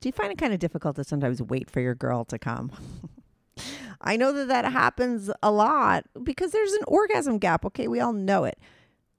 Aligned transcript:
do 0.00 0.08
you 0.08 0.12
find 0.12 0.32
it 0.32 0.38
kind 0.38 0.52
of 0.52 0.58
difficult 0.58 0.96
to 0.96 1.04
sometimes 1.04 1.42
wait 1.42 1.70
for 1.70 1.80
your 1.80 1.94
girl 1.94 2.24
to 2.26 2.38
come? 2.38 2.70
I 4.00 4.16
know 4.16 4.32
that 4.32 4.48
that 4.48 4.70
happens 4.70 5.30
a 5.42 5.50
lot 5.50 6.04
because 6.22 6.52
there's 6.52 6.72
an 6.72 6.84
orgasm 6.86 7.38
gap. 7.38 7.64
Okay, 7.64 7.88
we 7.88 8.00
all 8.00 8.12
know 8.12 8.44
it. 8.44 8.58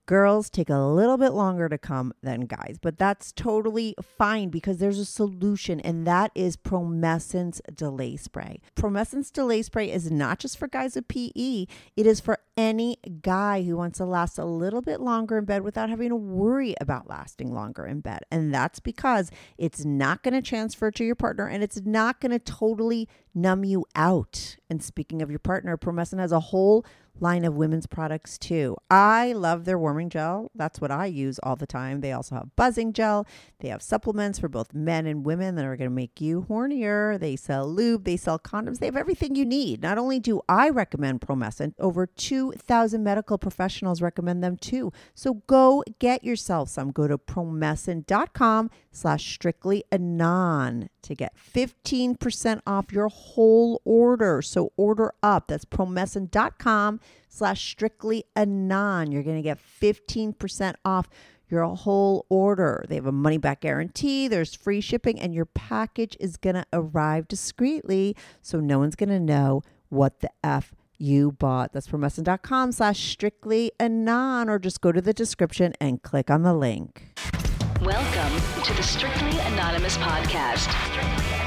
Girls 0.08 0.50
take 0.50 0.70
a 0.70 0.80
little 0.80 1.18
bit 1.18 1.34
longer 1.34 1.68
to 1.68 1.78
come 1.78 2.14
than 2.24 2.42
guys, 2.42 2.80
but 2.82 2.98
that's 2.98 3.34
totally 3.34 3.94
fine 4.02 4.48
because 4.48 4.78
there's 4.78 5.00
a 5.00 5.06
solution, 5.06 5.82
and 5.82 6.08
that 6.08 6.32
is 6.34 6.56
Promescent 6.56 7.60
Delay 7.76 8.16
Spray. 8.16 8.62
Promescent 8.78 9.34
Delay 9.34 9.62
Spray 9.62 9.92
is 9.92 10.10
not 10.10 10.40
just 10.40 10.58
for 10.58 10.70
guys 10.70 10.96
with 10.96 11.10
PE, 11.10 11.66
it 11.98 12.08
is 12.08 12.22
for 12.22 12.40
any 12.56 12.98
guy 13.22 13.64
who 13.64 13.76
wants 13.76 13.98
to 13.98 14.06
last 14.06 14.38
a 14.38 14.46
little 14.46 14.82
bit 14.82 15.02
longer 15.02 15.38
in 15.38 15.46
bed 15.46 15.62
without 15.62 15.90
having 15.90 16.10
to 16.10 16.16
worry 16.16 16.74
about 16.80 17.10
lasting 17.10 17.54
longer 17.54 17.86
in 17.86 18.00
bed. 18.00 18.24
And 18.32 18.54
that's 18.54 18.80
because 18.80 19.30
it's 19.58 19.86
not 19.86 20.24
going 20.24 20.34
to 20.34 20.42
transfer 20.42 20.90
to 20.90 21.04
your 21.04 21.16
partner 21.16 21.48
and 21.48 21.64
it's 21.64 21.82
not 21.86 22.20
going 22.20 22.32
to 22.32 22.40
totally 22.40 23.08
numb 23.38 23.64
you 23.64 23.86
out. 23.96 24.58
And 24.70 24.84
speaking 24.84 25.22
of 25.22 25.30
your 25.30 25.40
partner, 25.40 25.78
Promescent 25.78 26.20
has 26.20 26.32
a 26.32 26.40
whole 26.40 26.86
line 27.22 27.46
of 27.46 27.56
women's 27.56 27.88
products 27.88 28.38
too. 28.38 28.78
I 28.90 29.34
love 29.34 29.66
their 29.66 29.78
warming 29.78 30.10
gel. 30.10 30.52
That's 30.56 30.80
what 30.80 30.92
I 30.92 31.06
use 31.08 31.40
all 31.40 31.56
the 31.56 31.68
time. 31.68 32.02
They 32.02 32.12
also 32.12 32.36
have 32.36 32.56
buzzing 32.56 32.94
gel. 32.94 33.26
They 33.60 33.70
have 33.70 33.82
supplements 33.82 34.40
for 34.40 34.48
both 34.48 34.74
men 34.74 35.06
and 35.06 35.26
women 35.26 35.56
that 35.56 35.66
are 35.66 35.76
going 35.76 35.90
to 35.90 35.96
make 35.96 36.22
you 36.22 36.46
hornier. 36.50 37.20
They 37.20 37.36
sell 37.36 37.68
lube, 37.68 38.04
they 38.04 38.18
sell 38.18 38.40
condoms. 38.40 38.80
They 38.80 38.86
have 38.86 38.98
everything 38.98 39.36
you 39.36 39.46
need. 39.46 39.82
Not 39.82 39.98
only 39.98 40.20
do 40.20 40.42
I 40.48 40.70
recommend 40.70 41.22
Promescent, 41.22 41.74
over 41.80 42.06
2,000 42.06 43.04
medical 43.04 43.38
professionals 43.38 44.02
recommend 44.02 44.44
them 44.44 44.58
too. 44.58 44.92
So 45.16 45.36
go 45.48 45.84
get 46.00 46.24
yourself 46.24 46.70
some. 46.70 46.92
Go 46.92 47.08
to 47.08 47.18
promescent.com 47.18 48.70
slash 48.92 49.34
strictly 49.34 49.84
anon 49.92 50.90
to 51.04 51.16
get 51.16 51.34
15% 51.54 52.62
off 52.68 52.92
your 52.92 53.08
whole 53.08 53.27
order. 53.84 54.42
So 54.42 54.72
order 54.78 55.14
up. 55.22 55.48
That's 55.48 55.66
promescent.com 55.66 57.00
slash 57.30 57.70
strictly 57.72 58.26
anon. 58.36 59.12
You're 59.12 59.24
going 59.24 59.38
to 59.38 59.44
get 59.44 59.60
15% 59.60 60.76
off 60.86 61.10
your 61.50 61.64
whole 61.64 62.26
order. 62.30 62.86
They 62.88 62.96
have 62.96 63.06
a 63.06 63.12
money 63.12 63.38
back 63.38 63.62
guarantee, 63.62 64.28
there's 64.28 64.54
free 64.54 64.82
shipping, 64.82 65.20
and 65.20 65.34
your 65.34 65.46
package 65.46 66.18
is 66.20 66.38
going 66.38 66.56
to 66.56 66.66
arrive 66.74 67.28
discreetly. 67.28 68.16
So 68.42 68.60
no 68.60 68.80
one's 68.80 68.96
going 68.96 69.10
to 69.10 69.20
know 69.20 69.64
what 69.90 70.20
the 70.20 70.30
F 70.44 70.74
you 70.98 71.32
bought. 71.32 71.74
That's 71.74 71.88
promescent.com 71.88 72.72
slash 72.74 73.12
strictly 73.12 73.72
anon, 73.80 74.50
or 74.50 74.60
just 74.60 74.82
go 74.82 74.92
to 74.92 75.02
the 75.02 75.14
description 75.14 75.74
and 75.80 76.02
click 76.02 76.30
on 76.30 76.42
the 76.42 76.54
link. 76.54 77.14
Welcome 77.82 78.64
to 78.64 78.74
the 78.74 78.84
Strictly 78.84 79.38
Anonymous 79.40 79.98
Podcast. 79.98 80.58
Strictly 80.58 80.98
Anonymous 80.98 81.18
Podcast. 81.38 81.47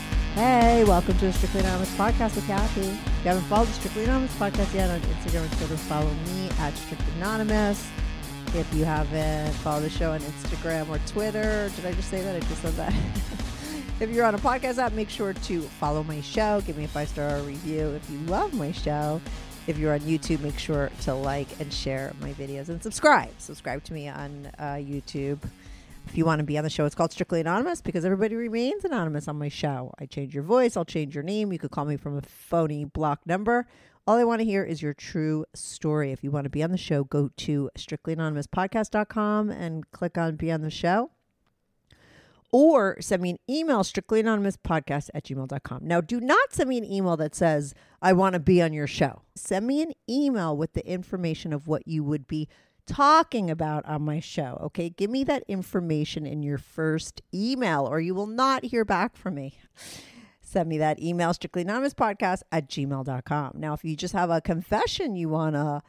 Hey, 0.35 0.85
welcome 0.85 1.17
to 1.17 1.25
the 1.25 1.33
Strictly 1.33 1.59
Anonymous 1.59 1.93
Podcast 1.97 2.35
with 2.35 2.47
Kathy. 2.47 2.87
If 2.87 2.95
you 2.95 3.29
haven't 3.31 3.43
followed 3.43 3.67
the 3.67 3.73
Strictly 3.73 4.05
Anonymous 4.05 4.33
Podcast 4.35 4.73
yet 4.73 4.89
on 4.89 5.01
Instagram 5.01 5.41
and 5.41 5.51
Twitter, 5.57 5.75
follow 5.75 6.09
me 6.09 6.49
at 6.57 6.73
Strictly 6.77 7.13
Anonymous. 7.17 7.89
If 8.55 8.73
you 8.73 8.85
haven't 8.85 9.51
followed 9.55 9.81
the 9.81 9.89
show 9.89 10.13
on 10.13 10.21
Instagram 10.21 10.87
or 10.87 10.99
Twitter, 11.05 11.69
did 11.75 11.85
I 11.85 11.91
just 11.91 12.09
say 12.09 12.21
that? 12.21 12.33
I 12.33 12.39
just 12.39 12.61
said 12.61 12.73
that. 12.75 12.93
if 13.99 14.09
you're 14.09 14.25
on 14.25 14.33
a 14.33 14.37
podcast 14.37 14.77
app, 14.77 14.93
make 14.93 15.09
sure 15.09 15.33
to 15.33 15.61
follow 15.63 16.01
my 16.01 16.21
show. 16.21 16.61
Give 16.61 16.77
me 16.77 16.85
a 16.85 16.87
five 16.87 17.09
star 17.09 17.41
review 17.41 17.89
if 17.89 18.09
you 18.09 18.17
love 18.19 18.53
my 18.53 18.71
show. 18.71 19.19
If 19.67 19.77
you're 19.77 19.93
on 19.93 19.99
YouTube, 19.99 20.39
make 20.39 20.57
sure 20.57 20.89
to 21.01 21.13
like 21.13 21.59
and 21.59 21.73
share 21.73 22.13
my 22.21 22.31
videos 22.33 22.69
and 22.69 22.81
subscribe. 22.81 23.31
Subscribe 23.37 23.83
to 23.83 23.93
me 23.93 24.07
on 24.07 24.49
uh, 24.57 24.75
YouTube. 24.75 25.39
If 26.07 26.17
you 26.17 26.25
want 26.25 26.39
to 26.39 26.45
be 26.45 26.57
on 26.57 26.63
the 26.63 26.69
show, 26.69 26.85
it's 26.85 26.95
called 26.95 27.13
Strictly 27.13 27.39
Anonymous 27.39 27.81
because 27.81 28.03
everybody 28.03 28.35
remains 28.35 28.83
anonymous 28.83 29.27
on 29.27 29.37
my 29.37 29.47
show. 29.47 29.93
I 29.97 30.05
change 30.05 30.33
your 30.33 30.43
voice, 30.43 30.75
I'll 30.75 30.83
change 30.83 31.15
your 31.15 31.23
name. 31.23 31.53
You 31.53 31.59
could 31.59 31.71
call 31.71 31.85
me 31.85 31.95
from 31.95 32.17
a 32.17 32.21
phony 32.21 32.83
block 32.83 33.21
number. 33.25 33.65
All 34.07 34.17
I 34.17 34.23
want 34.23 34.39
to 34.41 34.45
hear 34.45 34.63
is 34.63 34.81
your 34.81 34.93
true 34.93 35.45
story. 35.53 36.11
If 36.11 36.23
you 36.23 36.31
want 36.31 36.45
to 36.45 36.49
be 36.49 36.63
on 36.63 36.71
the 36.71 36.77
show, 36.77 37.03
go 37.03 37.29
to 37.37 37.69
strictlyanonymouspodcast.com 37.77 39.51
and 39.51 39.89
click 39.91 40.17
on 40.17 40.35
Be 40.35 40.51
on 40.51 40.61
the 40.61 40.71
Show. 40.71 41.11
Or 42.51 42.97
send 42.99 43.21
me 43.21 43.29
an 43.29 43.39
email, 43.49 43.81
strictlyanonymouspodcast 43.83 45.11
at 45.13 45.23
gmail.com. 45.23 45.79
Now, 45.83 46.01
do 46.01 46.19
not 46.19 46.51
send 46.51 46.69
me 46.69 46.77
an 46.77 46.83
email 46.83 47.15
that 47.17 47.35
says, 47.35 47.73
I 48.01 48.11
want 48.11 48.33
to 48.33 48.39
be 48.39 48.61
on 48.61 48.73
your 48.73 48.87
show. 48.87 49.21
Send 49.35 49.67
me 49.67 49.81
an 49.81 49.93
email 50.09 50.57
with 50.57 50.73
the 50.73 50.85
information 50.85 51.53
of 51.53 51.67
what 51.67 51.87
you 51.87 52.03
would 52.03 52.27
be 52.27 52.49
talking 52.85 53.49
about 53.49 53.85
on 53.85 54.03
my 54.03 54.19
show. 54.19 54.59
Okay, 54.63 54.89
give 54.89 55.09
me 55.09 55.23
that 55.25 55.43
information 55.47 56.25
in 56.25 56.43
your 56.43 56.57
first 56.57 57.21
email, 57.33 57.85
or 57.85 57.99
you 57.99 58.13
will 58.13 58.27
not 58.27 58.65
hear 58.65 58.85
back 58.85 59.15
from 59.15 59.35
me. 59.35 59.57
Send 60.41 60.67
me 60.67 60.77
that 60.79 61.01
email, 61.01 61.33
strictly 61.33 61.61
anonymous 61.61 61.93
podcast 61.93 62.41
at 62.51 62.67
gmail.com. 62.69 63.53
Now, 63.55 63.73
if 63.73 63.85
you 63.85 63.95
just 63.95 64.13
have 64.13 64.29
a 64.29 64.41
confession 64.41 65.15
you 65.15 65.29
want 65.29 65.55
to 65.55 65.81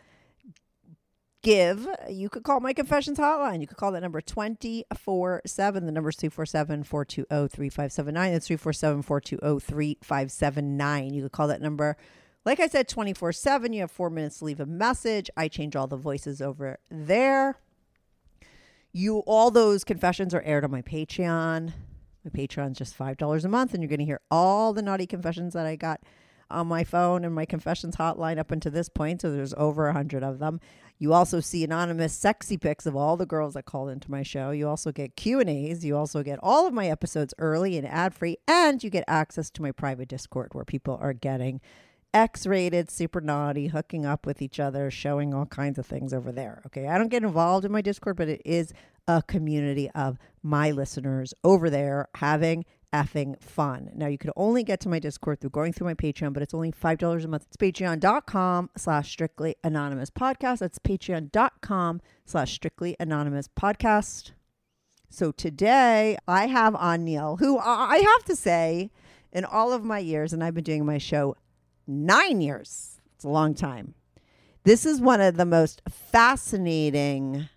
give, 1.42 1.88
you 2.08 2.28
could 2.28 2.44
call 2.44 2.60
my 2.60 2.72
confessions 2.72 3.18
hotline. 3.18 3.60
You 3.60 3.66
could 3.66 3.76
call 3.76 3.92
that 3.92 4.02
number 4.02 4.20
24 4.20 5.42
7. 5.44 5.86
The 5.86 5.92
number 5.92 6.10
is 6.10 6.16
247 6.16 6.84
420 6.84 7.48
3579. 7.48 8.32
That's 8.32 8.46
347 8.46 9.02
420 9.02 9.60
3579. 9.60 11.14
You 11.14 11.22
could 11.22 11.32
call 11.32 11.48
that 11.48 11.60
number 11.60 11.96
like 12.44 12.60
I 12.60 12.66
said, 12.66 12.88
24 12.88 13.32
7. 13.32 13.72
You 13.72 13.80
have 13.82 13.90
four 13.90 14.10
minutes 14.10 14.38
to 14.38 14.44
leave 14.44 14.60
a 14.60 14.66
message. 14.66 15.30
I 15.36 15.48
change 15.48 15.76
all 15.76 15.86
the 15.86 15.96
voices 15.96 16.40
over 16.42 16.78
there. 16.90 17.58
You 18.92 19.18
all 19.20 19.50
those 19.50 19.84
confessions 19.84 20.34
are 20.34 20.42
aired 20.42 20.64
on 20.64 20.70
my 20.70 20.82
Patreon. 20.82 21.72
My 22.24 22.30
Patreon's 22.30 22.78
just 22.78 22.94
five 22.94 23.16
dollars 23.16 23.44
a 23.44 23.48
month, 23.48 23.72
and 23.72 23.82
you're 23.82 23.88
gonna 23.88 24.04
hear 24.04 24.20
all 24.30 24.72
the 24.72 24.82
naughty 24.82 25.06
confessions 25.06 25.54
that 25.54 25.66
I 25.66 25.76
got 25.76 26.00
on 26.50 26.66
my 26.66 26.84
phone 26.84 27.24
and 27.24 27.34
my 27.34 27.46
confessions 27.46 27.96
hotline 27.96 28.38
up 28.38 28.50
until 28.50 28.70
this 28.70 28.90
point. 28.90 29.22
So 29.22 29.32
there's 29.32 29.54
over 29.54 29.88
a 29.88 29.92
hundred 29.92 30.22
of 30.22 30.38
them. 30.38 30.60
You 30.98 31.14
also 31.14 31.40
see 31.40 31.64
anonymous 31.64 32.12
sexy 32.12 32.56
pics 32.58 32.86
of 32.86 32.94
all 32.94 33.16
the 33.16 33.26
girls 33.26 33.54
that 33.54 33.64
called 33.64 33.88
into 33.88 34.10
my 34.10 34.22
show. 34.22 34.50
You 34.50 34.68
also 34.68 34.92
get 34.92 35.16
Q 35.16 35.40
and 35.40 35.48
A's. 35.48 35.84
You 35.84 35.96
also 35.96 36.22
get 36.22 36.38
all 36.42 36.66
of 36.66 36.74
my 36.74 36.88
episodes 36.88 37.32
early 37.38 37.78
and 37.78 37.88
ad 37.88 38.14
free, 38.14 38.36
and 38.46 38.84
you 38.84 38.90
get 38.90 39.04
access 39.08 39.50
to 39.50 39.62
my 39.62 39.72
private 39.72 40.08
Discord 40.08 40.50
where 40.52 40.64
people 40.64 40.98
are 41.00 41.14
getting 41.14 41.60
X 42.14 42.46
rated, 42.46 42.90
super 42.90 43.20
naughty, 43.20 43.68
hooking 43.68 44.04
up 44.04 44.26
with 44.26 44.42
each 44.42 44.60
other, 44.60 44.90
showing 44.90 45.32
all 45.32 45.46
kinds 45.46 45.78
of 45.78 45.86
things 45.86 46.12
over 46.12 46.30
there. 46.30 46.62
Okay. 46.66 46.86
I 46.86 46.98
don't 46.98 47.08
get 47.08 47.22
involved 47.22 47.64
in 47.64 47.72
my 47.72 47.80
Discord, 47.80 48.16
but 48.16 48.28
it 48.28 48.42
is 48.44 48.72
a 49.08 49.22
community 49.22 49.90
of 49.94 50.18
my 50.42 50.70
listeners 50.70 51.32
over 51.42 51.70
there 51.70 52.08
having 52.16 52.64
effing 52.92 53.40
fun. 53.40 53.90
Now 53.94 54.06
you 54.06 54.18
could 54.18 54.32
only 54.36 54.62
get 54.62 54.78
to 54.80 54.88
my 54.88 54.98
Discord 54.98 55.40
through 55.40 55.50
going 55.50 55.72
through 55.72 55.86
my 55.86 55.94
Patreon, 55.94 56.34
but 56.34 56.42
it's 56.42 56.52
only 56.52 56.70
five 56.70 56.98
dollars 56.98 57.24
a 57.24 57.28
month. 57.28 57.46
It's 57.46 57.56
patreon.com 57.56 58.70
slash 58.76 59.10
strictly 59.10 59.56
anonymous 59.64 60.10
podcast. 60.10 60.58
That's 60.58 60.78
patreon.com 60.78 62.02
slash 62.26 62.52
strictly 62.52 62.94
anonymous 63.00 63.48
podcast. 63.48 64.32
So 65.08 65.32
today 65.32 66.18
I 66.28 66.46
have 66.46 66.74
on 66.74 67.04
Neil, 67.04 67.36
who 67.38 67.58
I 67.58 67.98
have 67.98 68.24
to 68.26 68.36
say, 68.36 68.90
in 69.32 69.44
all 69.46 69.72
of 69.72 69.82
my 69.82 69.98
years, 69.98 70.32
and 70.34 70.44
I've 70.44 70.54
been 70.54 70.64
doing 70.64 70.84
my 70.84 70.98
show 70.98 71.36
nine 71.86 72.40
years. 72.40 73.00
It's 73.14 73.24
a 73.24 73.28
long 73.28 73.54
time. 73.54 73.94
This 74.64 74.86
is 74.86 75.00
one 75.00 75.20
of 75.20 75.36
the 75.36 75.44
most 75.44 75.82
fascinating 75.88 77.48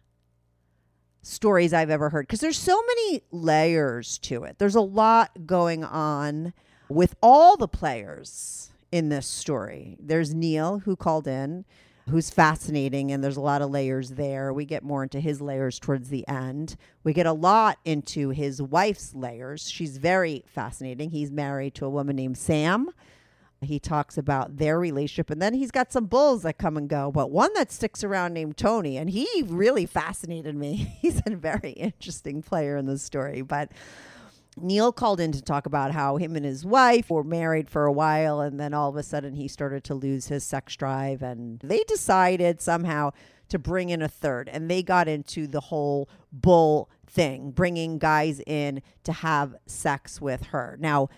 stories 1.21 1.73
I've 1.73 1.89
ever 1.89 2.09
heard 2.09 2.27
because 2.27 2.39
there's 2.39 2.57
so 2.57 2.79
many 2.87 3.21
layers 3.31 4.17
to 4.19 4.43
it. 4.43 4.57
There's 4.59 4.75
a 4.75 4.81
lot 4.81 5.45
going 5.45 5.83
on. 5.83 6.53
with 6.89 7.15
all 7.21 7.57
the 7.57 7.67
players 7.67 8.69
in 8.91 9.09
this 9.09 9.25
story. 9.27 9.97
There's 9.99 10.33
Neil 10.35 10.79
who 10.79 10.95
called 10.95 11.27
in, 11.27 11.65
who's 12.09 12.29
fascinating, 12.29 13.11
and 13.11 13.23
there's 13.23 13.37
a 13.37 13.41
lot 13.41 13.63
of 13.63 13.71
layers 13.71 14.11
there. 14.11 14.53
We 14.53 14.65
get 14.65 14.83
more 14.83 15.01
into 15.01 15.19
his 15.19 15.41
layers 15.41 15.79
towards 15.79 16.09
the 16.09 16.27
end. 16.27 16.75
We 17.03 17.11
get 17.13 17.25
a 17.25 17.33
lot 17.33 17.79
into 17.85 18.29
his 18.29 18.61
wife's 18.61 19.15
layers. 19.15 19.67
She's 19.69 19.97
very 19.97 20.43
fascinating. 20.45 21.09
He's 21.09 21.31
married 21.31 21.73
to 21.75 21.85
a 21.85 21.89
woman 21.89 22.15
named 22.15 22.37
Sam. 22.37 22.89
He 23.61 23.79
talks 23.79 24.17
about 24.17 24.57
their 24.57 24.79
relationship, 24.79 25.29
and 25.29 25.41
then 25.41 25.53
he's 25.53 25.71
got 25.71 25.91
some 25.91 26.05
bulls 26.05 26.43
that 26.43 26.57
come 26.57 26.77
and 26.77 26.87
go, 26.87 27.11
but 27.11 27.31
one 27.31 27.53
that 27.53 27.71
sticks 27.71 28.03
around 28.03 28.33
named 28.33 28.57
Tony, 28.57 28.97
and 28.97 29.09
he 29.09 29.43
really 29.47 29.85
fascinated 29.85 30.55
me. 30.55 30.97
He's 31.01 31.21
a 31.25 31.35
very 31.35 31.71
interesting 31.71 32.41
player 32.41 32.77
in 32.77 32.85
the 32.85 32.97
story, 32.97 33.41
but 33.41 33.71
Neil 34.57 34.91
called 34.91 35.19
in 35.19 35.31
to 35.31 35.41
talk 35.41 35.65
about 35.65 35.91
how 35.91 36.17
him 36.17 36.35
and 36.35 36.45
his 36.45 36.65
wife 36.65 37.09
were 37.09 37.23
married 37.23 37.69
for 37.69 37.85
a 37.85 37.91
while, 37.91 38.39
and 38.39 38.59
then 38.59 38.73
all 38.73 38.89
of 38.89 38.95
a 38.95 39.03
sudden 39.03 39.35
he 39.35 39.47
started 39.47 39.83
to 39.85 39.95
lose 39.95 40.27
his 40.27 40.43
sex 40.43 40.75
drive, 40.75 41.21
and 41.21 41.59
they 41.61 41.83
decided 41.87 42.61
somehow 42.61 43.11
to 43.49 43.59
bring 43.59 43.89
in 43.89 44.01
a 44.01 44.07
third, 44.07 44.49
and 44.49 44.69
they 44.69 44.81
got 44.81 45.07
into 45.07 45.47
the 45.47 45.59
whole 45.59 46.09
bull 46.31 46.89
thing, 47.05 47.51
bringing 47.51 47.97
guys 47.97 48.41
in 48.45 48.81
to 49.03 49.11
have 49.11 49.55
sex 49.65 50.21
with 50.21 50.43
her. 50.47 50.77
Now, 50.79 51.09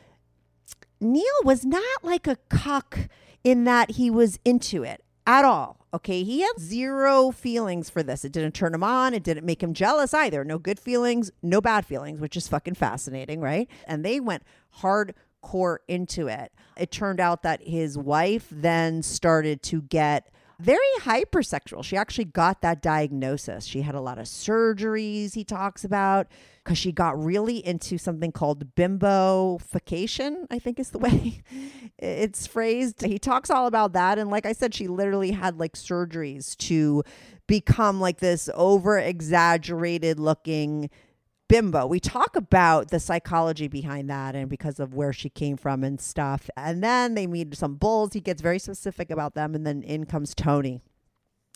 Neil 1.00 1.24
was 1.44 1.66
not 1.66 2.04
like 2.04 2.28
a 2.28 2.38
cuck 2.50 3.10
in 3.44 3.64
that 3.66 3.92
he 3.92 4.10
was 4.10 4.40
into 4.44 4.84
it 4.84 5.04
at 5.26 5.46
all. 5.46 5.86
Okay. 5.94 6.24
He 6.24 6.42
had 6.42 6.60
zero 6.60 7.32
feelings 7.32 7.90
for 7.90 8.04
this. 8.04 8.26
It 8.26 8.32
didn't 8.32 8.54
turn 8.54 8.74
him 8.74 8.84
on. 8.84 9.14
It 9.14 9.24
didn't 9.24 9.46
make 9.46 9.64
him 9.64 9.74
jealous 9.74 10.14
either. 10.14 10.44
No 10.44 10.58
good 10.58 10.80
feelings, 10.80 11.32
no 11.42 11.62
bad 11.62 11.86
feelings, 11.86 12.20
which 12.20 12.36
is 12.36 12.48
fucking 12.48 12.76
fascinating, 12.76 13.42
right? 13.42 13.70
And 13.86 14.04
they 14.04 14.20
went 14.20 14.44
hardcore 14.82 15.78
into 15.88 16.28
it. 16.28 16.52
It 16.78 16.92
turned 16.92 17.20
out 17.20 17.44
that 17.44 17.62
his 17.64 17.98
wife 17.98 18.48
then 18.52 19.02
started 19.02 19.62
to 19.64 19.82
get 19.82 20.30
very 20.60 20.80
hypersexual. 21.02 21.84
She 21.84 21.96
actually 21.96 22.26
got 22.26 22.62
that 22.62 22.82
diagnosis. 22.82 23.66
She 23.66 23.82
had 23.82 23.96
a 23.96 24.02
lot 24.02 24.18
of 24.18 24.26
surgeries, 24.26 25.36
he 25.36 25.44
talks 25.44 25.84
about, 25.84 26.28
because 26.68 26.78
she 26.78 26.92
got 26.92 27.18
really 27.18 27.66
into 27.66 27.98
something 27.98 28.34
called 28.34 28.76
bimbofication, 28.76 30.48
I 30.52 30.60
think 30.60 30.82
is 30.82 30.90
the 30.90 30.98
way 31.00 31.42
it's 31.98 32.46
phrased. 32.46 33.04
He 33.04 33.18
talks 33.18 33.50
all 33.50 33.68
about 33.68 33.94
that. 33.94 34.20
And 34.20 34.30
like 34.30 34.46
I 34.46 34.52
said, 34.52 34.74
she 34.74 34.90
literally 34.90 35.32
had 35.32 35.62
like 35.62 35.74
surgeries 35.74 36.58
to 36.58 37.04
become 37.48 38.02
like 38.02 38.18
this 38.18 38.50
over 38.54 39.00
exaggerated 39.00 40.20
looking 40.20 40.90
bimbo. 41.48 41.88
We 41.88 42.02
talk 42.02 42.36
about 42.36 42.92
the 42.92 43.00
psychology 43.00 43.70
behind 43.70 44.10
that 44.10 44.36
and 44.36 44.50
because 44.50 44.78
of 44.78 44.94
where 44.94 45.14
she 45.14 45.30
came 45.30 45.56
from 45.56 45.86
and 45.86 46.02
stuff. 46.02 46.50
And 46.58 46.84
then 46.84 47.16
they 47.16 47.28
meet 47.28 47.56
some 47.56 47.76
bulls. 47.76 48.12
He 48.12 48.20
gets 48.20 48.42
very 48.42 48.60
specific 48.60 49.10
about 49.10 49.36
them. 49.36 49.56
And 49.56 49.66
then 49.66 49.84
in 49.84 50.06
comes 50.06 50.36
Tony. 50.36 50.82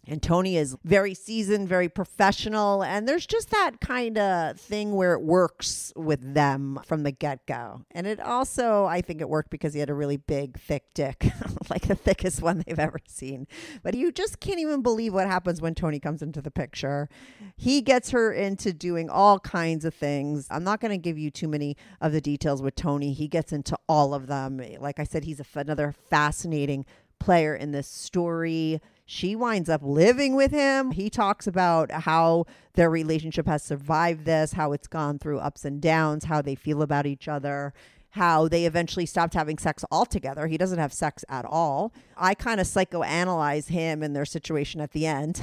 And 0.07 0.21
Tony 0.21 0.57
is 0.57 0.75
very 0.83 1.13
seasoned, 1.13 1.69
very 1.69 1.88
professional. 1.88 2.83
And 2.83 3.07
there's 3.07 3.27
just 3.27 3.51
that 3.51 3.80
kind 3.81 4.18
of 4.18 4.59
thing 4.59 4.95
where 4.95 5.13
it 5.13 5.21
works 5.21 5.94
with 5.95 6.33
them 6.33 6.80
from 6.86 7.03
the 7.03 7.12
get 7.12 7.45
go. 7.45 7.81
And 7.92 8.07
it 8.07 8.19
also, 8.19 8.86
I 8.86 9.01
think 9.01 9.21
it 9.21 9.30
worked 9.30 9.51
because 9.51 9.74
he 9.75 9.80
had 9.80 9.92
a 9.92 9.94
really 9.94 10.18
big, 10.18 10.59
thick 10.59 10.86
dick, 10.95 11.27
like 11.69 11.83
the 11.88 11.95
thickest 11.95 12.42
one 12.42 12.63
they've 12.65 12.80
ever 12.80 13.00
seen. 13.07 13.48
But 13.83 13.94
you 13.94 14.12
just 14.12 14.39
can't 14.39 14.59
even 14.59 14.81
believe 14.81 15.13
what 15.13 15.27
happens 15.27 15.62
when 15.62 15.75
Tony 15.75 16.00
comes 16.00 16.24
into 16.24 16.42
the 16.42 16.51
picture. 16.51 17.07
He 17.56 17.81
gets 17.81 18.09
her 18.09 18.33
into 18.33 18.74
doing 18.74 19.07
all 19.07 19.39
kinds 19.39 19.86
of 19.86 19.94
things. 19.94 20.48
I'm 20.50 20.63
not 20.63 20.81
going 20.81 20.92
to 20.92 20.98
give 20.98 21.19
you 21.19 21.30
too 21.30 21.48
many 21.48 21.77
of 22.01 22.12
the 22.12 22.21
details 22.21 22.63
with 22.63 22.74
Tony. 22.75 23.13
He 23.13 23.27
gets 23.27 23.53
into 23.53 23.77
all 23.88 24.15
of 24.15 24.25
them. 24.25 24.59
Like 24.80 25.00
I 25.00 25.03
said, 25.03 25.25
he's 25.25 25.42
another 25.53 25.94
fascinating 26.09 26.86
player 27.19 27.56
in 27.56 27.71
this 27.71 27.88
story. 27.88 28.81
She 29.13 29.36
winds 29.36 29.68
up 29.68 29.81
living 29.84 30.36
with 30.36 30.52
him. 30.52 30.92
He 30.92 31.10
talks 31.10 31.46
about 31.46 31.92
how 31.92 32.46
their 32.75 32.90
relationship 32.90 33.46
has 33.46 33.62
survived 33.62 34.24
this, 34.24 34.54
how 34.54 34.72
it's 34.72 34.88
gone 34.88 35.19
through 35.19 35.40
ups 35.40 35.66
and 35.66 35.81
downs, 35.81 36.24
how 36.24 36.42
they 36.42 36.56
feel 36.56 36.81
about 36.81 37.06
each 37.06 37.28
other 37.28 37.74
how 38.16 38.46
they 38.50 38.66
eventually 38.66 39.06
stopped 39.06 39.34
having 39.34 39.58
sex 39.58 39.86
altogether. 39.90 40.48
He 40.48 40.58
doesn't 40.58 40.80
have 40.80 40.92
sex 40.92 41.24
at 41.30 41.46
all. 41.46 41.94
I 42.18 42.34
kind 42.34 42.60
of 42.60 42.68
psychoanalyze 42.68 43.69
him 43.69 44.04
and 44.04 44.13
their 44.13 44.25
situation 44.25 44.81
at 44.81 44.92
the 44.92 45.06
end 45.06 45.42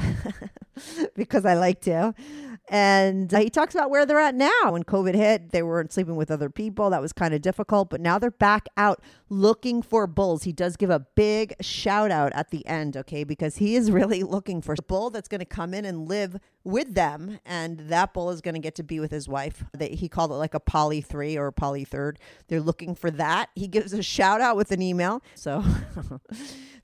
because 1.16 1.46
I 1.46 1.54
like 1.54 1.80
to. 1.82 2.14
And 2.70 3.32
uh, 3.32 3.40
he 3.40 3.50
talks 3.50 3.74
about 3.74 3.90
where 3.90 4.04
they're 4.04 4.18
at 4.18 4.34
now. 4.34 4.70
When 4.70 4.84
COVID 4.84 5.14
hit, 5.14 5.50
they 5.50 5.62
weren't 5.62 5.92
sleeping 5.92 6.16
with 6.16 6.30
other 6.30 6.50
people. 6.50 6.90
That 6.90 7.00
was 7.00 7.12
kind 7.12 7.32
of 7.32 7.40
difficult, 7.40 7.90
but 7.90 8.00
now 8.00 8.18
they're 8.18 8.30
back 8.30 8.68
out 8.76 9.02
looking 9.30 9.82
for 9.82 10.06
bulls. 10.06 10.42
He 10.42 10.52
does 10.52 10.76
give 10.76 10.90
a 10.90 11.00
big 11.00 11.54
shout 11.60 12.10
out 12.10 12.32
at 12.32 12.50
the 12.50 12.66
end, 12.66 12.96
okay, 12.96 13.24
because 13.24 13.56
he 13.56 13.74
is 13.76 13.90
really 13.90 14.22
looking 14.24 14.60
for 14.60 14.74
a 14.78 14.82
bull 14.82 15.10
that's 15.10 15.28
going 15.28 15.40
to 15.40 15.46
come 15.46 15.72
in 15.72 15.84
and 15.84 16.08
live 16.08 16.38
with 16.68 16.94
them. 16.94 17.38
And 17.44 17.78
that 17.88 18.14
bull 18.14 18.30
is 18.30 18.40
going 18.40 18.54
to 18.54 18.60
get 18.60 18.74
to 18.76 18.82
be 18.82 19.00
with 19.00 19.10
his 19.10 19.28
wife. 19.28 19.64
They, 19.76 19.90
he 19.90 20.08
called 20.08 20.30
it 20.30 20.34
like 20.34 20.54
a 20.54 20.60
poly 20.60 21.00
three 21.00 21.36
or 21.36 21.48
a 21.48 21.52
poly 21.52 21.84
third. 21.84 22.18
They're 22.48 22.60
looking 22.60 22.94
for 22.94 23.10
that. 23.12 23.50
He 23.54 23.66
gives 23.66 23.92
a 23.92 24.02
shout 24.02 24.40
out 24.40 24.56
with 24.56 24.72
an 24.72 24.82
email. 24.82 25.22
So. 25.34 25.64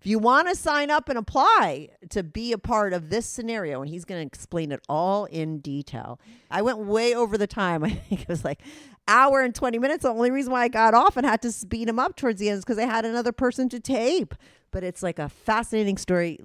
If 0.05 0.09
you 0.09 0.19
want 0.19 0.49
to 0.49 0.55
sign 0.55 0.91
up 0.91 1.09
and 1.09 1.17
apply 1.17 1.89
to 2.11 2.23
be 2.23 2.53
a 2.53 2.59
part 2.59 2.93
of 2.93 3.09
this 3.09 3.25
scenario, 3.25 3.81
and 3.81 3.89
he's 3.89 4.05
going 4.05 4.21
to 4.21 4.27
explain 4.27 4.71
it 4.71 4.83
all 4.87 5.25
in 5.25 5.61
detail. 5.61 6.21
I 6.51 6.61
went 6.61 6.77
way 6.77 7.15
over 7.15 7.39
the 7.39 7.47
time. 7.47 7.83
I 7.85 7.89
think 7.89 8.21
it 8.21 8.29
was 8.29 8.45
like 8.45 8.61
hour 9.09 9.41
and 9.41 9.55
20 9.55 9.79
minutes. 9.79 10.03
The 10.03 10.11
only 10.11 10.31
reason 10.31 10.53
why 10.53 10.65
I 10.65 10.69
got 10.69 10.93
off 10.93 11.17
and 11.17 11.25
had 11.25 11.41
to 11.41 11.51
speed 11.51 11.89
him 11.89 11.99
up 11.99 12.17
towards 12.17 12.39
the 12.39 12.51
end 12.51 12.59
is 12.59 12.65
because 12.67 12.79
I 12.79 12.85
had 12.85 13.07
another 13.07 13.33
person 13.33 13.71
to 13.71 13.81
tape. 13.81 14.35
But 14.71 14.85
it's 14.85 15.03
like 15.03 15.19
a 15.19 15.31
fascinating 15.31 15.97
story. 15.97 16.39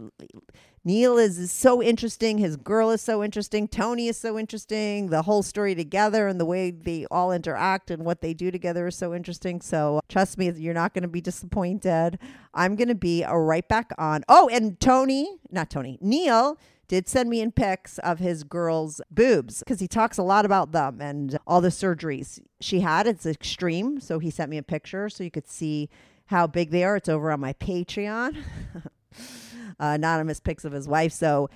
Neil 0.89 1.19
is, 1.19 1.51
so 1.51 1.83
interesting. 1.83 2.39
His 2.39 2.57
girl 2.57 2.89
is 2.89 2.99
so 2.99 3.23
interesting. 3.23 3.67
Tony 3.67 4.07
is 4.07 4.17
so 4.17 4.39
interesting. 4.39 5.11
The 5.11 5.21
whole 5.21 5.43
story 5.43 5.75
together 5.75 6.27
and 6.27 6.39
the 6.39 6.45
way 6.45 6.71
they 6.71 7.05
all 7.11 7.31
interact 7.31 7.91
and 7.91 8.03
what 8.03 8.21
they 8.21 8.33
do 8.33 8.49
together 8.49 8.87
is 8.87 8.95
so 8.95 9.13
interesting. 9.13 9.61
So 9.61 10.01
trust 10.09 10.39
me, 10.39 10.49
you're 10.49 10.73
not 10.73 10.95
going 10.95 11.03
to 11.03 11.07
be 11.07 11.21
disappointed. 11.21 12.17
I'm 12.55 12.75
going 12.75 12.87
to 12.87 12.95
be 12.95 13.23
right 13.23 13.67
back 13.67 13.91
on. 13.99 14.23
Oh, 14.27 14.49
and 14.51 14.79
Tony, 14.79 15.37
not 15.51 15.69
Tony, 15.69 15.99
Neil 16.01 16.57
did 16.87 17.07
send 17.07 17.29
me 17.29 17.39
in 17.39 17.51
pics 17.51 17.99
of 17.99 18.17
his 18.17 18.43
girl's 18.43 18.99
boobs 19.11 19.59
because 19.59 19.79
he 19.79 19.87
talks 19.87 20.17
a 20.17 20.23
lot 20.23 20.43
about 20.43 20.71
them 20.71 20.99
and 20.99 21.37
all 21.45 21.61
the 21.61 21.69
surgeries 21.69 22.41
she 22.61 22.79
had. 22.79 23.05
It's 23.05 23.27
extreme. 23.27 23.99
So 23.99 24.17
he 24.17 24.31
sent 24.31 24.49
me 24.49 24.57
a 24.57 24.63
picture 24.63 25.07
so 25.07 25.23
you 25.23 25.29
could 25.29 25.47
see 25.47 25.87
how 26.25 26.47
big 26.47 26.71
they 26.71 26.83
are. 26.83 26.95
It's 26.95 27.09
over 27.09 27.31
on 27.31 27.41
my 27.41 27.53
Patreon. 27.53 28.37
uh, 29.79 29.93
anonymous 29.95 30.39
pics 30.39 30.65
of 30.65 30.71
his 30.71 30.87
wife. 30.87 31.11
So 31.11 31.49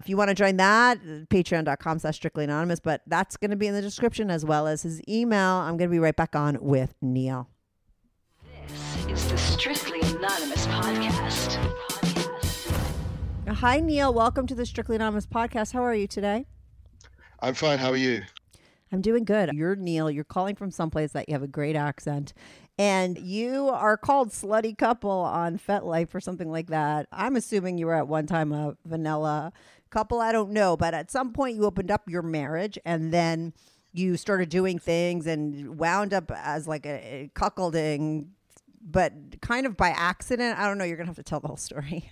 if 0.00 0.08
you 0.08 0.16
want 0.16 0.28
to 0.28 0.34
join 0.34 0.56
that, 0.56 0.98
patreon.com 1.28 1.98
slash 1.98 2.16
strictly 2.16 2.44
anonymous, 2.44 2.80
but 2.80 3.02
that's 3.06 3.36
going 3.36 3.50
to 3.50 3.56
be 3.56 3.66
in 3.66 3.74
the 3.74 3.82
description 3.82 4.30
as 4.30 4.44
well 4.44 4.66
as 4.66 4.82
his 4.82 5.02
email. 5.08 5.56
I'm 5.56 5.76
going 5.76 5.90
to 5.90 5.92
be 5.92 5.98
right 5.98 6.16
back 6.16 6.34
on 6.34 6.58
with 6.60 6.94
Neil. 7.02 7.48
This 8.66 9.06
is 9.08 9.30
the 9.30 9.36
Strictly 9.36 10.00
Anonymous 10.00 10.66
podcast. 10.66 11.56
Hi, 13.48 13.80
Neil. 13.80 14.14
Welcome 14.14 14.46
to 14.46 14.54
the 14.54 14.64
Strictly 14.64 14.96
Anonymous 14.96 15.26
podcast. 15.26 15.72
How 15.72 15.84
are 15.84 15.94
you 15.94 16.06
today? 16.06 16.46
I'm 17.40 17.54
fine. 17.54 17.78
How 17.78 17.90
are 17.90 17.96
you? 17.96 18.22
I'm 18.92 19.02
doing 19.02 19.24
good. 19.24 19.50
You're 19.52 19.76
Neil. 19.76 20.10
You're 20.10 20.24
calling 20.24 20.54
from 20.54 20.70
someplace 20.70 21.12
that 21.12 21.28
you 21.28 21.34
have 21.34 21.42
a 21.42 21.48
great 21.48 21.76
accent. 21.76 22.32
And 22.80 23.18
you 23.18 23.68
are 23.68 23.98
called 23.98 24.30
Slutty 24.30 24.78
Couple 24.78 25.10
on 25.10 25.58
FetLife 25.58 26.14
or 26.14 26.20
something 26.20 26.50
like 26.50 26.68
that. 26.68 27.06
I'm 27.12 27.36
assuming 27.36 27.76
you 27.76 27.84
were 27.84 27.94
at 27.94 28.08
one 28.08 28.26
time 28.26 28.52
a 28.52 28.74
vanilla 28.86 29.52
couple. 29.90 30.18
I 30.18 30.32
don't 30.32 30.52
know. 30.52 30.78
But 30.78 30.94
at 30.94 31.10
some 31.10 31.34
point, 31.34 31.56
you 31.56 31.66
opened 31.66 31.90
up 31.90 32.08
your 32.08 32.22
marriage 32.22 32.78
and 32.86 33.12
then 33.12 33.52
you 33.92 34.16
started 34.16 34.48
doing 34.48 34.78
things 34.78 35.26
and 35.26 35.76
wound 35.76 36.14
up 36.14 36.32
as 36.34 36.66
like 36.66 36.86
a, 36.86 37.24
a 37.24 37.30
cuckolding, 37.34 38.28
but 38.80 39.12
kind 39.42 39.66
of 39.66 39.76
by 39.76 39.90
accident. 39.90 40.58
I 40.58 40.66
don't 40.66 40.78
know. 40.78 40.84
You're 40.84 40.96
going 40.96 41.04
to 41.04 41.10
have 41.10 41.16
to 41.16 41.22
tell 41.22 41.40
the 41.40 41.48
whole 41.48 41.58
story. 41.58 42.10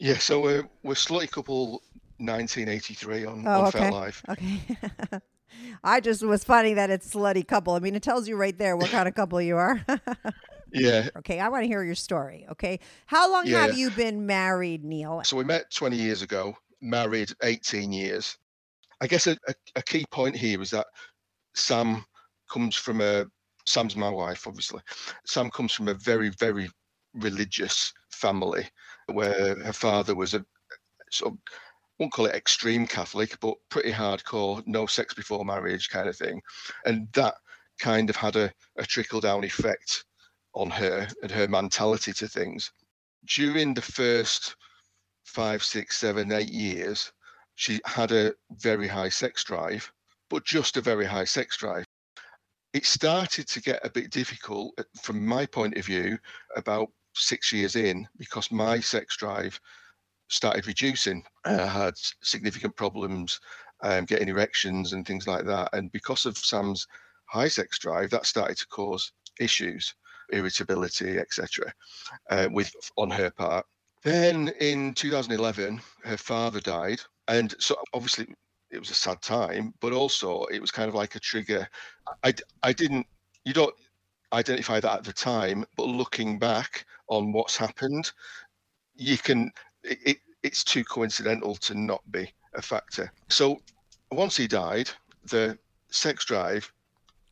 Yeah. 0.00 0.18
So 0.18 0.40
we're, 0.40 0.68
we're 0.82 0.94
Slutty 0.94 1.30
Couple 1.30 1.82
1983 2.16 3.26
on, 3.26 3.46
oh, 3.46 3.50
on 3.50 3.66
okay. 3.68 3.78
FetLife. 3.78 4.28
Okay. 4.28 5.20
I 5.82 6.00
just 6.00 6.22
was 6.22 6.44
funny 6.44 6.74
that 6.74 6.90
it's 6.90 7.14
slutty 7.14 7.46
couple. 7.46 7.74
I 7.74 7.78
mean, 7.78 7.94
it 7.94 8.02
tells 8.02 8.28
you 8.28 8.36
right 8.36 8.56
there 8.56 8.76
what 8.76 8.90
kind 8.90 9.08
of 9.08 9.14
couple 9.14 9.40
you 9.40 9.56
are. 9.56 9.84
yeah. 10.72 11.08
Okay, 11.18 11.40
I 11.40 11.48
want 11.48 11.64
to 11.64 11.68
hear 11.68 11.82
your 11.82 11.94
story. 11.94 12.46
Okay, 12.50 12.80
how 13.06 13.30
long 13.30 13.46
yeah. 13.46 13.66
have 13.66 13.76
you 13.76 13.90
been 13.90 14.26
married, 14.26 14.84
Neil? 14.84 15.22
So 15.24 15.36
we 15.36 15.44
met 15.44 15.70
20 15.70 15.96
years 15.96 16.22
ago, 16.22 16.56
married 16.80 17.32
18 17.42 17.92
years. 17.92 18.36
I 19.00 19.06
guess 19.06 19.26
a, 19.26 19.36
a, 19.46 19.54
a 19.76 19.82
key 19.82 20.04
point 20.10 20.36
here 20.36 20.60
is 20.60 20.70
that 20.70 20.86
Sam 21.54 22.04
comes 22.50 22.76
from 22.76 23.00
a 23.00 23.26
Sam's 23.66 23.96
my 23.96 24.08
wife, 24.08 24.46
obviously. 24.46 24.80
Sam 25.26 25.50
comes 25.50 25.72
from 25.72 25.88
a 25.88 25.94
very, 25.94 26.30
very 26.30 26.70
religious 27.14 27.92
family 28.10 28.66
where 29.12 29.56
her 29.62 29.72
father 29.72 30.14
was 30.14 30.34
a 30.34 30.44
sort 31.10 31.34
of 31.34 31.38
won't 31.98 32.12
call 32.12 32.26
it 32.26 32.34
extreme 32.34 32.86
Catholic, 32.86 33.38
but 33.40 33.54
pretty 33.70 33.92
hardcore, 33.92 34.62
no 34.66 34.86
sex 34.86 35.14
before 35.14 35.44
marriage 35.44 35.88
kind 35.88 36.08
of 36.08 36.16
thing. 36.16 36.40
And 36.84 37.08
that 37.12 37.34
kind 37.78 38.08
of 38.10 38.16
had 38.16 38.36
a, 38.36 38.52
a 38.76 38.84
trickle 38.84 39.20
down 39.20 39.44
effect 39.44 40.04
on 40.54 40.70
her 40.70 41.08
and 41.22 41.30
her 41.30 41.48
mentality 41.48 42.12
to 42.12 42.28
things. 42.28 42.70
During 43.26 43.74
the 43.74 43.82
first 43.82 44.56
five, 45.24 45.62
six, 45.62 45.98
seven, 45.98 46.32
eight 46.32 46.50
years, 46.50 47.12
she 47.56 47.80
had 47.84 48.12
a 48.12 48.32
very 48.52 48.86
high 48.86 49.08
sex 49.08 49.42
drive, 49.44 49.90
but 50.30 50.44
just 50.44 50.76
a 50.76 50.80
very 50.80 51.04
high 51.04 51.24
sex 51.24 51.56
drive. 51.56 51.84
It 52.72 52.86
started 52.86 53.48
to 53.48 53.60
get 53.60 53.84
a 53.84 53.90
bit 53.90 54.10
difficult 54.10 54.74
uh, 54.78 54.84
from 55.02 55.26
my 55.26 55.46
point 55.46 55.76
of 55.76 55.84
view 55.84 56.18
about 56.54 56.88
six 57.14 57.52
years 57.52 57.76
in 57.76 58.06
because 58.16 58.52
my 58.52 58.78
sex 58.78 59.16
drive 59.16 59.58
started 60.28 60.66
reducing. 60.66 61.24
I 61.44 61.66
had 61.66 61.94
significant 62.22 62.76
problems 62.76 63.40
um, 63.82 64.04
getting 64.04 64.28
erections 64.28 64.92
and 64.92 65.06
things 65.06 65.26
like 65.26 65.44
that. 65.46 65.70
And 65.72 65.90
because 65.92 66.26
of 66.26 66.36
Sam's 66.36 66.86
high 67.26 67.48
sex 67.48 67.78
drive, 67.78 68.10
that 68.10 68.26
started 68.26 68.56
to 68.58 68.66
cause 68.68 69.12
issues, 69.38 69.94
irritability, 70.30 71.18
etc., 71.18 71.72
uh, 72.30 72.48
with 72.50 72.72
on 72.96 73.10
her 73.10 73.30
part. 73.30 73.66
Then 74.02 74.48
in 74.60 74.94
2011, 74.94 75.80
her 76.04 76.16
father 76.16 76.60
died, 76.60 77.00
and 77.26 77.54
so 77.58 77.76
obviously 77.92 78.26
it 78.70 78.78
was 78.78 78.90
a 78.90 78.94
sad 78.94 79.20
time, 79.22 79.74
but 79.80 79.92
also 79.92 80.44
it 80.44 80.60
was 80.60 80.70
kind 80.70 80.88
of 80.88 80.94
like 80.94 81.14
a 81.14 81.20
trigger. 81.20 81.68
I 82.22 82.34
I 82.62 82.72
didn't 82.72 83.06
you 83.44 83.52
don't 83.52 83.74
identify 84.32 84.78
that 84.80 84.98
at 84.98 85.04
the 85.04 85.12
time, 85.12 85.64
but 85.76 85.86
looking 85.86 86.38
back 86.38 86.86
on 87.08 87.32
what's 87.32 87.56
happened, 87.56 88.12
you 88.94 89.18
can 89.18 89.50
it, 89.84 89.98
it 90.04 90.16
it's 90.42 90.64
too 90.64 90.84
coincidental 90.84 91.56
to 91.56 91.74
not 91.74 92.00
be 92.10 92.32
a 92.54 92.62
factor. 92.62 93.12
So 93.28 93.60
once 94.10 94.36
he 94.36 94.46
died, 94.46 94.90
the 95.24 95.58
sex 95.90 96.24
drive 96.24 96.72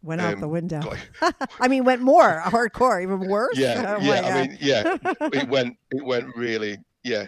went 0.02 0.20
out 0.20 0.34
um, 0.34 0.40
the 0.40 0.48
window. 0.48 0.80
I 1.60 1.68
mean, 1.68 1.84
went 1.84 2.02
more 2.02 2.42
hardcore, 2.44 3.02
even 3.02 3.28
worse. 3.28 3.58
Yeah, 3.58 3.96
oh 3.98 4.02
yeah. 4.02 4.20
I 4.20 4.40
mean, 4.46 4.58
yeah, 4.60 4.96
it 5.32 5.48
went, 5.48 5.76
it 5.90 6.04
went 6.04 6.34
really, 6.36 6.78
yeah. 7.04 7.26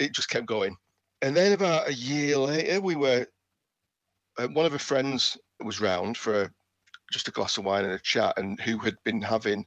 It 0.00 0.12
just 0.12 0.30
kept 0.30 0.46
going. 0.46 0.76
And 1.22 1.36
then 1.36 1.52
about 1.52 1.88
a 1.88 1.94
year 1.94 2.36
later, 2.38 2.80
we 2.80 2.96
were. 2.96 3.26
Uh, 4.38 4.46
one 4.48 4.64
of 4.64 4.70
her 4.70 4.78
friends 4.78 5.36
was 5.64 5.80
round 5.80 6.16
for 6.16 6.42
a, 6.42 6.50
just 7.12 7.26
a 7.26 7.32
glass 7.32 7.58
of 7.58 7.64
wine 7.64 7.84
and 7.84 7.94
a 7.94 7.98
chat, 7.98 8.34
and 8.36 8.60
who 8.60 8.78
had 8.78 8.96
been 9.04 9.20
having 9.20 9.66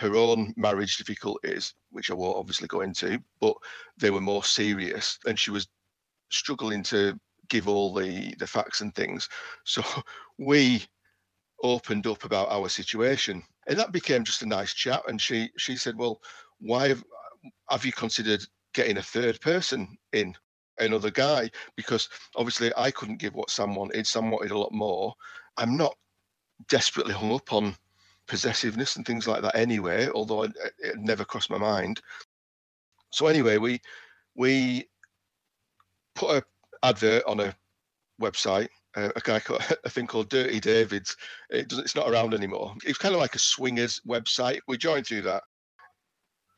her 0.00 0.16
own 0.16 0.54
marriage 0.56 0.96
difficulties, 0.96 1.74
which 1.90 2.10
I 2.10 2.14
won't 2.14 2.38
obviously 2.38 2.66
go 2.68 2.80
into, 2.80 3.22
but 3.38 3.54
they 3.98 4.10
were 4.10 4.22
more 4.22 4.42
serious, 4.42 5.18
and 5.26 5.38
she 5.38 5.50
was 5.50 5.68
struggling 6.30 6.82
to 6.84 7.20
give 7.50 7.68
all 7.68 7.92
the 7.92 8.34
the 8.38 8.46
facts 8.46 8.80
and 8.80 8.94
things. 8.94 9.28
So 9.64 9.82
we 10.38 10.86
opened 11.62 12.06
up 12.06 12.24
about 12.24 12.50
our 12.50 12.70
situation, 12.70 13.42
and 13.68 13.78
that 13.78 13.92
became 13.92 14.24
just 14.24 14.40
a 14.42 14.46
nice 14.46 14.72
chat. 14.72 15.02
And 15.06 15.20
she 15.20 15.50
she 15.58 15.76
said, 15.76 15.96
"Well, 15.98 16.22
why 16.60 16.88
have, 16.88 17.04
have 17.68 17.84
you 17.84 17.92
considered 17.92 18.42
getting 18.72 18.96
a 18.96 19.02
third 19.02 19.40
person 19.40 19.98
in?" 20.12 20.34
Another 20.78 21.10
guy, 21.10 21.50
because 21.76 22.08
obviously 22.36 22.72
I 22.74 22.90
couldn't 22.90 23.18
give 23.18 23.34
what 23.34 23.50
Sam 23.50 23.74
wanted. 23.74 24.06
Sam 24.06 24.30
wanted 24.30 24.50
a 24.50 24.58
lot 24.58 24.72
more. 24.72 25.12
I'm 25.58 25.76
not 25.76 25.94
desperately 26.70 27.12
hung 27.12 27.32
up 27.34 27.52
on 27.52 27.76
possessiveness 28.30 28.94
and 28.94 29.04
things 29.04 29.26
like 29.26 29.42
that 29.42 29.56
anyway, 29.56 30.08
although 30.14 30.44
it, 30.44 30.52
it 30.78 30.96
never 30.98 31.24
crossed 31.24 31.50
my 31.50 31.58
mind. 31.58 32.00
So 33.10 33.26
anyway, 33.26 33.58
we 33.58 33.80
we 34.36 34.88
put 36.14 36.36
a 36.36 36.44
advert 36.86 37.24
on 37.26 37.40
a 37.40 37.54
website. 38.22 38.68
Uh, 38.96 39.10
a 39.16 39.20
guy 39.20 39.40
called 39.40 39.62
a 39.84 39.90
thing 39.90 40.06
called 40.06 40.30
Dirty 40.30 40.60
David's. 40.60 41.16
It 41.50 41.68
doesn't. 41.68 41.84
It's 41.84 41.96
not 41.96 42.08
around 42.08 42.32
anymore. 42.32 42.74
It's 42.84 42.98
kind 42.98 43.14
of 43.14 43.20
like 43.20 43.34
a 43.34 43.40
swingers 43.40 44.00
website. 44.08 44.60
We 44.68 44.78
joined 44.78 45.08
through 45.08 45.22
that. 45.22 45.42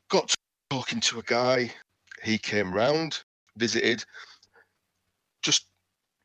Got 0.09 0.33
talking 0.69 1.01
to 1.01 1.19
a 1.19 1.23
guy. 1.23 1.71
He 2.23 2.37
came 2.37 2.71
round, 2.71 3.23
visited. 3.57 4.05
Just 5.41 5.65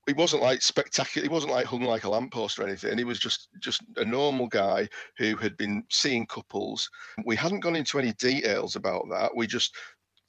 he 0.08 0.14
wasn't 0.14 0.42
like 0.42 0.62
spectacular. 0.62 1.22
He 1.22 1.32
wasn't 1.32 1.52
like 1.52 1.66
hung 1.66 1.82
like 1.82 2.04
a 2.04 2.08
lamppost 2.08 2.58
or 2.58 2.66
anything. 2.66 2.96
He 2.96 3.04
was 3.04 3.18
just 3.18 3.48
just 3.60 3.82
a 3.96 4.04
normal 4.04 4.46
guy 4.46 4.88
who 5.18 5.36
had 5.36 5.56
been 5.58 5.84
seeing 5.90 6.26
couples. 6.26 6.90
We 7.26 7.36
hadn't 7.36 7.60
gone 7.60 7.76
into 7.76 7.98
any 7.98 8.14
details 8.14 8.74
about 8.74 9.06
that. 9.10 9.36
We 9.36 9.46
just 9.46 9.76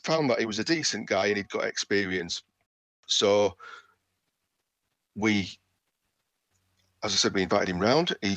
found 0.04 0.30
that 0.30 0.40
he 0.40 0.46
was 0.46 0.60
a 0.60 0.66
decent 0.66 1.08
guy 1.08 1.28
and 1.28 1.38
he'd 1.38 1.50
got 1.50 1.64
experience. 1.64 2.44
So 3.08 3.56
we, 5.16 5.50
as 7.04 7.14
I 7.14 7.16
said, 7.16 7.34
we 7.34 7.44
invited 7.44 7.70
him 7.70 7.80
round. 7.80 8.16
He 8.22 8.36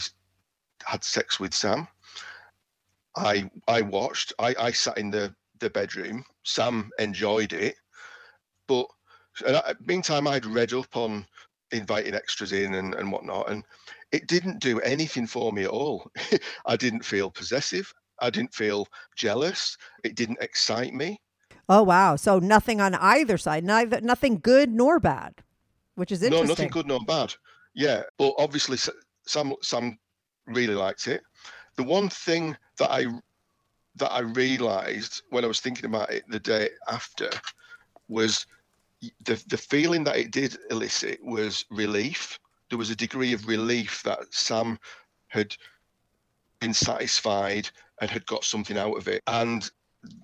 had 0.85 1.03
sex 1.03 1.41
with 1.41 1.53
Sam. 1.53 1.89
I 3.17 3.51
I 3.67 3.83
watched. 3.83 4.33
I, 4.39 4.55
I 4.59 4.71
sat 4.71 4.97
in 4.97 5.11
the 5.11 5.35
the 5.59 5.71
bedroom. 5.71 6.25
Sam 6.45 6.91
enjoyed 7.01 7.53
it, 7.53 7.75
but 8.69 8.87
I, 9.47 9.75
meantime 9.85 10.27
I'd 10.27 10.47
read 10.47 10.73
up 10.73 10.97
on 10.97 11.27
inviting 11.71 12.15
extras 12.15 12.53
in 12.53 12.75
and, 12.75 12.95
and 12.95 13.11
whatnot, 13.11 13.51
and 13.51 13.65
it 14.11 14.27
didn't 14.27 14.61
do 14.61 14.81
anything 14.81 15.27
for 15.27 15.53
me 15.53 15.65
at 15.65 15.71
all. 15.71 16.11
I 16.67 16.77
didn't 16.77 17.05
feel 17.05 17.31
possessive. 17.31 17.93
I 18.21 18.31
didn't 18.31 18.55
feel 18.55 18.87
jealous. 19.17 19.77
It 20.05 20.15
didn't 20.15 20.39
excite 20.41 20.95
me. 20.95 21.21
Oh 21.69 21.83
wow! 21.83 22.17
So 22.17 22.39
nothing 22.39 22.81
on 22.81 22.95
either 22.95 23.39
side, 23.39 23.65
neither 23.65 24.01
nothing 24.01 24.39
good 24.39 24.71
nor 24.71 25.01
bad, 25.01 25.35
which 25.95 26.12
is 26.12 26.23
interesting. 26.23 26.47
No, 26.47 26.53
nothing 26.53 26.69
good 26.69 26.87
nor 26.87 27.01
bad. 27.01 27.35
Yeah, 27.75 28.03
but 28.19 28.35
obviously 28.39 28.77
Sam 29.27 29.55
Sam 29.62 29.99
really 30.47 30.75
liked 30.75 31.09
it. 31.09 31.23
The 31.77 31.85
one 31.85 32.09
thing 32.09 32.57
that 32.79 32.91
I 32.91 33.07
that 33.97 34.11
I 34.11 34.21
realised 34.21 35.23
when 35.31 35.45
I 35.45 35.49
was 35.49 35.61
thinking 35.61 35.87
about 35.87 36.11
it 36.11 36.25
the 36.29 36.41
day 36.41 36.71
after 36.89 37.31
was 38.09 38.47
the 39.25 39.42
the 39.49 39.56
feeling 39.56 40.04
that 40.04 40.16
it 40.16 40.30
did 40.30 40.56
elicit 40.71 41.23
was 41.25 41.64
relief. 41.71 42.38
There 42.68 42.78
was 42.78 42.90
a 42.90 42.97
degree 42.97 43.32
of 43.32 43.49
relief 43.49 44.02
that 44.04 44.32
Sam 44.32 44.78
had 45.28 45.56
been 46.61 46.75
satisfied 46.75 47.68
and 48.00 48.11
had 48.11 48.26
got 48.26 48.44
something 48.44 48.78
out 48.78 48.97
of 48.97 49.09
it, 49.09 49.23
and 49.26 49.71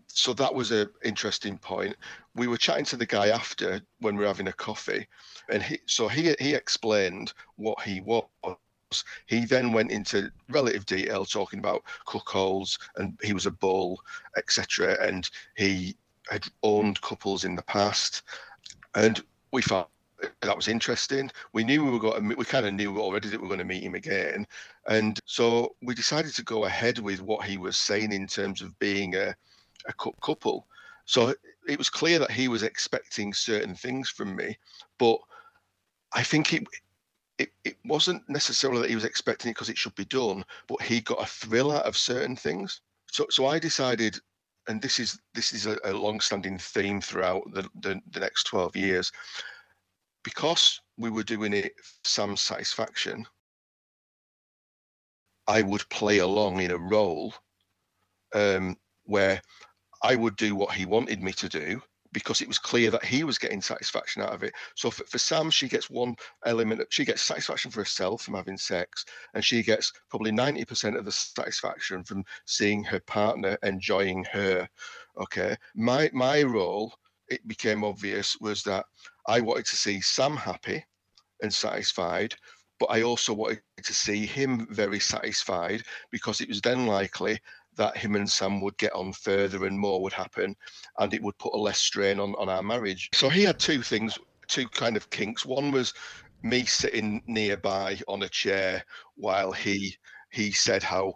so 0.06 0.32
that 0.34 0.54
was 0.54 0.70
an 0.70 0.88
interesting 1.04 1.58
point. 1.58 1.96
We 2.34 2.46
were 2.46 2.56
chatting 2.56 2.84
to 2.86 2.96
the 2.96 3.06
guy 3.06 3.28
after 3.28 3.80
when 4.00 4.16
we 4.16 4.22
were 4.22 4.28
having 4.28 4.48
a 4.48 4.52
coffee, 4.52 5.06
and 5.50 5.62
he 5.62 5.78
so 5.86 6.08
he 6.08 6.34
he 6.40 6.54
explained 6.54 7.32
what 7.56 7.80
he 7.82 8.00
was. 8.00 8.24
He 9.26 9.44
then 9.44 9.72
went 9.72 9.90
into 9.90 10.32
relative 10.48 10.86
detail 10.86 11.26
talking 11.26 11.58
about 11.58 11.82
cuckolds 12.06 12.78
and 12.96 13.18
he 13.22 13.34
was 13.34 13.44
a 13.44 13.50
bull, 13.50 14.00
etc. 14.38 14.96
And 15.06 15.28
he 15.56 15.94
had 16.30 16.46
owned 16.62 17.00
couples 17.02 17.44
in 17.44 17.54
the 17.54 17.62
past, 17.62 18.22
and 18.98 19.22
we 19.52 19.62
thought 19.62 19.90
that 20.40 20.56
was 20.56 20.68
interesting. 20.68 21.30
We 21.52 21.62
knew 21.62 21.84
we 21.84 21.90
were 21.90 22.00
going. 22.00 22.28
To, 22.28 22.34
we 22.34 22.44
kind 22.44 22.66
of 22.66 22.74
knew 22.74 22.98
already 22.98 23.28
that 23.28 23.40
we 23.40 23.42
were 23.42 23.54
going 23.54 23.58
to 23.58 23.64
meet 23.64 23.82
him 23.82 23.94
again, 23.94 24.46
and 24.88 25.18
so 25.24 25.76
we 25.82 25.94
decided 25.94 26.34
to 26.34 26.42
go 26.42 26.64
ahead 26.64 26.98
with 26.98 27.22
what 27.22 27.46
he 27.46 27.56
was 27.56 27.76
saying 27.76 28.12
in 28.12 28.26
terms 28.26 28.60
of 28.60 28.78
being 28.78 29.14
a 29.14 29.34
a 29.86 29.92
couple. 30.20 30.66
So 31.04 31.34
it 31.66 31.78
was 31.78 31.88
clear 31.88 32.18
that 32.18 32.30
he 32.30 32.48
was 32.48 32.62
expecting 32.62 33.32
certain 33.32 33.74
things 33.74 34.10
from 34.10 34.34
me, 34.34 34.58
but 34.98 35.18
I 36.12 36.22
think 36.22 36.52
it 36.52 36.64
it, 37.38 37.50
it 37.62 37.76
wasn't 37.84 38.28
necessarily 38.28 38.82
that 38.82 38.88
he 38.90 38.96
was 38.96 39.04
expecting 39.04 39.50
it 39.50 39.54
because 39.54 39.68
it 39.68 39.78
should 39.78 39.94
be 39.94 40.04
done, 40.04 40.44
but 40.66 40.82
he 40.82 41.00
got 41.00 41.22
a 41.22 41.26
thrill 41.26 41.70
out 41.70 41.86
of 41.86 41.96
certain 41.96 42.34
things. 42.34 42.80
So 43.12 43.26
so 43.30 43.46
I 43.46 43.60
decided, 43.60 44.18
and 44.68 44.80
this 44.82 44.98
is 44.98 45.18
this 45.34 45.52
is 45.52 45.66
a, 45.66 45.78
a 45.84 45.92
long-standing 45.92 46.58
theme 46.58 47.00
throughout 47.00 47.42
the, 47.52 47.68
the, 47.80 48.00
the 48.10 48.20
next 48.20 48.44
12 48.44 48.76
years, 48.76 49.10
because 50.22 50.80
we 50.98 51.10
were 51.10 51.22
doing 51.22 51.52
it 51.54 51.72
for 51.82 52.08
some 52.08 52.36
satisfaction, 52.36 53.26
I 55.46 55.62
would 55.62 55.88
play 55.88 56.18
along 56.18 56.60
in 56.60 56.70
a 56.70 56.78
role 56.78 57.34
um, 58.34 58.76
where 59.04 59.40
I 60.02 60.14
would 60.14 60.36
do 60.36 60.54
what 60.54 60.74
he 60.74 60.84
wanted 60.84 61.22
me 61.22 61.32
to 61.32 61.48
do 61.48 61.82
because 62.12 62.40
it 62.40 62.48
was 62.48 62.58
clear 62.58 62.90
that 62.90 63.04
he 63.04 63.24
was 63.24 63.38
getting 63.38 63.60
satisfaction 63.60 64.22
out 64.22 64.32
of 64.32 64.42
it. 64.42 64.52
So 64.74 64.90
for, 64.90 65.04
for 65.04 65.18
Sam, 65.18 65.50
she 65.50 65.68
gets 65.68 65.90
one 65.90 66.16
element, 66.44 66.82
she 66.90 67.04
gets 67.04 67.22
satisfaction 67.22 67.70
for 67.70 67.80
herself 67.80 68.22
from 68.22 68.34
having 68.34 68.56
sex, 68.56 69.04
and 69.34 69.44
she 69.44 69.62
gets 69.62 69.92
probably 70.08 70.30
90% 70.30 70.96
of 70.96 71.04
the 71.04 71.12
satisfaction 71.12 72.04
from 72.04 72.24
seeing 72.46 72.82
her 72.84 73.00
partner 73.00 73.58
enjoying 73.62 74.24
her. 74.32 74.68
Okay. 75.20 75.56
My 75.74 76.10
my 76.12 76.42
role, 76.42 76.94
it 77.28 77.46
became 77.46 77.84
obvious, 77.84 78.36
was 78.40 78.62
that 78.64 78.86
I 79.26 79.40
wanted 79.40 79.66
to 79.66 79.76
see 79.76 80.00
Sam 80.00 80.36
happy 80.36 80.84
and 81.42 81.52
satisfied, 81.52 82.34
but 82.78 82.86
I 82.86 83.02
also 83.02 83.34
wanted 83.34 83.60
to 83.82 83.94
see 83.94 84.24
him 84.26 84.66
very 84.70 85.00
satisfied 85.00 85.82
because 86.10 86.40
it 86.40 86.48
was 86.48 86.60
then 86.60 86.86
likely 86.86 87.40
that 87.78 87.96
him 87.96 88.16
and 88.16 88.28
Sam 88.28 88.60
would 88.60 88.76
get 88.76 88.92
on 88.92 89.12
further 89.12 89.64
and 89.64 89.78
more 89.78 90.02
would 90.02 90.12
happen 90.12 90.54
and 90.98 91.14
it 91.14 91.22
would 91.22 91.38
put 91.38 91.54
a 91.54 91.56
less 91.56 91.78
strain 91.78 92.20
on, 92.20 92.34
on 92.34 92.48
our 92.48 92.62
marriage. 92.62 93.08
So 93.14 93.28
he 93.28 93.44
had 93.44 93.58
two 93.58 93.82
things, 93.82 94.18
two 94.48 94.68
kind 94.68 94.96
of 94.96 95.08
kinks. 95.10 95.46
One 95.46 95.70
was 95.70 95.94
me 96.42 96.64
sitting 96.64 97.22
nearby 97.26 97.98
on 98.06 98.22
a 98.22 98.28
chair 98.28 98.84
while 99.16 99.52
he 99.52 99.96
he 100.30 100.52
said 100.52 100.82
how 100.82 101.14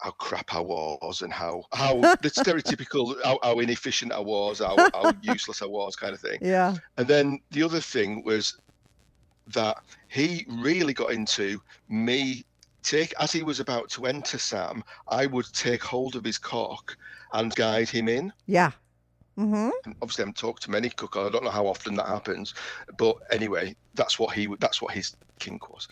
how 0.00 0.10
crap 0.12 0.54
I 0.54 0.60
was 0.60 1.22
and 1.22 1.32
how 1.32 1.64
how 1.72 2.00
the 2.22 2.30
stereotypical 2.30 3.16
how, 3.24 3.38
how 3.42 3.58
inefficient 3.58 4.12
I 4.12 4.20
was, 4.20 4.60
how, 4.60 4.76
how 4.92 5.12
useless 5.22 5.62
I 5.62 5.66
was, 5.66 5.96
kind 5.96 6.14
of 6.14 6.20
thing. 6.20 6.38
Yeah. 6.42 6.76
And 6.98 7.08
then 7.08 7.40
the 7.50 7.62
other 7.62 7.80
thing 7.80 8.22
was 8.24 8.58
that 9.48 9.78
he 10.08 10.46
really 10.48 10.94
got 10.94 11.12
into 11.12 11.60
me 11.88 12.44
take 12.84 13.14
as 13.18 13.32
he 13.32 13.42
was 13.42 13.60
about 13.60 13.88
to 13.90 14.06
enter 14.06 14.38
Sam, 14.38 14.84
I 15.08 15.26
would 15.26 15.52
take 15.52 15.82
hold 15.82 16.14
of 16.14 16.24
his 16.24 16.38
cock 16.38 16.96
and 17.32 17.54
guide 17.54 17.88
him 17.88 18.08
in. 18.08 18.32
Yeah. 18.46 18.70
Mm-hmm. 19.36 19.70
Obviously, 20.00 20.22
I 20.22 20.26
haven't 20.26 20.36
talked 20.36 20.62
to 20.64 20.70
many 20.70 20.90
cook. 20.90 21.16
I 21.16 21.28
don't 21.28 21.42
know 21.42 21.50
how 21.50 21.66
often 21.66 21.96
that 21.96 22.06
happens, 22.06 22.54
but 22.96 23.16
anyway, 23.32 23.74
that's 23.94 24.18
what 24.18 24.34
he 24.34 24.48
that's 24.60 24.80
what 24.80 24.94
his 24.94 25.16
kink 25.40 25.72
was. 25.72 25.88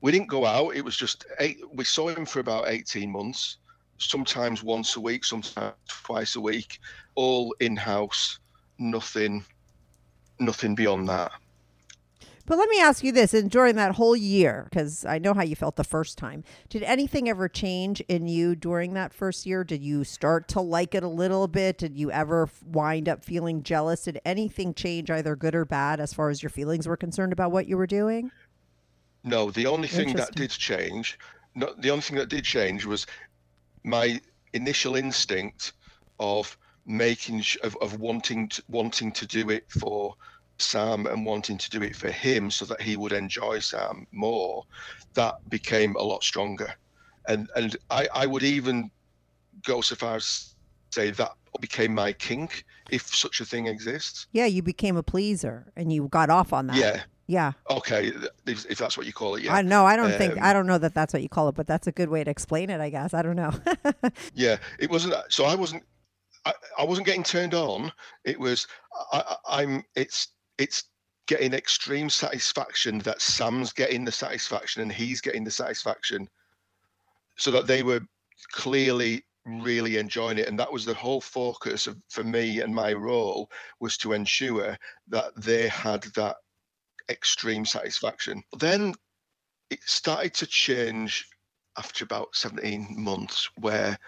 We 0.00 0.12
didn't 0.12 0.28
go 0.28 0.46
out. 0.46 0.74
It 0.74 0.84
was 0.84 0.96
just 0.96 1.26
eight. 1.40 1.58
We 1.70 1.84
saw 1.84 2.08
him 2.08 2.24
for 2.24 2.40
about 2.40 2.68
eighteen 2.68 3.10
months. 3.10 3.58
Sometimes 3.98 4.62
once 4.62 4.96
a 4.96 5.00
week, 5.00 5.24
sometimes 5.24 5.74
twice 5.88 6.36
a 6.36 6.40
week, 6.40 6.80
all 7.14 7.54
in 7.60 7.76
house. 7.76 8.38
Nothing, 8.78 9.44
nothing 10.38 10.74
beyond 10.76 11.08
that. 11.08 11.32
But 12.48 12.56
let 12.56 12.70
me 12.70 12.80
ask 12.80 13.04
you 13.04 13.12
this: 13.12 13.34
and 13.34 13.50
during 13.50 13.76
that 13.76 13.96
whole 13.96 14.16
year, 14.16 14.66
because 14.70 15.04
I 15.04 15.18
know 15.18 15.34
how 15.34 15.42
you 15.42 15.54
felt 15.54 15.76
the 15.76 15.84
first 15.84 16.16
time, 16.16 16.44
did 16.70 16.82
anything 16.82 17.28
ever 17.28 17.46
change 17.46 18.00
in 18.08 18.26
you 18.26 18.56
during 18.56 18.94
that 18.94 19.12
first 19.12 19.44
year? 19.44 19.64
Did 19.64 19.82
you 19.82 20.02
start 20.02 20.48
to 20.48 20.62
like 20.62 20.94
it 20.94 21.02
a 21.02 21.08
little 21.08 21.46
bit? 21.46 21.76
Did 21.76 21.94
you 21.94 22.10
ever 22.10 22.48
wind 22.64 23.06
up 23.06 23.22
feeling 23.22 23.62
jealous? 23.62 24.04
Did 24.04 24.22
anything 24.24 24.72
change, 24.72 25.10
either 25.10 25.36
good 25.36 25.54
or 25.54 25.66
bad, 25.66 26.00
as 26.00 26.14
far 26.14 26.30
as 26.30 26.42
your 26.42 26.48
feelings 26.48 26.88
were 26.88 26.96
concerned 26.96 27.34
about 27.34 27.52
what 27.52 27.66
you 27.66 27.76
were 27.76 27.86
doing? 27.86 28.30
No, 29.24 29.50
the 29.50 29.66
only 29.66 29.88
thing 29.88 30.14
that 30.14 30.34
did 30.34 30.48
change, 30.48 31.18
no, 31.54 31.74
the 31.76 31.90
only 31.90 32.00
thing 32.00 32.16
that 32.16 32.30
did 32.30 32.44
change 32.44 32.86
was 32.86 33.06
my 33.84 34.18
initial 34.54 34.96
instinct 34.96 35.74
of 36.18 36.56
making 36.86 37.44
of, 37.62 37.76
of 37.82 38.00
wanting 38.00 38.48
to, 38.48 38.62
wanting 38.68 39.12
to 39.12 39.26
do 39.26 39.50
it 39.50 39.70
for 39.70 40.14
Sam 40.58 41.06
and 41.06 41.24
wanting 41.24 41.58
to 41.58 41.70
do 41.70 41.82
it 41.82 41.96
for 41.96 42.10
him 42.10 42.50
so 42.50 42.64
that 42.66 42.80
he 42.80 42.96
would 42.96 43.12
enjoy 43.12 43.60
Sam 43.60 44.06
more. 44.12 44.64
That 45.14 45.48
became 45.48 45.94
a 45.96 46.02
lot 46.02 46.22
stronger, 46.22 46.72
and 47.26 47.48
and 47.56 47.76
I 47.90 48.08
I 48.14 48.26
would 48.26 48.42
even 48.42 48.90
go 49.64 49.80
so 49.80 49.94
far 49.94 50.16
as 50.16 50.54
say 50.90 51.10
that 51.10 51.32
became 51.60 51.92
my 51.94 52.12
kink 52.12 52.64
if 52.90 53.14
such 53.14 53.40
a 53.40 53.44
thing 53.44 53.66
exists. 53.66 54.26
Yeah, 54.32 54.46
you 54.46 54.62
became 54.62 54.96
a 54.96 55.02
pleaser, 55.02 55.72
and 55.76 55.92
you 55.92 56.08
got 56.08 56.30
off 56.30 56.52
on 56.52 56.68
that. 56.68 56.76
Yeah. 56.76 57.02
Yeah. 57.30 57.52
Okay, 57.68 58.10
if, 58.46 58.64
if 58.70 58.78
that's 58.78 58.96
what 58.96 59.04
you 59.04 59.12
call 59.12 59.34
it, 59.34 59.42
yeah. 59.44 59.52
I 59.52 59.60
know. 59.60 59.84
I 59.84 59.96
don't 59.96 60.16
think. 60.16 60.32
Um, 60.38 60.38
I 60.42 60.54
don't 60.54 60.66
know 60.66 60.78
that 60.78 60.94
that's 60.94 61.12
what 61.12 61.22
you 61.22 61.28
call 61.28 61.50
it, 61.50 61.54
but 61.56 61.66
that's 61.66 61.86
a 61.86 61.92
good 61.92 62.08
way 62.08 62.24
to 62.24 62.30
explain 62.30 62.70
it. 62.70 62.80
I 62.80 62.88
guess. 62.88 63.12
I 63.12 63.20
don't 63.20 63.36
know. 63.36 63.52
Yeah, 64.34 64.56
it 64.78 64.90
wasn't. 64.90 65.14
So 65.28 65.44
I 65.44 65.54
wasn't. 65.54 65.82
I, 66.46 66.54
I 66.78 66.84
wasn't 66.84 67.06
getting 67.06 67.22
turned 67.24 67.52
on. 67.52 67.92
It 68.24 68.40
was. 68.40 68.66
I- 69.12 69.36
I'm. 69.46 69.84
It's. 69.94 70.28
It's 70.58 70.84
getting 71.26 71.54
extreme 71.54 72.10
satisfaction 72.10 72.98
that 73.00 73.20
Sam's 73.20 73.72
getting 73.72 74.04
the 74.04 74.12
satisfaction 74.12 74.82
and 74.82 74.90
he's 74.90 75.20
getting 75.20 75.44
the 75.44 75.50
satisfaction, 75.50 76.28
so 77.36 77.50
that 77.52 77.66
they 77.66 77.82
were 77.82 78.00
clearly 78.52 79.24
really 79.44 79.96
enjoying 79.96 80.38
it. 80.38 80.48
And 80.48 80.58
that 80.58 80.72
was 80.72 80.84
the 80.84 80.94
whole 80.94 81.20
focus 81.20 81.86
of 81.86 81.96
for 82.08 82.24
me 82.24 82.60
and 82.60 82.74
my 82.74 82.92
role 82.92 83.50
was 83.80 83.96
to 83.98 84.12
ensure 84.12 84.76
that 85.08 85.32
they 85.36 85.68
had 85.68 86.02
that 86.14 86.36
extreme 87.08 87.64
satisfaction. 87.64 88.42
Then 88.58 88.94
it 89.70 89.80
started 89.84 90.34
to 90.34 90.46
change 90.46 91.26
after 91.76 92.04
about 92.04 92.34
17 92.34 92.94
months 92.98 93.48
where 93.58 93.98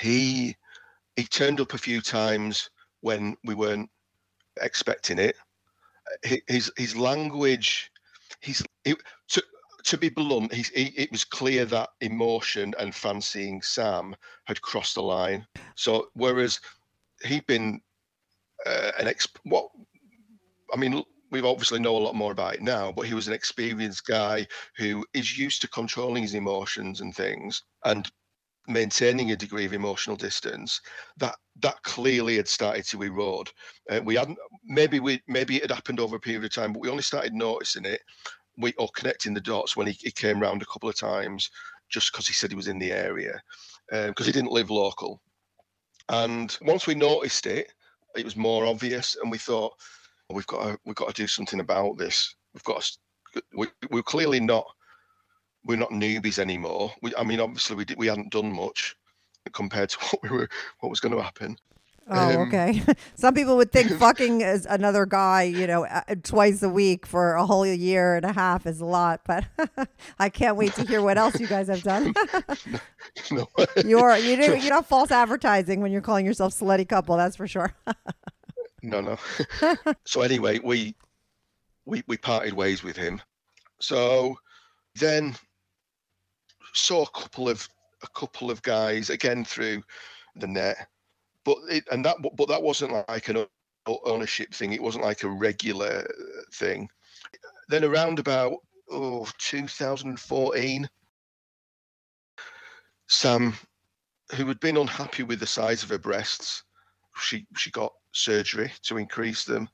he 0.00 0.56
he 1.16 1.24
turned 1.24 1.60
up 1.60 1.74
a 1.74 1.78
few 1.78 2.00
times 2.00 2.70
when 3.00 3.36
we 3.44 3.54
weren't 3.54 3.90
expecting 4.60 5.18
it 5.18 5.36
his 6.22 6.70
his 6.76 6.96
language 6.96 7.90
it, 8.84 8.96
to 9.28 9.42
to 9.84 9.96
be 9.96 10.08
blunt 10.08 10.52
he's 10.52 10.68
he, 10.70 10.92
it 10.96 11.10
was 11.10 11.24
clear 11.24 11.64
that 11.64 11.90
emotion 12.00 12.74
and 12.78 12.94
fancying 12.94 13.62
sam 13.62 14.14
had 14.44 14.60
crossed 14.60 14.94
the 14.94 15.02
line. 15.02 15.46
So 15.74 16.08
whereas 16.14 16.60
he'd 17.24 17.46
been 17.46 17.80
uh, 18.66 18.92
an 18.98 19.08
ex 19.08 19.26
what 19.44 19.68
i 20.72 20.76
mean 20.76 21.02
we 21.30 21.40
obviously 21.42 21.78
know 21.78 21.96
a 21.96 21.98
lot 21.98 22.14
more 22.14 22.32
about 22.32 22.54
it 22.54 22.62
now 22.62 22.92
but 22.92 23.06
he 23.06 23.14
was 23.14 23.28
an 23.28 23.34
experienced 23.34 24.06
guy 24.06 24.46
who 24.76 25.04
is 25.14 25.38
used 25.38 25.60
to 25.62 25.68
controlling 25.68 26.22
his 26.22 26.34
emotions 26.34 27.00
and 27.00 27.14
things 27.14 27.62
and 27.84 28.10
maintaining 28.68 29.32
a 29.32 29.36
degree 29.36 29.64
of 29.64 29.72
emotional 29.72 30.16
distance 30.16 30.80
that 31.16 31.36
that 31.60 31.82
clearly 31.82 32.36
had 32.36 32.48
started 32.48 32.84
to 32.86 33.02
erode. 33.02 33.50
Uh, 33.90 34.00
we 34.04 34.14
hadn't 34.14 34.38
maybe 34.64 35.00
we 35.00 35.20
maybe 35.28 35.56
it 35.56 35.62
had 35.62 35.70
happened 35.70 36.00
over 36.00 36.16
a 36.16 36.20
period 36.20 36.44
of 36.44 36.54
time 36.54 36.72
but 36.72 36.80
we 36.80 36.88
only 36.88 37.02
started 37.02 37.32
noticing 37.34 37.84
it 37.84 38.00
we 38.58 38.72
or 38.78 38.88
connecting 38.94 39.34
the 39.34 39.40
dots 39.40 39.76
when 39.76 39.86
he, 39.86 39.92
he 40.00 40.10
came 40.10 40.40
round 40.40 40.62
a 40.62 40.66
couple 40.66 40.88
of 40.88 40.96
times 40.96 41.50
just 41.88 42.12
because 42.12 42.26
he 42.26 42.34
said 42.34 42.50
he 42.50 42.56
was 42.56 42.68
in 42.68 42.78
the 42.78 42.92
area 42.92 43.40
because 43.90 44.26
he 44.26 44.32
didn't 44.32 44.52
live 44.52 44.70
local. 44.70 45.20
And 46.08 46.56
once 46.62 46.86
we 46.86 46.94
noticed 46.94 47.46
it 47.46 47.72
it 48.16 48.24
was 48.24 48.36
more 48.36 48.66
obvious 48.66 49.16
and 49.22 49.30
we 49.30 49.38
thought 49.38 49.72
we've 50.30 50.46
got 50.46 50.62
to 50.62 50.78
we've 50.84 50.96
got 50.96 51.08
to 51.08 51.22
do 51.22 51.26
something 51.26 51.60
about 51.60 51.98
this. 51.98 52.34
We've 52.54 52.64
got 52.64 52.82
to, 53.34 53.42
we, 53.56 53.68
we're 53.90 54.02
clearly 54.02 54.40
not 54.40 54.66
we're 55.64 55.76
not 55.76 55.90
newbies 55.90 56.38
anymore. 56.38 56.92
We, 57.02 57.14
I 57.16 57.24
mean, 57.24 57.40
obviously, 57.40 57.76
we 57.76 57.84
did, 57.84 57.98
we 57.98 58.06
hadn't 58.06 58.32
done 58.32 58.52
much 58.52 58.96
compared 59.52 59.90
to 59.90 59.98
what 60.10 60.22
we 60.22 60.28
were, 60.30 60.48
what 60.80 60.90
was 60.90 61.00
going 61.00 61.14
to 61.14 61.22
happen. 61.22 61.56
Oh, 62.08 62.40
Um, 62.40 62.48
okay. 62.48 62.82
Some 63.14 63.34
people 63.34 63.56
would 63.56 63.70
think 63.70 63.90
fucking 63.98 64.42
as 64.42 64.66
another 64.66 65.06
guy, 65.06 65.42
you 65.42 65.66
know, 65.66 65.86
twice 66.22 66.62
a 66.62 66.68
week 66.68 67.06
for 67.06 67.34
a 67.34 67.46
whole 67.46 67.64
year 67.66 68.16
and 68.16 68.24
a 68.24 68.32
half 68.32 68.66
is 68.66 68.80
a 68.80 68.84
lot, 68.84 69.20
but 69.26 69.44
I 70.18 70.28
can't 70.28 70.56
wait 70.56 70.74
to 70.74 70.84
hear 70.84 71.02
what 71.02 71.18
else 71.18 71.38
you 71.38 71.46
guys 71.46 71.68
have 71.68 71.82
done. 71.82 72.12
no, 73.30 73.46
you're 73.84 74.16
you 74.16 74.36
do 74.36 74.56
you're 74.56 74.70
not 74.70 74.86
false 74.86 75.10
advertising 75.12 75.80
when 75.80 75.92
you're 75.92 76.00
calling 76.00 76.26
yourself 76.26 76.52
slutty 76.52 76.88
couple, 76.88 77.16
that's 77.16 77.36
for 77.36 77.46
sure. 77.46 77.74
no, 78.82 79.00
no. 79.00 79.18
so 80.04 80.22
anyway, 80.22 80.58
we 80.64 80.96
we 81.84 82.02
we 82.08 82.16
parted 82.16 82.54
ways 82.54 82.82
with 82.82 82.96
him. 82.96 83.22
So 83.80 84.36
then 84.96 85.36
saw 86.72 87.02
a 87.02 87.10
couple 87.10 87.48
of 87.48 87.68
a 88.02 88.08
couple 88.18 88.50
of 88.50 88.62
guys 88.62 89.10
again 89.10 89.44
through 89.44 89.82
the 90.36 90.46
net, 90.46 90.88
but 91.44 91.58
it, 91.68 91.84
and 91.90 92.04
that 92.04 92.16
but 92.36 92.48
that 92.48 92.62
wasn't 92.62 92.92
like 93.08 93.28
an 93.28 93.46
ownership 93.86 94.54
thing. 94.54 94.72
It 94.72 94.82
wasn't 94.82 95.04
like 95.04 95.22
a 95.22 95.28
regular 95.28 96.08
thing. 96.54 96.88
Then 97.68 97.84
around 97.84 98.18
about 98.18 98.54
oh 98.90 99.28
2014, 99.38 100.88
Sam, 103.08 103.54
who 104.34 104.46
had 104.46 104.60
been 104.60 104.76
unhappy 104.76 105.22
with 105.22 105.40
the 105.40 105.46
size 105.46 105.82
of 105.82 105.90
her 105.90 105.98
breasts, 105.98 106.64
she 107.16 107.46
she 107.56 107.70
got 107.70 107.92
surgery 108.12 108.72
to 108.82 108.96
increase 108.96 109.44
them, 109.44 109.68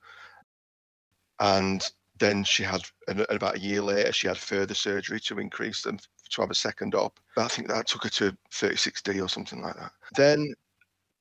and 1.40 1.88
then 2.18 2.44
she 2.44 2.62
had 2.62 2.80
about 3.09 3.56
a 3.56 3.61
year 3.61 3.82
later 3.82 4.12
she 4.12 4.26
had 4.26 4.38
further 4.38 4.74
surgery 4.74 5.20
to 5.20 5.38
increase 5.38 5.82
them 5.82 5.98
to 6.30 6.40
have 6.40 6.50
a 6.50 6.54
second 6.54 6.94
op. 6.94 7.18
I 7.36 7.48
think 7.48 7.68
that 7.68 7.86
took 7.86 8.04
her 8.04 8.10
to 8.10 8.36
36D 8.52 9.22
or 9.22 9.28
something 9.28 9.62
like 9.62 9.76
that. 9.76 9.92
Then 10.14 10.54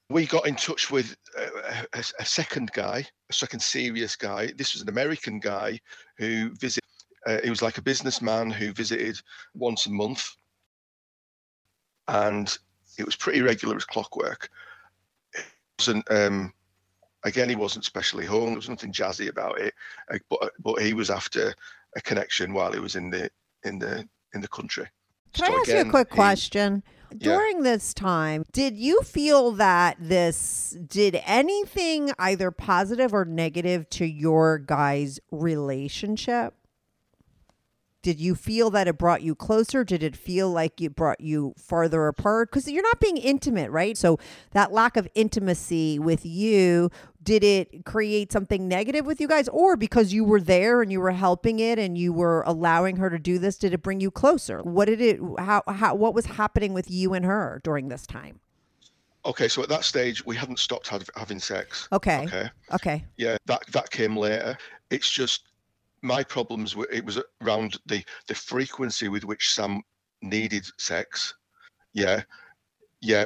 we 0.09 0.25
got 0.25 0.47
in 0.47 0.55
touch 0.55 0.91
with 0.91 1.15
a, 1.37 1.85
a, 1.93 2.03
a 2.19 2.25
second 2.25 2.71
guy, 2.73 3.05
a 3.29 3.33
second 3.33 3.61
serious 3.61 4.15
guy. 4.15 4.51
This 4.55 4.73
was 4.73 4.81
an 4.81 4.89
American 4.89 5.39
guy 5.39 5.79
who 6.17 6.51
visited. 6.55 6.81
Uh, 7.25 7.39
he 7.43 7.49
was 7.49 7.63
like 7.63 7.79
a 7.79 7.83
businessman 7.83 8.51
who 8.51 8.71
visited 8.71 9.19
once 9.55 9.87
a 9.87 9.91
month, 9.91 10.35
and 12.07 12.55
it 12.99 13.05
was 13.05 13.15
pretty 13.15 13.41
regular 13.41 13.75
as 13.75 13.85
clockwork. 13.85 14.49
It 15.33 15.45
wasn't. 15.79 16.09
Um, 16.11 16.53
again, 17.23 17.49
he 17.49 17.55
wasn't 17.55 17.85
specially 17.85 18.27
hung. 18.27 18.47
There 18.47 18.55
was 18.55 18.69
nothing 18.69 18.93
jazzy 18.93 19.27
about 19.29 19.59
it, 19.59 19.73
uh, 20.13 20.19
but 20.29 20.51
but 20.59 20.81
he 20.81 20.93
was 20.93 21.09
after 21.09 21.53
a 21.95 22.01
connection 22.01 22.53
while 22.53 22.73
he 22.73 22.79
was 22.79 22.95
in 22.95 23.09
the 23.09 23.31
in 23.63 23.79
the 23.79 24.07
in 24.35 24.41
the 24.41 24.47
country. 24.47 24.87
Can 25.33 25.45
So 25.47 25.53
I 25.53 25.59
ask 25.59 25.67
you 25.69 25.77
a 25.79 25.89
quick 25.89 26.09
he- 26.11 26.15
question? 26.15 26.83
Yeah. 27.11 27.17
During 27.17 27.63
this 27.63 27.93
time, 27.93 28.43
did 28.51 28.75
you 28.75 29.01
feel 29.01 29.51
that 29.53 29.95
this 29.99 30.75
did 30.85 31.21
anything 31.25 32.11
either 32.19 32.51
positive 32.51 33.13
or 33.13 33.23
negative 33.25 33.89
to 33.91 34.05
your 34.05 34.57
guys' 34.59 35.19
relationship? 35.31 36.53
Did 38.05 38.19
you 38.19 38.35
feel 38.35 38.69
that 38.69 38.87
it 38.87 38.99
brought 38.99 39.23
you 39.23 39.33
closer? 39.33 39.83
Did 39.83 40.03
it 40.03 40.15
feel 40.15 40.51
like 40.51 40.79
it 40.79 40.95
brought 40.95 41.19
you 41.19 41.55
farther 41.57 42.05
apart? 42.05 42.51
Because 42.51 42.69
you're 42.69 42.83
not 42.83 42.99
being 42.99 43.17
intimate, 43.17 43.71
right? 43.71 43.97
So 43.97 44.19
that 44.51 44.71
lack 44.71 44.95
of 44.95 45.07
intimacy 45.15 45.97
with 45.97 46.23
you, 46.23 46.91
did 47.23 47.43
it 47.43 47.83
create 47.83 48.31
something 48.31 48.67
negative 48.67 49.07
with 49.07 49.19
you 49.19 49.27
guys? 49.27 49.47
Or 49.47 49.75
because 49.75 50.13
you 50.13 50.23
were 50.23 50.39
there 50.39 50.83
and 50.83 50.91
you 50.91 51.01
were 51.01 51.13
helping 51.13 51.57
it 51.57 51.79
and 51.79 51.97
you 51.97 52.13
were 52.13 52.43
allowing 52.45 52.97
her 52.97 53.09
to 53.09 53.17
do 53.17 53.39
this, 53.39 53.57
did 53.57 53.73
it 53.73 53.81
bring 53.81 53.99
you 53.99 54.11
closer? 54.11 54.61
What 54.61 54.85
did 54.85 55.01
it, 55.01 55.19
how, 55.39 55.63
how, 55.67 55.95
what 55.95 56.13
was 56.13 56.27
happening 56.27 56.75
with 56.75 56.91
you 56.91 57.15
and 57.15 57.25
her 57.25 57.59
during 57.63 57.87
this 57.87 58.05
time? 58.05 58.39
Okay, 59.25 59.47
so 59.47 59.63
at 59.63 59.69
that 59.69 59.83
stage 59.83 60.23
we 60.23 60.35
hadn't 60.35 60.59
stopped 60.59 60.91
having 61.15 61.39
sex. 61.39 61.87
Okay. 61.91 62.25
Okay. 62.25 62.49
Okay. 62.71 63.05
Yeah, 63.17 63.37
that 63.47 63.65
that 63.71 63.89
came 63.89 64.15
later. 64.15 64.55
It's 64.91 65.09
just 65.09 65.45
my 66.05 66.23
problems 66.23 66.75
were 66.75 66.87
it 66.91 67.03
was 67.03 67.19
around 67.41 67.77
the 67.85 68.03
the 68.27 68.35
frequency 68.35 69.07
with 69.07 69.25
which 69.25 69.53
Sam 69.53 69.81
needed 70.21 70.65
sex. 70.77 71.33
Yeah. 71.93 72.23
Yeah, 73.01 73.25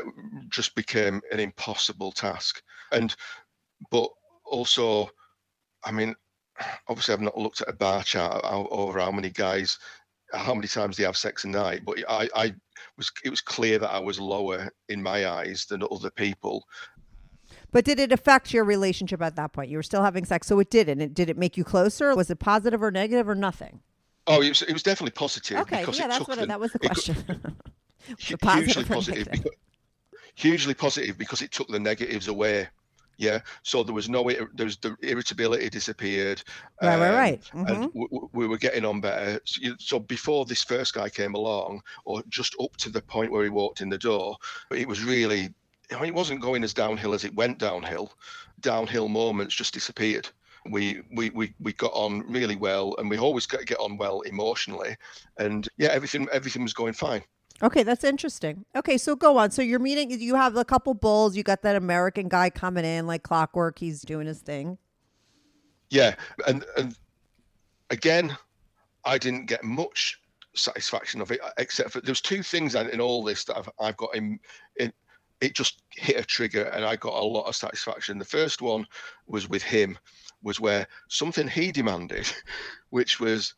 just 0.50 0.76
became 0.76 1.22
an 1.32 1.40
impossible 1.40 2.12
task. 2.12 2.62
And 2.92 3.16
but 3.92 4.10
also 4.46 5.10
I 5.84 5.92
mean 5.92 6.16
obviously 6.88 7.14
I've 7.14 7.22
not 7.22 7.38
looked 7.38 7.62
at 7.62 7.70
a 7.70 7.74
bar 7.74 8.04
chart 8.04 8.44
over 8.44 9.00
how 9.00 9.12
many 9.12 9.30
guys 9.30 9.78
how 10.34 10.54
many 10.54 10.68
times 10.68 10.96
they 10.96 11.04
have 11.04 11.18
sex 11.18 11.44
a 11.44 11.48
night, 11.48 11.82
but 11.86 11.98
I, 12.08 12.30
I 12.36 12.56
was 12.98 13.12
it 13.24 13.30
was 13.30 13.42
clear 13.42 13.80
that 13.80 13.92
I 13.92 14.00
was 14.00 14.20
lower 14.20 14.70
in 14.90 15.02
my 15.02 15.28
eyes 15.28 15.66
than 15.66 15.84
other 15.92 16.12
people. 16.12 16.66
But 17.72 17.86
did 17.86 18.00
it 18.00 18.12
affect 18.12 18.54
your 18.54 18.64
relationship 18.64 19.22
at 19.22 19.36
that 19.36 19.54
point? 19.54 19.70
You 19.70 19.78
were 19.78 19.84
still 19.84 20.04
having 20.04 20.26
sex, 20.26 20.48
so 20.48 20.60
it 20.60 20.70
didn't. 20.70 21.02
It 21.02 21.14
did 21.14 21.30
it 21.30 21.38
make 21.38 21.58
you 21.58 21.64
closer? 21.64 22.16
Was 22.16 22.30
it 22.30 22.40
positive 22.40 22.82
or 22.82 22.92
negative 22.92 23.30
or 23.30 23.36
nothing? 23.36 23.82
Oh, 24.28 24.42
it 24.42 24.50
was, 24.50 24.62
it 24.62 24.74
was 24.74 24.84
definitely 24.84 25.12
positive. 25.12 25.58
Okay, 25.60 25.84
yeah, 25.94 26.08
that's 26.08 26.28
what 26.28 26.40
the, 26.40 26.46
that 26.46 26.60
was 26.60 26.72
the 26.72 26.80
question. 26.80 27.16
It, 28.08 28.40
the 28.40 28.56
hugely 28.56 28.86
positive, 28.86 29.30
because, 29.30 29.52
hugely 30.34 30.74
positive 30.74 31.18
because 31.18 31.42
it 31.42 31.52
took 31.52 31.68
the 31.68 31.80
negatives 31.80 32.28
away. 32.28 32.68
Yeah, 33.18 33.42
so 33.64 33.84
there 33.84 33.94
was 33.94 34.10
no 34.10 34.24
there 34.54 34.66
was 34.66 34.78
the 34.78 34.96
irritability 35.02 35.70
disappeared. 35.70 36.42
Right, 36.82 36.94
um, 36.94 37.02
right, 37.02 37.14
right. 37.14 37.42
Mm-hmm. 37.54 37.68
And 37.68 37.92
we, 37.94 38.08
we, 38.32 38.48
were 38.48 38.58
getting 38.58 38.86
on 38.86 39.02
better. 39.02 39.42
So, 39.44 39.76
so, 39.78 40.00
before 40.00 40.46
this 40.46 40.64
first 40.64 40.94
guy 40.94 41.10
came 41.10 41.36
along, 41.36 41.82
or 42.06 42.24
just 42.30 42.56
up 42.62 42.78
to 42.78 42.90
the 42.90 43.02
point 43.02 43.32
where 43.32 43.44
he 43.44 43.50
walked 43.50 43.82
in 43.82 43.90
the 43.90 43.98
door, 43.98 44.38
it 44.72 44.88
was 44.88 45.04
really. 45.04 45.54
I 45.92 45.96
mean, 45.96 46.10
it 46.10 46.16
wasn't 46.16 46.42
going 46.42 46.64
as 46.64 46.74
downhill 46.74 47.14
as 47.14 47.26
it 47.26 47.34
went 47.36 47.58
downhill. 47.58 48.14
Downhill 48.60 49.08
moments 49.08 49.56
just 49.56 49.74
disappeared. 49.74 50.30
We, 50.70 51.02
we 51.16 51.30
we 51.30 51.54
we 51.60 51.74
got 51.74 51.92
on 51.94 52.30
really 52.32 52.58
well, 52.58 52.96
and 52.98 53.10
we 53.10 53.18
always 53.18 53.46
get 53.46 53.66
get 53.66 53.80
on 53.80 53.98
well 53.98 54.22
emotionally, 54.22 54.98
and 55.38 55.68
yeah, 55.78 55.88
everything 55.88 56.28
everything 56.34 56.64
was 56.64 56.74
going 56.74 56.94
fine. 56.94 57.24
Okay, 57.62 57.84
that's 57.84 58.04
interesting. 58.04 58.66
Okay, 58.76 58.98
so 58.98 59.16
go 59.16 59.38
on. 59.38 59.52
So 59.52 59.62
you're 59.62 59.80
meeting, 59.80 60.12
you 60.12 60.36
have 60.36 60.56
a 60.56 60.64
couple 60.64 60.94
bulls, 60.94 61.36
you 61.36 61.44
got 61.44 61.62
that 61.64 61.76
American 61.76 62.30
guy 62.30 62.50
coming 62.50 62.86
in 62.86 63.06
like 63.06 63.24
clockwork, 63.24 63.80
he's 63.80 64.02
doing 64.02 64.28
his 64.28 64.40
thing. 64.40 64.78
Yeah, 65.90 66.16
and 66.48 66.66
and 66.78 66.96
again, 67.90 68.38
I 69.06 69.18
didn't 69.18 69.48
get 69.48 69.64
much 69.64 70.22
satisfaction 70.56 71.22
of 71.22 71.32
it, 71.32 71.40
except 71.58 71.92
for 71.92 72.02
there's 72.02 72.22
two 72.22 72.44
things 72.44 72.76
in 72.76 73.02
all 73.02 73.24
this 73.24 73.44
that 73.46 73.58
I've, 73.58 73.70
I've 73.80 73.98
got 73.98 74.16
in, 74.16 74.40
in 74.78 74.92
it 75.42 75.54
just 75.56 75.82
hit 75.90 76.18
a 76.18 76.24
trigger 76.24 76.64
and 76.64 76.84
I 76.84 76.96
got 76.96 77.14
a 77.14 77.26
lot 77.26 77.48
of 77.48 77.56
satisfaction. 77.56 78.20
The 78.20 78.26
first 78.26 78.62
one 78.62 78.86
was 79.28 79.50
with 79.50 79.64
him, 79.64 79.98
was 80.44 80.60
where 80.60 80.88
something 81.08 81.48
he 81.48 81.72
demanded, 81.72 82.32
which 82.90 83.20
was 83.20 83.54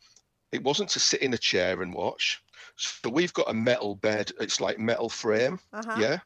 it 0.52 0.64
wasn't 0.64 0.90
to 0.90 1.00
sit 1.00 1.22
in 1.22 1.34
a 1.34 1.38
chair 1.38 1.82
and 1.82 1.94
watch. 1.94 2.44
So 2.76 3.10
we've 3.10 3.34
got 3.34 3.50
a 3.50 3.54
metal 3.54 3.96
bed. 3.96 4.32
It's 4.40 4.62
like 4.62 4.80
metal 4.80 5.10
frame, 5.10 5.60
uh-huh. 5.74 5.98
yeah, 6.00 6.20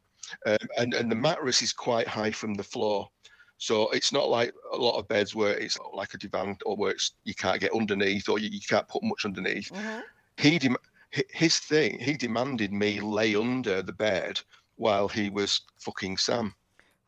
um, 0.46 0.68
and 0.78 0.94
and 0.94 1.12
the 1.12 1.16
mattress 1.16 1.62
is 1.62 1.74
quite 1.74 2.08
high 2.08 2.32
from 2.32 2.54
the 2.54 2.64
floor. 2.64 3.10
So 3.58 3.90
it's 3.92 4.12
not 4.12 4.30
like 4.30 4.54
a 4.74 4.78
lot 4.78 4.98
of 5.00 5.08
beds 5.08 5.34
where 5.34 5.58
it's 5.58 5.78
like 5.94 6.14
a 6.14 6.18
divan 6.18 6.58
or 6.66 6.76
where 6.76 6.92
it's 6.92 7.14
you 7.24 7.34
can't 7.34 7.62
get 7.62 7.74
underneath 7.74 8.28
or 8.28 8.38
you, 8.38 8.50
you 8.50 8.60
can't 8.60 8.88
put 8.88 9.04
much 9.04 9.24
underneath. 9.24 9.72
Uh-huh. 9.72 10.02
He 10.38 10.60
dem- 10.60 10.78
his 11.30 11.60
thing. 11.60 11.98
He 12.00 12.18
demanded 12.18 12.74
me 12.74 13.00
lay 13.00 13.36
under 13.36 13.82
the 13.82 13.94
bed 13.94 14.42
while 14.76 15.08
he 15.08 15.30
was 15.30 15.62
fucking 15.80 16.18
Sam. 16.18 16.56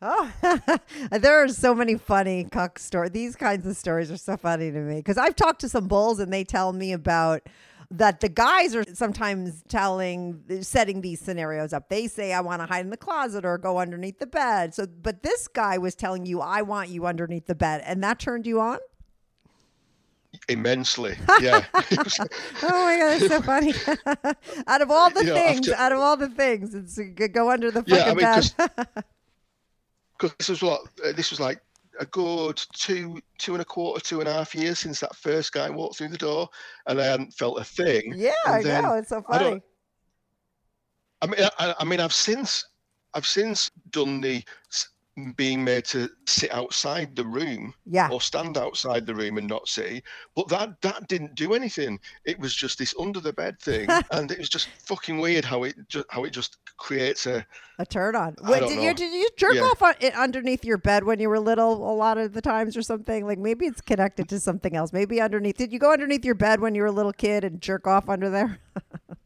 Oh, 0.01 0.31
there 1.11 1.43
are 1.43 1.47
so 1.47 1.73
many 1.73 1.95
funny 1.95 2.45
cuck 2.51 2.77
stories. 2.77 3.11
These 3.11 3.35
kinds 3.35 3.65
of 3.65 3.75
stories 3.75 4.11
are 4.11 4.17
so 4.17 4.37
funny 4.37 4.71
to 4.71 4.79
me 4.79 4.97
because 4.97 5.17
I've 5.17 5.35
talked 5.35 5.61
to 5.61 5.69
some 5.69 5.87
bulls 5.87 6.19
and 6.19 6.31
they 6.31 6.43
tell 6.43 6.71
me 6.71 6.93
about 6.93 7.41
that 7.89 8.19
the 8.19 8.29
guys 8.29 8.75
are 8.75 8.83
sometimes 8.93 9.63
telling 9.69 10.43
setting 10.61 11.01
these 11.01 11.19
scenarios 11.19 11.73
up. 11.73 11.89
They 11.89 12.07
say 12.07 12.33
I 12.33 12.41
want 12.41 12.61
to 12.61 12.67
hide 12.67 12.81
in 12.81 12.91
the 12.91 12.97
closet 12.97 13.43
or 13.43 13.57
go 13.57 13.79
underneath 13.79 14.19
the 14.19 14.27
bed. 14.27 14.75
So 14.75 14.85
but 14.85 15.23
this 15.23 15.47
guy 15.47 15.79
was 15.79 15.95
telling 15.95 16.25
you 16.25 16.41
I 16.41 16.61
want 16.61 16.89
you 16.89 17.07
underneath 17.07 17.47
the 17.47 17.55
bed 17.55 17.81
and 17.85 18.03
that 18.03 18.19
turned 18.19 18.45
you 18.45 18.59
on? 18.59 18.79
Immensely. 20.49 21.15
Yeah. 21.41 21.63
oh 21.73 21.85
my 22.63 22.97
god, 22.97 23.21
it's 23.21 23.27
so 23.27 23.41
funny. 23.41 23.73
out 24.67 24.81
of 24.81 24.89
all 24.89 25.09
the 25.09 25.25
you 25.25 25.33
things, 25.33 25.67
know, 25.67 25.75
out 25.75 25.91
of 25.91 25.99
all 25.99 26.17
the 26.17 26.29
things, 26.29 26.73
it's 26.73 26.99
go 27.31 27.51
under 27.51 27.69
the 27.69 27.83
fucking 27.83 28.19
yeah, 28.19 28.33
I 28.33 28.63
mean. 28.63 29.03
Because 30.17 30.35
this 30.39 30.49
was 30.49 30.63
what 30.63 30.81
uh, 31.05 31.11
this 31.11 31.29
was 31.29 31.39
like 31.39 31.61
a 31.99 32.05
good 32.07 32.59
two, 32.73 33.21
two 33.37 33.53
and 33.53 33.61
a 33.61 33.65
quarter, 33.65 34.03
two 34.03 34.19
and 34.19 34.27
a 34.27 34.33
half 34.33 34.55
years 34.55 34.79
since 34.79 34.99
that 35.01 35.15
first 35.15 35.53
guy 35.53 35.69
walked 35.69 35.97
through 35.97 36.07
the 36.07 36.17
door, 36.17 36.49
and 36.87 36.99
I 36.99 37.05
hadn't 37.05 37.33
felt 37.33 37.59
a 37.59 37.63
thing. 37.63 38.13
Yeah, 38.15 38.31
I 38.47 38.63
know 38.63 38.93
it's 38.93 39.09
so 39.09 39.21
funny. 39.21 39.61
I, 41.21 41.25
I 41.25 41.27
mean, 41.27 41.49
I, 41.59 41.75
I 41.79 41.83
mean, 41.83 41.99
I've 41.99 42.13
since, 42.13 42.65
I've 43.13 43.27
since 43.27 43.69
done 43.91 44.21
the 44.21 44.43
being 45.35 45.63
made 45.63 45.83
to 45.83 46.09
sit 46.27 46.51
outside 46.53 47.15
the 47.15 47.25
room 47.25 47.73
yeah. 47.85 48.09
or 48.11 48.21
stand 48.21 48.57
outside 48.57 49.05
the 49.05 49.15
room 49.15 49.37
and 49.37 49.47
not 49.47 49.67
see 49.67 50.01
but 50.35 50.47
that 50.47 50.79
that 50.81 51.07
didn't 51.07 51.33
do 51.35 51.53
anything. 51.53 51.99
It 52.25 52.39
was 52.39 52.53
just 52.53 52.77
this 52.77 52.93
under 52.99 53.19
the 53.19 53.33
bed 53.33 53.59
thing 53.59 53.89
and 54.11 54.31
it 54.31 54.37
was 54.37 54.49
just 54.49 54.69
fucking 54.85 55.17
weird 55.17 55.43
how 55.43 55.63
it 55.63 55.75
just 55.87 56.05
how 56.09 56.23
it 56.23 56.31
just 56.31 56.57
creates 56.77 57.25
a 57.25 57.45
a 57.79 57.85
turn 57.85 58.15
on. 58.15 58.35
Wait, 58.43 58.61
did 58.61 58.81
you 58.81 58.93
did 58.93 59.13
you 59.13 59.27
jerk 59.37 59.55
yeah. 59.55 59.61
off 59.61 59.81
on, 59.81 59.95
underneath 60.15 60.63
your 60.63 60.77
bed 60.77 61.03
when 61.03 61.19
you 61.19 61.29
were 61.29 61.39
little 61.39 61.73
a 61.91 61.95
lot 61.95 62.17
of 62.17 62.33
the 62.33 62.41
times 62.41 62.77
or 62.77 62.81
something? 62.81 63.25
Like 63.25 63.39
maybe 63.39 63.65
it's 63.65 63.81
connected 63.81 64.29
to 64.29 64.39
something 64.39 64.75
else. 64.75 64.93
Maybe 64.93 65.21
underneath 65.21 65.57
did 65.57 65.73
you 65.73 65.79
go 65.79 65.91
underneath 65.91 66.25
your 66.25 66.35
bed 66.35 66.59
when 66.59 66.75
you 66.75 66.81
were 66.81 66.87
a 66.87 66.91
little 66.91 67.13
kid 67.13 67.43
and 67.43 67.61
jerk 67.61 67.87
off 67.87 68.09
under 68.09 68.29
there? 68.29 68.59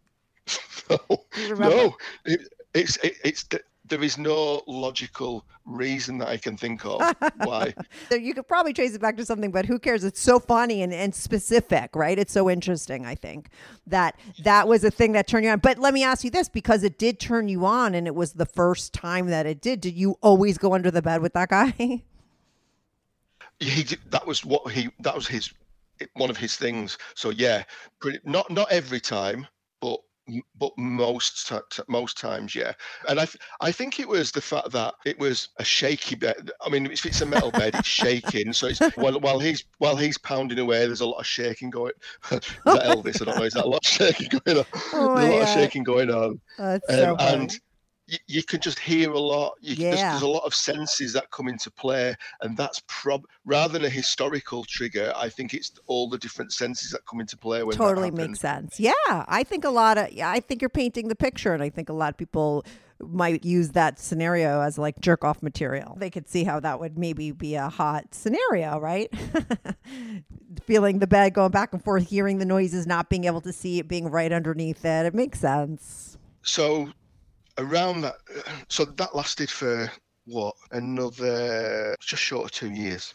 No. 0.89 1.25
No. 1.57 1.95
It, 2.25 2.41
it's 2.73 2.97
it, 2.97 3.15
it's 3.23 3.47
there 3.91 4.03
is 4.03 4.17
no 4.17 4.63
logical 4.67 5.45
reason 5.65 6.17
that 6.17 6.29
I 6.29 6.37
can 6.37 6.55
think 6.55 6.85
of 6.85 7.01
why. 7.43 7.73
you 8.11 8.33
could 8.33 8.47
probably 8.47 8.71
trace 8.71 8.95
it 8.95 9.01
back 9.01 9.17
to 9.17 9.25
something, 9.25 9.51
but 9.51 9.65
who 9.65 9.77
cares? 9.77 10.05
It's 10.05 10.21
so 10.21 10.39
funny 10.39 10.81
and, 10.81 10.93
and 10.93 11.13
specific, 11.13 11.95
right? 11.95 12.17
It's 12.17 12.31
so 12.31 12.49
interesting, 12.49 13.05
I 13.05 13.15
think, 13.15 13.49
that 13.85 14.17
that 14.43 14.67
was 14.67 14.85
a 14.85 14.89
thing 14.89 15.11
that 15.11 15.27
turned 15.27 15.45
you 15.45 15.51
on. 15.51 15.59
But 15.59 15.77
let 15.77 15.93
me 15.93 16.03
ask 16.03 16.23
you 16.23 16.31
this 16.31 16.47
because 16.47 16.83
it 16.83 16.97
did 16.97 17.19
turn 17.19 17.49
you 17.49 17.65
on 17.65 17.93
and 17.93 18.07
it 18.07 18.15
was 18.15 18.33
the 18.33 18.45
first 18.45 18.93
time 18.93 19.27
that 19.27 19.45
it 19.45 19.61
did. 19.61 19.81
Did 19.81 19.95
you 19.95 20.17
always 20.21 20.57
go 20.57 20.73
under 20.73 20.89
the 20.89 21.01
bed 21.01 21.21
with 21.21 21.33
that 21.33 21.49
guy? 21.49 21.73
he 23.59 23.83
did, 23.83 23.99
that 24.09 24.25
was 24.25 24.45
what 24.45 24.71
he 24.71 24.89
that 25.01 25.13
was 25.13 25.27
his 25.27 25.53
one 26.13 26.29
of 26.29 26.37
his 26.37 26.55
things. 26.55 26.97
So 27.13 27.29
yeah, 27.29 27.63
pretty, 27.99 28.19
not 28.23 28.49
not 28.49 28.71
every 28.71 29.01
time, 29.01 29.47
but 30.57 30.71
most 30.77 31.51
most 31.87 32.17
times, 32.17 32.55
yeah. 32.55 32.73
And 33.07 33.19
I 33.19 33.27
I 33.59 33.71
think 33.71 33.99
it 33.99 34.07
was 34.07 34.31
the 34.31 34.41
fact 34.41 34.71
that 34.71 34.93
it 35.05 35.19
was 35.19 35.49
a 35.57 35.63
shaky 35.63 36.15
bed. 36.15 36.51
I 36.65 36.69
mean, 36.69 36.85
if 36.87 37.05
it's 37.05 37.21
a 37.21 37.25
metal 37.25 37.51
bed, 37.51 37.75
it's 37.75 37.87
shaking. 37.87 38.53
So 38.53 38.67
it's 38.67 38.79
while 38.95 39.19
while 39.19 39.39
he's 39.39 39.63
while 39.79 39.95
he's 39.95 40.17
pounding 40.17 40.59
away, 40.59 40.85
there's 40.85 41.01
a 41.01 41.05
lot 41.05 41.19
of 41.19 41.25
shaking 41.25 41.69
going. 41.69 41.93
is 42.31 42.39
that 42.65 42.83
Elvis? 42.83 43.21
I 43.21 43.25
don't 43.25 43.37
know. 43.37 43.43
Is 43.43 43.53
that 43.53 43.65
a 43.65 43.69
lot 43.69 43.85
of 43.85 43.91
shaking 43.91 44.39
going 44.45 44.57
on? 44.59 44.65
Oh 44.93 45.15
there's 45.15 45.27
a 45.27 45.31
lot 45.31 45.39
God. 45.39 45.41
of 45.41 45.49
shaking 45.49 45.83
going 45.83 46.11
on. 46.11 46.41
Oh, 46.59 46.73
um, 46.73 46.79
so 46.89 47.15
and 47.19 47.59
you, 48.11 48.17
you, 48.27 48.43
can 48.43 48.59
just 48.59 48.77
hear 48.77 49.09
a 49.11 49.19
lot. 49.19 49.53
You, 49.61 49.75
yeah. 49.75 49.89
There's, 49.89 50.01
there's, 50.01 50.21
a 50.23 50.27
lot 50.27 50.43
of 50.43 50.53
senses 50.53 51.13
that 51.13 51.31
come 51.31 51.47
into 51.47 51.71
play, 51.71 52.13
and 52.41 52.57
that's 52.57 52.81
prob 52.87 53.25
rather 53.45 53.73
than 53.73 53.85
a 53.85 53.89
historical 53.89 54.65
trigger. 54.65 55.13
I 55.15 55.29
think 55.29 55.53
it's 55.53 55.71
all 55.87 56.09
the 56.09 56.17
different 56.17 56.51
senses 56.51 56.91
that 56.91 57.05
come 57.05 57.21
into 57.21 57.37
play 57.37 57.63
when 57.63 57.77
totally 57.77 58.11
makes 58.11 58.41
sense. 58.41 58.79
Yeah, 58.79 58.91
I 59.07 59.43
think 59.43 59.63
a 59.63 59.69
lot 59.69 59.97
of. 59.97 60.09
I 60.21 60.41
think 60.41 60.61
you're 60.61 60.69
painting 60.69 61.07
the 61.07 61.15
picture, 61.15 61.53
and 61.53 61.63
I 61.63 61.69
think 61.69 61.87
a 61.87 61.93
lot 61.93 62.09
of 62.09 62.17
people 62.17 62.65
might 62.99 63.43
use 63.45 63.69
that 63.69 63.97
scenario 63.97 64.61
as 64.61 64.77
like 64.77 64.99
jerk 64.99 65.23
off 65.23 65.41
material. 65.41 65.95
They 65.97 66.09
could 66.09 66.27
see 66.27 66.43
how 66.43 66.59
that 66.59 66.79
would 66.79 66.97
maybe 66.97 67.31
be 67.31 67.55
a 67.55 67.69
hot 67.69 68.13
scenario, 68.13 68.77
right? 68.77 69.09
Feeling 70.65 70.99
the 70.99 71.07
bed 71.07 71.33
going 71.33 71.51
back 71.51 71.73
and 71.73 71.83
forth, 71.83 72.09
hearing 72.09 72.39
the 72.39 72.45
noises, 72.45 72.85
not 72.85 73.09
being 73.09 73.23
able 73.23 73.41
to 73.41 73.53
see 73.53 73.79
it 73.79 73.87
being 73.87 74.09
right 74.09 74.31
underneath 74.31 74.83
it. 74.83 75.05
It 75.05 75.15
makes 75.15 75.39
sense. 75.39 76.17
So 76.43 76.91
around 77.57 78.01
that, 78.01 78.15
so 78.69 78.85
that 78.85 79.15
lasted 79.15 79.49
for 79.49 79.91
what 80.25 80.55
another 80.71 81.95
just 81.99 82.21
short 82.21 82.45
of 82.45 82.51
two 82.51 82.71
years. 82.71 83.13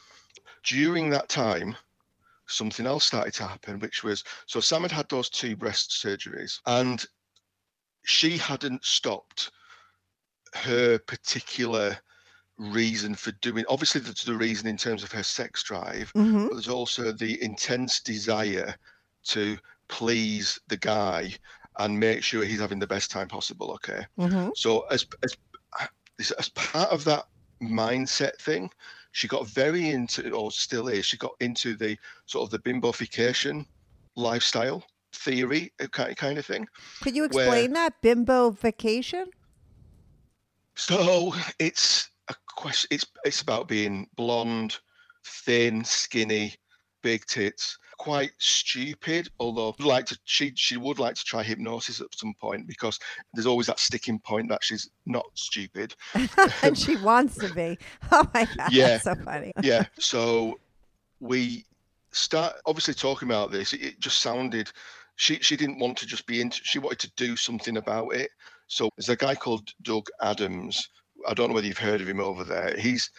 During 0.65 1.11
that 1.11 1.29
time, 1.29 1.77
something 2.47 2.87
else 2.87 3.05
started 3.05 3.35
to 3.35 3.47
happen, 3.47 3.79
which 3.79 4.03
was 4.03 4.25
so 4.47 4.61
Sam 4.61 4.83
had 4.83 4.93
had 4.93 5.09
those 5.09 5.29
two 5.29 5.57
breast 5.57 5.91
surgeries, 5.91 6.61
and 6.67 7.05
she 8.05 8.37
hadn't 8.37 8.85
stopped 8.85 9.51
her 10.55 10.99
particular 10.99 11.99
reason 12.59 13.15
for 13.15 13.33
doing 13.33 13.65
obviously 13.69 14.01
there's 14.01 14.25
the 14.25 14.35
reason 14.35 14.67
in 14.67 14.79
terms 14.79 15.03
of 15.03 15.13
her 15.13 15.23
sex 15.23 15.63
drive 15.63 16.11
hmm 16.15 16.47
but 16.47 16.55
there's 16.55 16.69
also 16.69 17.13
the 17.13 17.43
intense 17.43 18.01
desire 18.01 18.75
to 19.25 19.59
please 19.89 20.59
the 20.69 20.77
guy 20.77 21.31
and 21.79 21.99
make 21.99 22.23
sure 22.23 22.45
he's 22.45 22.61
having 22.61 22.79
the 22.79 22.87
best 22.87 23.11
time 23.11 23.29
possible 23.29 23.73
okay 23.73 24.05
hmm 24.17 24.49
so 24.55 24.81
as 24.91 25.07
as 25.23 25.37
as- 26.39 26.49
part 26.51 26.91
of 26.91 27.05
that 27.05 27.25
mindset 27.63 28.37
thing 28.41 28.71
she 29.13 29.29
got 29.29 29.47
very 29.49 29.91
into 29.91 30.31
or 30.33 30.51
still 30.51 30.89
is 30.89 31.05
she 31.07 31.17
got 31.17 31.33
into 31.41 31.77
the 31.77 31.97
sort 32.27 32.45
of 32.45 32.51
the 32.51 32.59
bimbofication 32.71 33.67
lifestyle 34.17 34.83
theory 35.15 35.73
uh, 35.83 35.87
kind 35.89 36.39
of 36.39 36.47
thing 36.47 36.67
Could 37.03 37.15
you 37.17 37.25
where- 37.25 37.47
explain 37.47 37.73
that 37.75 37.95
bimbofication? 38.03 39.27
So 40.77 41.35
it's 41.59 42.11
a 42.29 42.35
question. 42.57 42.89
It's 42.91 43.07
it's 43.25 43.41
about 43.41 43.69
being 43.69 44.09
blonde, 44.17 44.79
thin, 45.25 45.85
skinny, 45.85 46.55
big 47.07 47.25
tits. 47.27 47.79
Quite 47.99 48.33
stupid. 48.39 49.29
Although 49.39 49.77
like 49.79 50.07
to, 50.07 50.19
she 50.25 50.53
she 50.57 50.77
would 50.77 50.99
like 50.99 51.15
to 51.15 51.23
try 51.25 51.45
hypnosis 51.45 52.01
at 52.01 52.09
some 52.19 52.35
point 52.41 52.67
because 52.67 52.99
there's 53.33 53.47
always 53.47 53.69
that 53.69 53.79
sticking 53.79 54.19
point 54.19 54.49
that 54.49 54.65
she's 54.65 54.91
not 55.07 55.25
stupid. 55.35 55.95
and 56.63 56.77
she 56.77 56.97
wants 56.97 57.37
to 57.37 57.55
be. 57.55 57.79
Oh 58.11 58.29
my 58.35 58.45
god, 58.57 58.73
Yeah. 58.73 58.89
that's 58.89 59.05
so 59.05 59.15
funny. 59.15 59.53
Yeah. 59.63 59.85
So 60.01 60.59
we 61.21 61.65
start 62.11 62.57
obviously 62.67 62.95
talking 62.95 63.29
about 63.29 63.53
this. 63.53 63.73
It, 63.73 63.83
it 63.83 64.01
just 64.01 64.21
sounded. 64.21 64.73
She 65.15 65.37
she 65.37 65.57
didn't 65.57 65.79
want 65.79 65.97
to 65.99 66.07
just 66.07 66.27
be 66.27 66.41
into. 66.41 66.59
She 66.65 66.81
wanted 66.81 66.99
to 67.01 67.13
do 67.17 67.37
something 67.37 67.77
about 67.77 68.15
it. 68.17 68.31
So 68.67 68.91
there's 68.97 69.11
a 69.11 69.17
guy 69.17 69.37
called 69.37 69.71
Doug 69.83 70.09
Adams. 70.21 70.89
I 71.29 71.35
don't 71.35 71.49
know 71.51 71.55
whether 71.55 71.69
you've 71.69 71.79
heard 71.79 72.01
of 72.01 72.09
him 72.09 72.21
over 72.21 72.43
there. 72.43 72.77
He's 72.77 73.11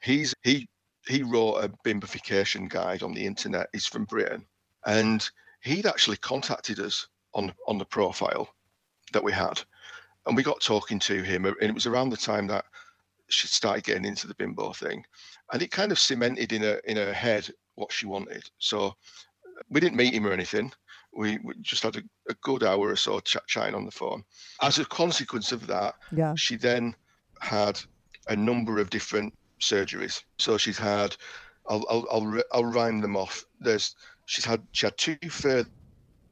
he's 0.00 0.34
he 0.42 0.66
he 1.06 1.22
wrote 1.22 1.56
a 1.56 1.68
bimbification 1.84 2.68
guide 2.68 3.02
on 3.02 3.12
the 3.12 3.24
internet. 3.26 3.68
He's 3.72 3.86
from 3.86 4.04
Britain, 4.04 4.46
and 4.86 5.28
he'd 5.62 5.86
actually 5.86 6.16
contacted 6.18 6.80
us 6.80 7.06
on 7.34 7.52
on 7.66 7.78
the 7.78 7.84
profile 7.84 8.48
that 9.12 9.24
we 9.24 9.32
had, 9.32 9.60
and 10.26 10.36
we 10.36 10.42
got 10.42 10.60
talking 10.60 10.98
to 11.00 11.22
him. 11.22 11.44
And 11.44 11.56
it 11.60 11.74
was 11.74 11.86
around 11.86 12.10
the 12.10 12.16
time 12.16 12.46
that 12.48 12.64
she 13.28 13.46
started 13.46 13.84
getting 13.84 14.04
into 14.04 14.26
the 14.26 14.34
bimbo 14.34 14.72
thing, 14.72 15.04
and 15.52 15.62
it 15.62 15.70
kind 15.70 15.92
of 15.92 15.98
cemented 15.98 16.52
in 16.52 16.62
her 16.62 16.76
in 16.84 16.96
her 16.96 17.12
head 17.12 17.48
what 17.74 17.92
she 17.92 18.06
wanted. 18.06 18.48
So 18.58 18.86
uh, 18.86 18.92
we 19.68 19.80
didn't 19.80 19.96
meet 19.96 20.14
him 20.14 20.26
or 20.26 20.32
anything. 20.32 20.72
We, 21.16 21.38
we 21.44 21.54
just 21.60 21.84
had 21.84 21.94
a, 21.96 22.02
a 22.28 22.34
good 22.42 22.64
hour 22.64 22.88
or 22.88 22.96
so 22.96 23.20
chat, 23.20 23.46
chatting 23.46 23.74
on 23.74 23.84
the 23.84 23.90
phone. 23.92 24.24
As 24.62 24.78
a 24.80 24.84
consequence 24.84 25.52
of 25.52 25.66
that, 25.68 25.94
Yeah. 26.10 26.34
she 26.36 26.56
then 26.56 26.94
had 27.40 27.80
a 28.28 28.34
number 28.34 28.78
of 28.80 28.90
different 28.90 29.32
surgeries. 29.60 30.22
So 30.38 30.58
she's 30.58 30.78
had, 30.78 31.16
I'll 31.68 31.84
I'll 31.90 32.06
I'll, 32.10 32.42
I'll 32.52 32.64
rhyme 32.64 33.00
them 33.00 33.16
off. 33.16 33.44
There's 33.60 33.94
she's 34.26 34.44
had 34.44 34.62
she 34.72 34.86
had 34.86 34.96
two 34.98 35.16
further 35.30 35.68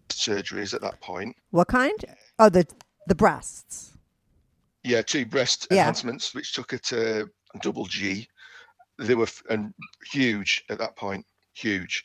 surgeries 0.08 0.74
at 0.74 0.80
that 0.82 1.00
point. 1.00 1.35
What 1.50 1.68
kind? 1.68 2.04
Oh, 2.38 2.48
the 2.48 2.66
the 3.06 3.14
breasts. 3.14 3.92
Yeah, 4.85 5.02
two 5.02 5.24
breast 5.26 5.68
Yeah. 5.70 5.78
enhancements, 5.78 6.35
which 6.35 6.52
took 6.54 6.72
her 6.72 6.78
to 6.78 7.28
double 7.61 7.87
G. 7.87 8.28
They 8.98 9.14
were 9.14 9.24
f- 9.24 9.42
and 9.48 9.72
huge 10.12 10.64
at 10.70 10.78
that 10.78 10.96
point, 10.96 11.24
huge. 11.54 12.02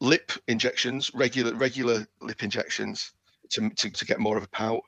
Lip 0.00 0.32
injections, 0.48 1.10
regular 1.14 1.54
regular 1.54 2.06
lip 2.20 2.42
injections 2.42 3.12
to, 3.50 3.70
to, 3.70 3.90
to 3.90 4.04
get 4.04 4.18
more 4.18 4.36
of 4.36 4.42
a 4.42 4.48
pout. 4.48 4.80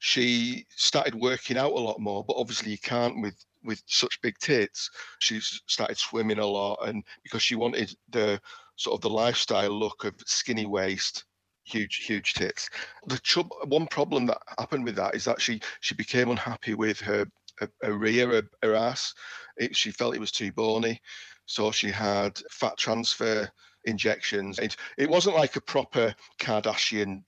She 0.00 0.66
started 0.74 1.14
working 1.14 1.56
out 1.56 1.72
a 1.72 1.78
lot 1.78 2.00
more, 2.00 2.24
but 2.24 2.36
obviously 2.36 2.72
you 2.72 2.78
can't 2.78 3.20
with 3.22 3.36
with 3.62 3.82
such 3.86 4.20
big 4.22 4.38
tits. 4.38 4.90
She 5.20 5.40
started 5.40 5.98
swimming 5.98 6.38
a 6.38 6.46
lot, 6.46 6.78
and 6.86 7.04
because 7.22 7.42
she 7.42 7.54
wanted 7.54 7.94
the 8.08 8.40
sort 8.76 8.94
of 8.94 9.00
the 9.02 9.10
lifestyle 9.10 9.78
look 9.78 10.04
of 10.04 10.14
skinny 10.26 10.66
waist, 10.66 11.24
huge 11.64 12.04
huge 12.06 12.34
tits. 12.34 12.68
The 13.06 13.18
trouble, 13.18 13.56
one 13.66 13.86
problem 13.86 14.26
that 14.26 14.40
happened 14.58 14.84
with 14.84 14.96
that 14.96 15.14
is 15.14 15.24
that 15.24 15.40
she 15.40 15.60
she 15.80 15.94
became 15.94 16.30
unhappy 16.30 16.74
with 16.74 17.00
her 17.00 17.26
her, 17.58 17.70
her 17.82 17.92
rear, 17.92 18.28
her, 18.28 18.42
her 18.62 18.74
ass. 18.74 19.14
It, 19.56 19.76
she 19.76 19.90
felt 19.90 20.14
it 20.14 20.20
was 20.20 20.32
too 20.32 20.52
bony, 20.52 21.00
so 21.46 21.70
she 21.70 21.90
had 21.90 22.38
fat 22.50 22.76
transfer 22.76 23.50
injections. 23.84 24.58
It, 24.58 24.76
it 24.98 25.08
wasn't 25.08 25.36
like 25.36 25.56
a 25.56 25.60
proper 25.60 26.14
Kardashian. 26.40 27.22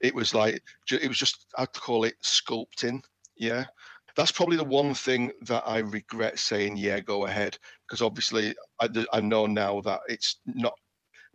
It 0.00 0.14
was 0.14 0.34
like 0.34 0.62
it 0.90 1.08
was 1.08 1.18
just 1.18 1.46
I'd 1.56 1.72
call 1.72 2.04
it 2.04 2.14
sculpting. 2.22 3.02
Yeah, 3.36 3.66
that's 4.18 4.32
probably 4.32 4.56
the 4.56 4.64
one 4.64 4.94
thing 4.94 5.30
that 5.42 5.62
I 5.64 5.78
regret 5.78 6.40
saying. 6.40 6.76
Yeah, 6.76 6.98
go 6.98 7.26
ahead, 7.26 7.56
because 7.86 8.02
obviously 8.02 8.52
I, 8.80 8.88
I 9.12 9.20
know 9.20 9.46
now 9.46 9.80
that 9.82 10.00
it's 10.08 10.40
not 10.44 10.74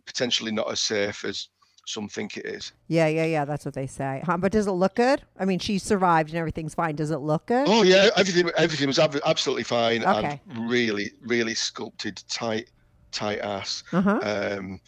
potentially 0.04 0.52
not 0.52 0.70
as 0.70 0.80
safe 0.80 1.24
as 1.24 1.48
some 1.86 2.08
think 2.08 2.36
it 2.36 2.44
is. 2.44 2.72
Yeah, 2.88 3.06
yeah, 3.06 3.24
yeah. 3.24 3.46
That's 3.46 3.64
what 3.64 3.72
they 3.72 3.86
say. 3.86 4.22
Huh, 4.24 4.36
but 4.36 4.52
does 4.52 4.66
it 4.66 4.72
look 4.72 4.96
good? 4.96 5.22
I 5.40 5.46
mean, 5.46 5.58
she 5.58 5.78
survived 5.78 6.28
and 6.28 6.38
everything's 6.38 6.74
fine. 6.74 6.94
Does 6.94 7.10
it 7.10 7.18
look 7.18 7.46
good? 7.46 7.66
Oh 7.68 7.82
yeah, 7.82 8.10
everything 8.16 8.50
everything 8.56 8.86
was 8.86 8.98
ab- 8.98 9.20
absolutely 9.24 9.64
fine 9.64 10.04
Okay. 10.04 10.40
and 10.50 10.70
really 10.70 11.12
really 11.22 11.54
sculpted 11.54 12.22
tight 12.28 12.70
tight 13.12 13.38
ass. 13.38 13.82
Uh 13.92 14.00
huh. 14.02 14.20
Um, 14.22 14.78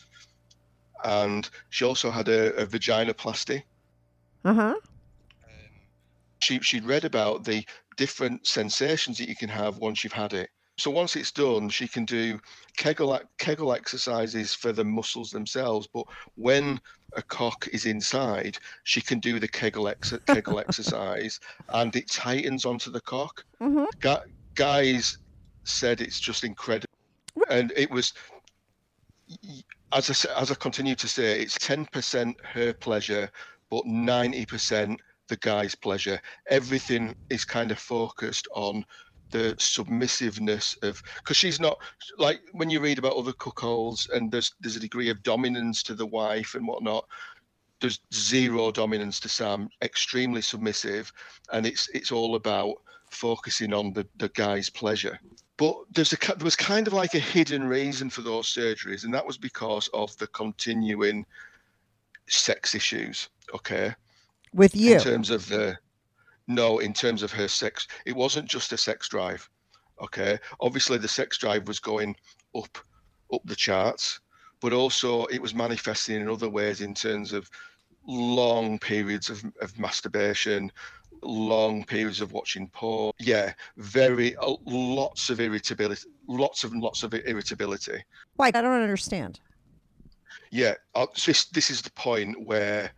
and 1.05 1.49
she 1.71 1.87
also 1.87 2.11
had 2.11 2.29
a, 2.29 2.55
a 2.57 2.67
vaginoplasty. 2.67 3.63
Uh 4.45 4.55
huh. 4.55 4.75
She 6.41 6.61
she'd 6.61 6.85
read 6.85 7.07
about 7.07 7.45
the 7.45 7.65
different 7.97 8.47
sensations 8.47 9.19
that 9.19 9.29
you 9.29 9.37
can 9.37 9.49
have 9.49 9.79
once 9.79 10.05
you've 10.05 10.13
had 10.13 10.33
it. 10.33 10.51
So 10.79 10.91
once 10.91 11.17
it's 11.17 11.33
done, 11.33 11.71
she 11.71 11.89
can 11.89 12.05
do 12.05 12.39
Kegel 12.77 13.19
Kegel 13.39 13.73
exercises 13.73 14.53
for 14.55 14.73
the 14.73 14.85
muscles 14.85 15.31
themselves. 15.31 15.89
But 15.93 16.05
when 16.35 16.79
a 17.17 17.23
cock 17.23 17.67
is 17.73 17.87
inside, 17.87 18.59
she 18.85 19.01
can 19.01 19.19
do 19.19 19.39
the 19.41 19.49
Kegel 19.49 19.89
ex- 19.89 20.13
Kegel 20.27 20.59
exercise, 20.59 21.41
and 21.73 21.95
it 21.97 22.11
tightens 22.11 22.67
onto 22.67 22.91
the 22.91 23.01
cock. 23.01 23.43
Mhm. 23.61 23.87
Gu- 24.01 24.31
guys 24.55 25.17
said 25.65 26.01
it's 26.03 26.21
just 26.21 26.45
incredible, 26.45 26.87
and 27.49 27.73
it 27.75 27.91
was. 27.91 28.13
As 29.93 30.27
I 30.27 30.41
as 30.41 30.51
I 30.51 30.55
continue 30.55 30.95
to 30.95 31.09
say, 31.09 31.41
it's 31.41 31.59
ten 31.59 31.87
percent 31.87 32.37
her 32.45 32.75
pleasure, 32.75 33.31
but 33.71 33.87
ninety 33.87 34.45
percent 34.45 35.01
the 35.29 35.37
guy's 35.37 35.75
pleasure. 35.75 36.21
Everything 36.49 37.15
is 37.31 37.45
kind 37.45 37.71
of 37.71 37.79
focused 37.79 38.49
on 38.55 38.85
the 39.31 39.57
submissiveness 39.59 40.77
of 40.83 41.03
because 41.17 41.37
she's 41.37 41.61
not 41.61 41.79
like 42.17 42.41
when 42.53 42.71
you 42.71 42.81
read 42.81 42.99
about 42.99 43.17
other 43.17 43.33
cuckolds 43.33 44.09
and 44.11 44.31
there's 44.31 44.55
there's 44.61 44.77
a 44.77 44.81
degree 44.81 45.11
of 45.11 45.23
dominance 45.23 45.83
to 45.83 45.95
the 45.95 46.07
wife 46.07 46.55
and 46.55 46.67
whatnot. 46.67 47.07
There's 47.81 48.01
zero 48.15 48.71
dominance 48.71 49.21
to 49.21 49.29
Sam, 49.29 49.69
extremely 49.83 50.43
submissive, 50.43 51.13
and 51.53 51.67
it's 51.67 51.89
it's 51.91 52.13
all 52.13 52.37
about 52.37 52.77
focusing 53.11 53.73
on 53.73 53.93
the, 53.93 54.07
the 54.17 54.29
guy's 54.31 54.71
pleasure. 54.71 55.19
But 55.57 55.77
there's 55.93 56.13
a 56.13 56.17
there 56.37 56.45
was 56.45 56.57
kind 56.57 56.87
of 56.87 56.93
like 56.93 57.15
a 57.15 57.19
hidden 57.19 57.65
reason 57.65 58.11
for 58.11 58.23
those 58.23 58.53
surgeries, 58.53 59.05
and 59.05 59.13
that 59.13 59.27
was 59.27 59.39
because 59.39 59.89
of 59.89 60.17
the 60.19 60.27
continuing 60.29 61.27
sex 62.29 62.75
issues. 62.75 63.29
Okay 63.55 63.95
With 64.57 64.75
you. 64.75 64.95
in 64.95 65.01
terms 65.01 65.31
of 65.31 65.47
the 65.49 65.77
no 66.49 66.79
in 66.79 66.93
terms 66.93 67.23
of 67.23 67.31
her 67.33 67.49
sex 67.49 67.87
it 68.07 68.17
wasn't 68.17 68.49
just 68.49 68.73
a 68.73 68.77
sex 68.79 69.09
drive 69.09 69.49
okay 70.03 70.39
obviously 70.61 70.97
the 70.99 71.09
sex 71.09 71.37
drive 71.39 71.69
was 71.69 71.79
going 71.79 72.17
up 72.55 72.79
up 73.35 73.43
the 73.45 73.57
charts 73.57 74.21
but 74.61 74.73
also 74.73 75.25
it 75.27 75.43
was 75.43 75.55
manifesting 75.55 76.21
in 76.23 76.29
other 76.29 76.49
ways 76.49 76.81
in 76.81 76.95
terms 76.95 77.33
of 77.33 77.51
long 78.07 78.79
periods 78.79 79.29
of, 79.29 79.45
of 79.61 79.79
masturbation 79.79 80.71
long 81.23 81.85
periods 81.85 82.21
of 82.21 82.33
watching 82.33 82.69
porn 82.69 83.13
yeah 83.19 83.53
very 83.77 84.37
uh, 84.37 84.55
lots 84.65 85.29
of 85.31 85.41
irritability 85.41 86.09
lots 86.29 86.63
of 86.65 86.73
lots 86.75 87.03
of 87.03 87.13
irritability 87.15 88.03
Like 88.39 88.55
I 88.57 88.63
don't 88.63 88.81
understand. 88.83 89.41
yeah, 90.51 90.75
uh, 90.95 91.07
so 91.15 91.31
this 91.31 91.47
this 91.47 91.71
is 91.71 91.83
the 91.83 91.91
point 91.93 92.47
where 92.47 92.93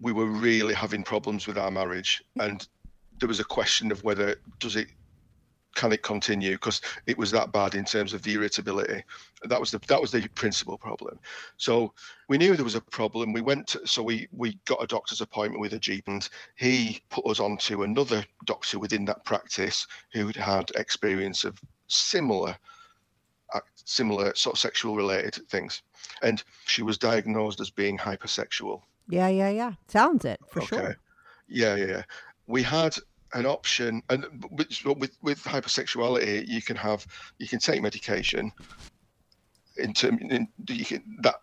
we 0.00 0.12
were 0.12 0.26
really 0.26 0.74
having 0.74 1.02
problems 1.02 1.46
with 1.46 1.58
our 1.58 1.70
marriage, 1.70 2.22
and 2.38 2.66
there 3.18 3.28
was 3.28 3.40
a 3.40 3.44
question 3.44 3.92
of 3.92 4.02
whether 4.02 4.36
does 4.58 4.76
it 4.76 4.88
can 5.74 5.92
it 5.92 6.02
continue 6.02 6.52
because 6.52 6.80
it 7.06 7.16
was 7.16 7.30
that 7.30 7.52
bad 7.52 7.74
in 7.74 7.84
terms 7.84 8.12
of 8.12 8.22
the 8.22 8.34
irritability. 8.34 9.02
That 9.44 9.60
was 9.60 9.70
the 9.70 9.78
that 9.88 10.00
was 10.00 10.10
the 10.10 10.26
principal 10.34 10.76
problem. 10.76 11.18
So 11.56 11.92
we 12.28 12.38
knew 12.38 12.56
there 12.56 12.64
was 12.64 12.74
a 12.74 12.80
problem. 12.80 13.32
We 13.32 13.40
went 13.40 13.68
to, 13.68 13.86
so 13.86 14.02
we 14.02 14.28
we 14.32 14.58
got 14.64 14.82
a 14.82 14.86
doctor's 14.86 15.20
appointment 15.20 15.60
with 15.60 15.74
a 15.74 15.78
GP, 15.78 16.02
and 16.06 16.28
he 16.56 17.02
put 17.10 17.26
us 17.26 17.40
on 17.40 17.56
to 17.58 17.82
another 17.82 18.24
doctor 18.46 18.78
within 18.78 19.04
that 19.06 19.24
practice 19.24 19.86
who'd 20.12 20.36
had 20.36 20.70
experience 20.76 21.44
of 21.44 21.60
similar 21.86 22.56
uh, 23.54 23.60
similar 23.84 24.34
sort 24.34 24.54
of 24.54 24.60
sexual 24.60 24.96
related 24.96 25.48
things, 25.48 25.82
and 26.22 26.42
she 26.66 26.82
was 26.82 26.98
diagnosed 26.98 27.60
as 27.60 27.70
being 27.70 27.98
hypersexual. 27.98 28.82
Yeah, 29.10 29.28
yeah, 29.28 29.50
yeah. 29.50 29.72
Sounds 29.88 30.24
it 30.24 30.40
for 30.48 30.60
sure. 30.62 30.96
Yeah, 31.48 31.74
yeah, 31.76 31.86
yeah. 31.86 32.02
We 32.46 32.62
had 32.62 32.96
an 33.34 33.46
option, 33.46 34.02
and 34.10 34.24
with, 34.50 34.68
with 34.84 35.16
with 35.22 35.42
hypersexuality, 35.44 36.46
you 36.48 36.62
can 36.62 36.76
have 36.76 37.06
you 37.38 37.48
can 37.48 37.58
take 37.58 37.82
medication. 37.82 38.52
In 39.76 39.92
term, 39.94 40.18
in, 40.18 40.48
you 40.68 40.84
can 40.84 41.02
that 41.22 41.36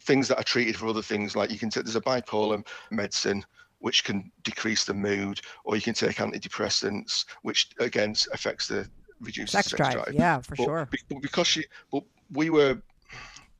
things 0.00 0.28
that 0.28 0.38
are 0.38 0.44
treated 0.44 0.76
for 0.76 0.86
other 0.86 1.02
things 1.02 1.34
like 1.34 1.50
you 1.50 1.58
can 1.58 1.70
take 1.70 1.84
there's 1.84 1.96
a 1.96 2.00
bipolar 2.00 2.64
medicine 2.90 3.44
which 3.80 4.04
can 4.04 4.30
decrease 4.44 4.84
the 4.84 4.94
mood, 4.94 5.40
or 5.64 5.74
you 5.74 5.82
can 5.82 5.94
take 5.94 6.16
antidepressants, 6.16 7.24
which 7.42 7.70
again 7.80 8.14
affects 8.32 8.68
the 8.68 8.88
reduces 9.20 9.50
Sex 9.50 9.68
sex, 9.70 9.76
drive. 9.76 9.92
drive. 9.94 10.14
Yeah, 10.14 10.40
for 10.40 10.54
But 10.54 10.64
sure. 10.64 10.88
be- 10.90 11.18
because 11.20 11.48
she, 11.48 11.64
but 11.90 12.04
we 12.30 12.48
were, 12.50 12.80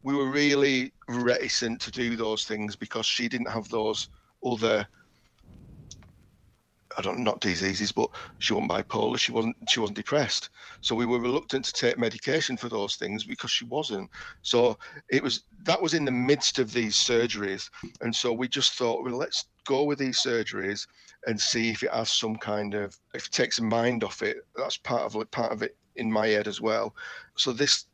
we 0.03 0.15
were 0.15 0.31
really 0.31 0.93
reticent 1.09 1.81
to 1.83 1.91
do 1.91 2.17
those 2.17 2.45
things 2.45 2.77
because 2.77 3.07
she 3.07 3.29
didn't 3.29 3.51
have 3.51 3.69
those 3.69 4.09
other. 4.45 4.87
I 6.99 7.01
don't 7.01 7.21
not 7.21 7.41
diseases, 7.41 7.91
but 7.91 8.11
she 8.39 8.53
wasn't 8.53 8.71
bipolar. 8.73 9.19
She 9.19 9.33
wasn't. 9.33 9.57
She 9.69 9.81
wasn't 9.81 9.97
depressed. 9.97 10.51
So 10.83 10.95
we 10.95 11.07
were 11.07 11.21
reluctant 11.21 11.65
to 11.65 11.73
take 11.73 11.99
medication 11.99 12.57
for 12.57 12.69
those 12.69 12.97
things 12.97 13.25
because 13.25 13.51
she 13.51 13.65
wasn't. 13.65 14.11
So 14.43 14.79
it 15.09 15.23
was 15.23 15.45
that 15.65 15.81
was 15.81 15.95
in 15.95 16.05
the 16.05 16.11
midst 16.11 16.59
of 16.59 16.73
these 16.73 16.97
surgeries, 16.97 17.71
and 18.03 18.15
so 18.15 18.33
we 18.33 18.49
just 18.49 18.75
thought, 18.75 19.05
well, 19.05 19.17
let's 19.17 19.47
go 19.65 19.85
with 19.85 19.99
these 19.99 20.19
surgeries 20.19 20.87
and 21.27 21.41
see 21.41 21.71
if 21.71 21.83
it 21.83 21.93
has 21.93 22.11
some 22.11 22.37
kind 22.37 22.75
of 22.75 22.99
if 23.15 23.27
it 23.27 23.33
takes 23.33 23.57
the 23.57 23.65
mind 23.65 24.05
off 24.05 24.21
it. 24.23 24.39
That's 24.57 24.77
part 24.77 25.03
of. 25.03 25.31
Part 25.31 25.53
of 25.53 25.63
it 25.63 25.77
in 25.97 26.11
my 26.11 26.27
head 26.29 26.49
as 26.49 26.61
well. 26.61 26.95
So 27.37 27.53
this, 27.53 27.87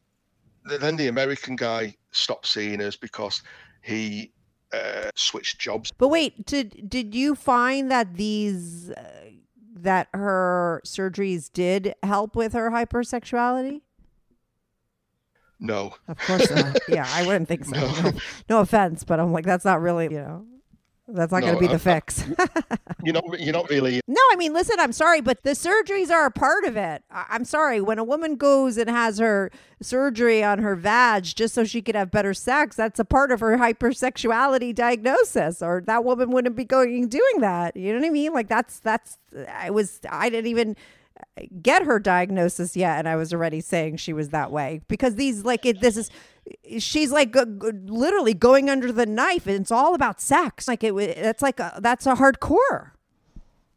then 0.69 0.97
the 0.97 1.09
American 1.09 1.57
guy 1.57 1.95
stopped 2.11 2.47
seeing 2.47 2.81
us 2.81 2.97
because 2.97 3.43
he 3.83 4.33
uh, 4.73 5.11
switched 5.15 5.59
jobs. 5.59 5.93
But 5.97 6.09
wait, 6.09 6.47
did 6.47 6.89
did 6.89 7.15
you 7.15 7.35
find 7.35 7.91
that 7.91 8.15
these 8.15 8.91
uh, 8.91 9.31
that 9.75 10.09
her 10.15 10.83
surgeries 10.85 11.51
did 11.53 11.95
help 12.03 12.37
with 12.37 12.53
her 12.53 12.71
hypersexuality? 12.71 13.83
No, 15.61 15.95
Of 16.07 16.19
course 16.19 16.51
not. 16.51 16.79
yeah, 16.89 17.07
I 17.11 17.27
wouldn't 17.27 17.49
think 17.49 17.65
so. 17.65 17.77
No. 17.77 18.13
no 18.49 18.61
offense, 18.61 19.03
but 19.03 19.19
I'm 19.19 19.33
like 19.33 19.45
that's 19.45 19.65
not 19.65 19.81
really, 19.81 20.05
you 20.05 20.21
know. 20.21 20.47
That's 21.11 21.33
not 21.33 21.41
going 21.41 21.55
to 21.55 21.61
be 21.61 21.67
the 21.67 21.73
I- 21.73 21.77
I- 21.77 21.79
fix. 21.79 22.23
you're 23.03 23.15
not. 23.15 23.41
You're 23.41 23.53
not 23.55 23.71
really. 23.71 24.01
No, 24.07 24.21
I 24.31 24.37
mean, 24.37 24.53
listen, 24.53 24.77
I'm 24.79 24.93
sorry, 24.93 25.23
but 25.23 25.43
the 25.43 25.51
surgeries 25.53 26.11
are 26.11 26.27
a 26.27 26.31
part 26.31 26.65
of 26.65 26.77
it. 26.77 27.03
I- 27.11 27.25
I'm 27.31 27.45
sorry. 27.47 27.81
When 27.81 27.99
a 27.99 28.05
woman 28.05 28.37
goes 28.37 28.77
and 28.77 28.91
has 28.91 29.19
her 29.19 29.51
surgery 29.81 30.45
on 30.45 30.59
her 30.59 30.77
vag 30.77 31.25
just 31.25 31.55
so 31.55 31.65
she 31.65 31.81
could 31.81 31.95
have 31.95 32.11
better 32.11 32.35
sex, 32.35 32.77
that's 32.77 32.99
a 33.01 33.07
part 33.07 33.33
of 33.33 33.41
her 33.41 33.57
hypersexuality 33.57 34.75
diagnosis, 34.75 35.63
or 35.63 35.83
that 35.87 36.05
woman 36.05 36.31
wouldn't 36.31 36.57
be 36.57 36.65
going 36.65 36.95
and 37.03 37.11
doing 37.11 37.41
that. 37.41 37.75
You 37.77 37.95
know 37.95 38.01
what 38.01 38.07
I 38.07 38.11
mean? 38.11 38.33
Like 38.35 38.49
that's 38.49 38.79
that's. 38.79 39.17
I 39.51 39.71
was. 39.71 40.01
I 40.11 40.29
didn't 40.29 40.49
even 40.51 40.77
get 41.63 41.83
her 41.85 41.99
diagnosis 41.99 42.77
yet, 42.77 42.99
and 42.99 43.09
I 43.09 43.17
was 43.17 43.33
already 43.33 43.61
saying 43.61 43.97
she 43.97 44.13
was 44.13 44.29
that 44.31 44.51
way 44.53 44.83
because 44.89 45.15
these 45.15 45.45
like 45.45 45.65
it. 45.65 45.81
This 45.81 45.97
is. 45.97 46.11
She's 46.79 47.11
like 47.13 47.35
literally 47.35 48.35
going 48.35 48.69
under 48.71 48.93
the 48.93 49.07
knife, 49.07 49.47
and 49.47 49.57
it's 49.61 49.71
all 49.71 49.95
about 49.95 50.21
sex. 50.21 50.69
Like 50.69 50.85
it. 50.85 50.95
That's 51.17 51.43
like 51.43 51.61
a, 51.61 51.79
that's 51.81 52.07
a 52.07 52.15
hardcore. 52.15 52.93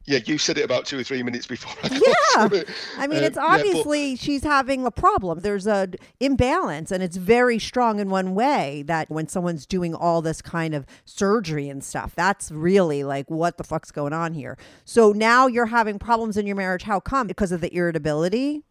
Yeah, 0.05 0.17
you 0.25 0.39
said 0.39 0.57
it 0.57 0.65
about 0.65 0.85
two 0.85 0.97
or 0.97 1.03
three 1.03 1.21
minutes 1.21 1.45
before. 1.45 1.73
I 1.83 2.49
Yeah. 2.51 2.63
I 2.97 3.05
mean, 3.07 3.19
Uh, 3.19 3.27
it's 3.27 3.35
yeah, 3.37 3.41
but- 3.41 3.59
obviously 3.59 4.15
she's 4.15 4.43
having 4.43 4.83
a 4.83 4.89
problem. 4.91 5.41
There's 5.41 5.67
a 5.67 5.89
imbalance, 6.19 6.91
and 6.91 7.03
it's 7.03 7.17
very 7.17 7.59
strong 7.59 7.99
in 7.99 8.09
one 8.09 8.33
way 8.33 8.83
that 8.87 9.11
when 9.11 9.27
someone's 9.27 9.67
doing 9.67 9.93
all 9.93 10.23
this 10.23 10.41
kind 10.41 10.73
of 10.73 10.87
surgery 11.05 11.69
and 11.69 11.83
stuff, 11.83 12.13
that's 12.15 12.51
really 12.51 13.03
like 13.03 13.29
what 13.29 13.57
the 13.57 13.63
fuck's 13.63 13.91
going 13.91 14.11
on 14.11 14.33
here. 14.33 14.57
So 14.85 15.11
now 15.11 15.45
you're 15.45 15.67
having 15.67 15.99
problems 15.99 16.35
in 16.35 16.47
your 16.47 16.55
marriage. 16.55 16.83
How 16.83 16.99
come? 16.99 17.27
Because 17.27 17.51
of 17.51 17.61
the 17.61 17.73
irritability. 17.73 18.63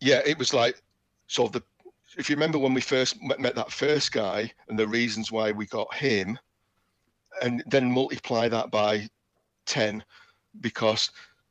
yeah, 0.00 0.20
it 0.26 0.38
was 0.38 0.52
like 0.52 0.82
so 1.28 1.48
the 1.48 1.62
if 2.16 2.28
you 2.28 2.36
remember 2.36 2.58
when 2.58 2.74
we 2.74 2.80
first 2.80 3.20
met, 3.22 3.40
met 3.40 3.54
that 3.54 3.72
first 3.72 4.12
guy 4.12 4.52
and 4.68 4.78
the 4.78 4.88
reasons 4.88 5.32
why 5.32 5.52
we 5.52 5.66
got 5.66 5.92
him, 5.94 6.38
and 7.42 7.62
then 7.66 7.90
multiply 7.90 8.48
that 8.48 8.70
by 8.70 9.08
ten, 9.66 10.04
because 10.60 11.10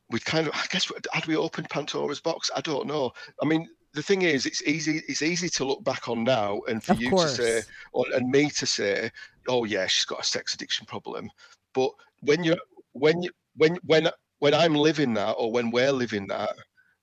we 0.10 0.20
kind 0.20 0.48
of 0.48 0.54
I 0.56 0.66
guess 0.70 0.92
had 1.14 1.26
we 1.26 1.36
opened 1.36 1.70
Pandora's 1.70 2.22
box? 2.22 2.52
I 2.56 2.62
don't 2.62 2.88
know. 2.88 3.12
I 3.42 3.46
mean. 3.46 3.70
The 3.94 4.02
thing 4.02 4.22
is, 4.22 4.46
it's 4.46 4.64
easy. 4.64 5.02
It's 5.10 5.22
easy 5.22 5.50
to 5.50 5.66
look 5.66 5.84
back 5.84 6.08
on 6.08 6.24
now, 6.24 6.62
and 6.70 6.82
for 6.82 6.94
Of 6.94 7.02
you 7.02 7.10
course. 7.10 7.36
to 7.36 7.44
say, 7.44 7.62
or, 7.92 8.06
and 8.16 8.30
me 8.30 8.50
to 8.52 8.66
say, 8.66 9.12
"Oh 9.50 9.66
yeah, 9.66 9.86
she's 9.86 10.06
got 10.06 10.22
a 10.22 10.24
sex 10.24 10.54
addiction 10.54 10.86
problem." 10.86 11.30
But 11.74 11.92
when 12.22 12.42
you, 12.42 12.56
when 12.94 13.22
you, 13.22 13.32
when 13.58 13.78
when 13.84 14.08
when 14.40 14.54
I'm 14.54 14.76
living 14.76 15.14
that, 15.16 15.34
or 15.34 15.52
when 15.52 15.72
we're 15.72 15.92
living 15.92 16.26
that, 16.28 16.52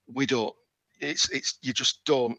we 0.07 0.25
don't 0.25 0.55
it's 0.99 1.29
it's 1.29 1.59
you 1.61 1.75
just 1.75 2.07
don't 2.07 2.39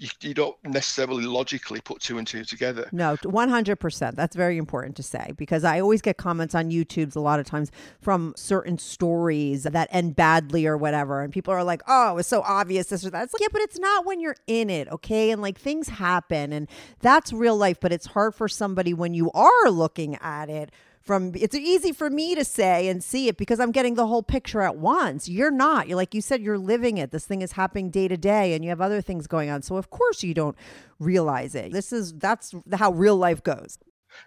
you, 0.00 0.08
you 0.20 0.34
don't 0.34 0.56
necessarily 0.64 1.24
logically 1.24 1.80
put 1.80 2.00
two 2.00 2.18
and 2.18 2.26
two 2.26 2.44
together 2.44 2.88
No, 2.92 3.16
100%. 3.16 4.14
That's 4.14 4.34
very 4.34 4.56
important 4.56 4.96
to 4.96 5.02
say 5.02 5.32
because 5.36 5.64
I 5.64 5.80
always 5.80 6.00
get 6.00 6.16
comments 6.16 6.54
on 6.54 6.70
YouTube's 6.70 7.16
a 7.16 7.20
lot 7.20 7.40
of 7.40 7.46
times 7.46 7.70
from 8.00 8.32
certain 8.36 8.78
stories 8.78 9.64
that 9.64 9.88
end 9.90 10.16
badly 10.16 10.66
or 10.66 10.76
whatever. 10.76 11.22
And 11.22 11.32
people 11.32 11.52
are 11.52 11.64
like, 11.64 11.82
oh, 11.86 12.18
it's 12.18 12.28
so 12.28 12.42
obvious, 12.42 12.88
this 12.88 13.04
or 13.04 13.10
that. 13.10 13.24
It's 13.24 13.34
like, 13.34 13.42
yeah, 13.42 13.48
but 13.52 13.62
it's 13.62 13.78
not 13.78 14.06
when 14.06 14.20
you're 14.20 14.36
in 14.46 14.70
it, 14.70 14.88
okay? 14.88 15.30
And 15.30 15.42
like 15.42 15.58
things 15.58 15.88
happen 15.88 16.52
and 16.52 16.68
that's 17.00 17.32
real 17.32 17.56
life, 17.56 17.78
but 17.80 17.92
it's 17.92 18.06
hard 18.06 18.34
for 18.34 18.48
somebody 18.48 18.94
when 18.94 19.14
you 19.14 19.30
are 19.32 19.70
looking 19.70 20.16
at 20.16 20.48
it 20.48 20.70
from 21.04 21.32
it's 21.34 21.54
easy 21.54 21.92
for 21.92 22.10
me 22.10 22.34
to 22.34 22.44
say 22.44 22.88
and 22.88 23.02
see 23.02 23.28
it 23.28 23.36
because 23.36 23.60
I'm 23.60 23.72
getting 23.72 23.94
the 23.94 24.06
whole 24.06 24.22
picture 24.22 24.62
at 24.62 24.76
once. 24.76 25.28
You're 25.28 25.50
not. 25.50 25.88
You're 25.88 25.96
like 25.96 26.14
you 26.14 26.20
said 26.20 26.42
you're 26.42 26.58
living 26.58 26.98
it. 26.98 27.10
This 27.10 27.26
thing 27.26 27.42
is 27.42 27.52
happening 27.52 27.90
day 27.90 28.08
to 28.08 28.16
day 28.16 28.54
and 28.54 28.64
you 28.64 28.70
have 28.70 28.80
other 28.80 29.00
things 29.00 29.26
going 29.26 29.50
on. 29.50 29.62
So 29.62 29.76
of 29.76 29.90
course 29.90 30.22
you 30.22 30.34
don't 30.34 30.56
realize 30.98 31.54
it. 31.54 31.72
This 31.72 31.92
is 31.92 32.12
that's 32.14 32.54
how 32.72 32.92
real 32.92 33.16
life 33.16 33.42
goes. 33.42 33.78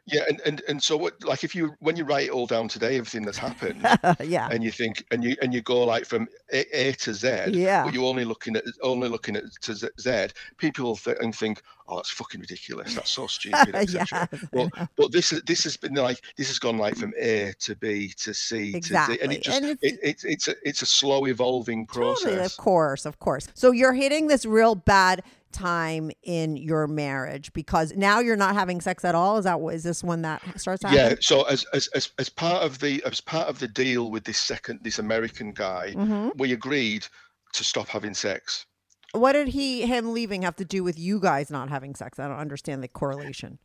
Yeah 0.05 0.21
and, 0.29 0.41
and 0.45 0.61
and 0.67 0.81
so 0.81 0.95
what 0.97 1.23
like 1.23 1.43
if 1.43 1.53
you 1.55 1.75
when 1.79 1.95
you 1.95 2.03
write 2.05 2.27
it 2.27 2.31
all 2.31 2.45
down 2.47 2.67
today 2.67 2.97
everything 2.97 3.23
that's 3.23 3.37
happened 3.37 3.79
yeah. 4.23 4.47
and 4.51 4.63
you 4.63 4.71
think 4.71 5.05
and 5.11 5.23
you 5.23 5.35
and 5.41 5.53
you 5.53 5.61
go 5.61 5.83
like 5.83 6.05
from 6.05 6.27
a, 6.53 6.65
a 6.89 6.91
to 6.93 7.13
z 7.13 7.27
Yeah. 7.49 7.83
but 7.85 7.93
you're 7.93 8.05
only 8.05 8.25
looking 8.25 8.55
at 8.55 8.63
only 8.81 9.09
looking 9.09 9.35
at 9.35 9.43
to 9.61 9.75
z, 9.75 10.27
people 10.57 10.95
th- 10.95 11.17
and 11.21 11.35
think 11.35 11.61
oh 11.87 11.97
that's 11.97 12.09
fucking 12.11 12.41
ridiculous 12.41 12.95
that's 12.95 13.11
so 13.11 13.27
stupid 13.27 13.75
etc 13.75 14.27
Yes, 14.31 14.45
but 14.53 14.69
but 14.95 15.11
this 15.11 15.31
is 15.33 15.41
this 15.43 15.63
has 15.63 15.77
been 15.77 15.93
like 15.95 16.21
this 16.37 16.47
has 16.47 16.59
gone 16.59 16.77
like 16.77 16.95
from 16.97 17.13
a 17.19 17.53
to 17.59 17.75
b 17.75 18.11
to 18.17 18.33
c 18.33 18.73
to 18.79 18.89
d 19.07 19.19
and 19.21 19.31
it 19.31 19.43
just 19.43 19.57
And 19.61 19.65
it's- 19.71 19.93
it, 19.93 19.99
it's 20.03 20.23
it's 20.23 20.47
a 20.47 20.55
it's 20.63 20.81
a 20.81 20.85
slow 20.85 21.25
evolving 21.27 21.85
process 21.85 22.23
Totally, 22.23 22.45
of 22.45 22.57
course, 22.57 23.05
of 23.05 23.19
course. 23.19 23.47
So 23.53 23.71
you're 23.71 23.93
hitting 23.93 24.27
this 24.27 24.45
real 24.45 24.75
bad 24.75 25.21
time 25.55 26.11
in 26.23 26.57
your 26.57 26.87
marriage 26.87 27.51
because 27.53 27.93
now 27.95 28.19
you're 28.19 28.35
not 28.35 28.53
having 28.53 28.81
sex 28.81 29.05
at 29.05 29.15
all. 29.15 29.37
Is 29.37 29.45
that 29.45 29.61
what 29.61 29.73
is 29.73 29.83
this 29.83 30.03
one 30.03 30.21
that 30.23 30.41
starts 30.59 30.83
happening? 30.83 31.11
Yeah. 31.11 31.15
So 31.21 31.43
as, 31.43 31.65
as 31.73 31.87
as 31.95 32.09
as 32.19 32.29
part 32.29 32.63
of 32.63 32.79
the 32.79 33.01
as 33.05 33.21
part 33.21 33.47
of 33.47 33.59
the 33.59 33.67
deal 33.67 34.11
with 34.11 34.25
this 34.25 34.37
second 34.37 34.81
this 34.83 34.99
American 34.99 35.53
guy, 35.53 35.91
hmm 35.91 36.29
we 36.35 36.51
agreed 36.51 37.07
to 37.53 37.63
stop 37.63 37.87
having 37.87 38.13
sex. 38.13 38.65
What 39.13 39.33
did 39.33 39.47
he 39.47 39.85
him 39.85 40.13
leaving 40.13 40.41
have 40.41 40.57
to 40.57 40.65
do 40.65 40.83
with 40.83 40.99
you 40.99 41.19
guys 41.19 41.49
not 41.49 41.69
having 41.69 41.95
sex? 41.95 42.19
I 42.19 42.27
don't 42.27 42.37
understand 42.37 42.83
the 42.83 42.89
correlation. 42.89 43.57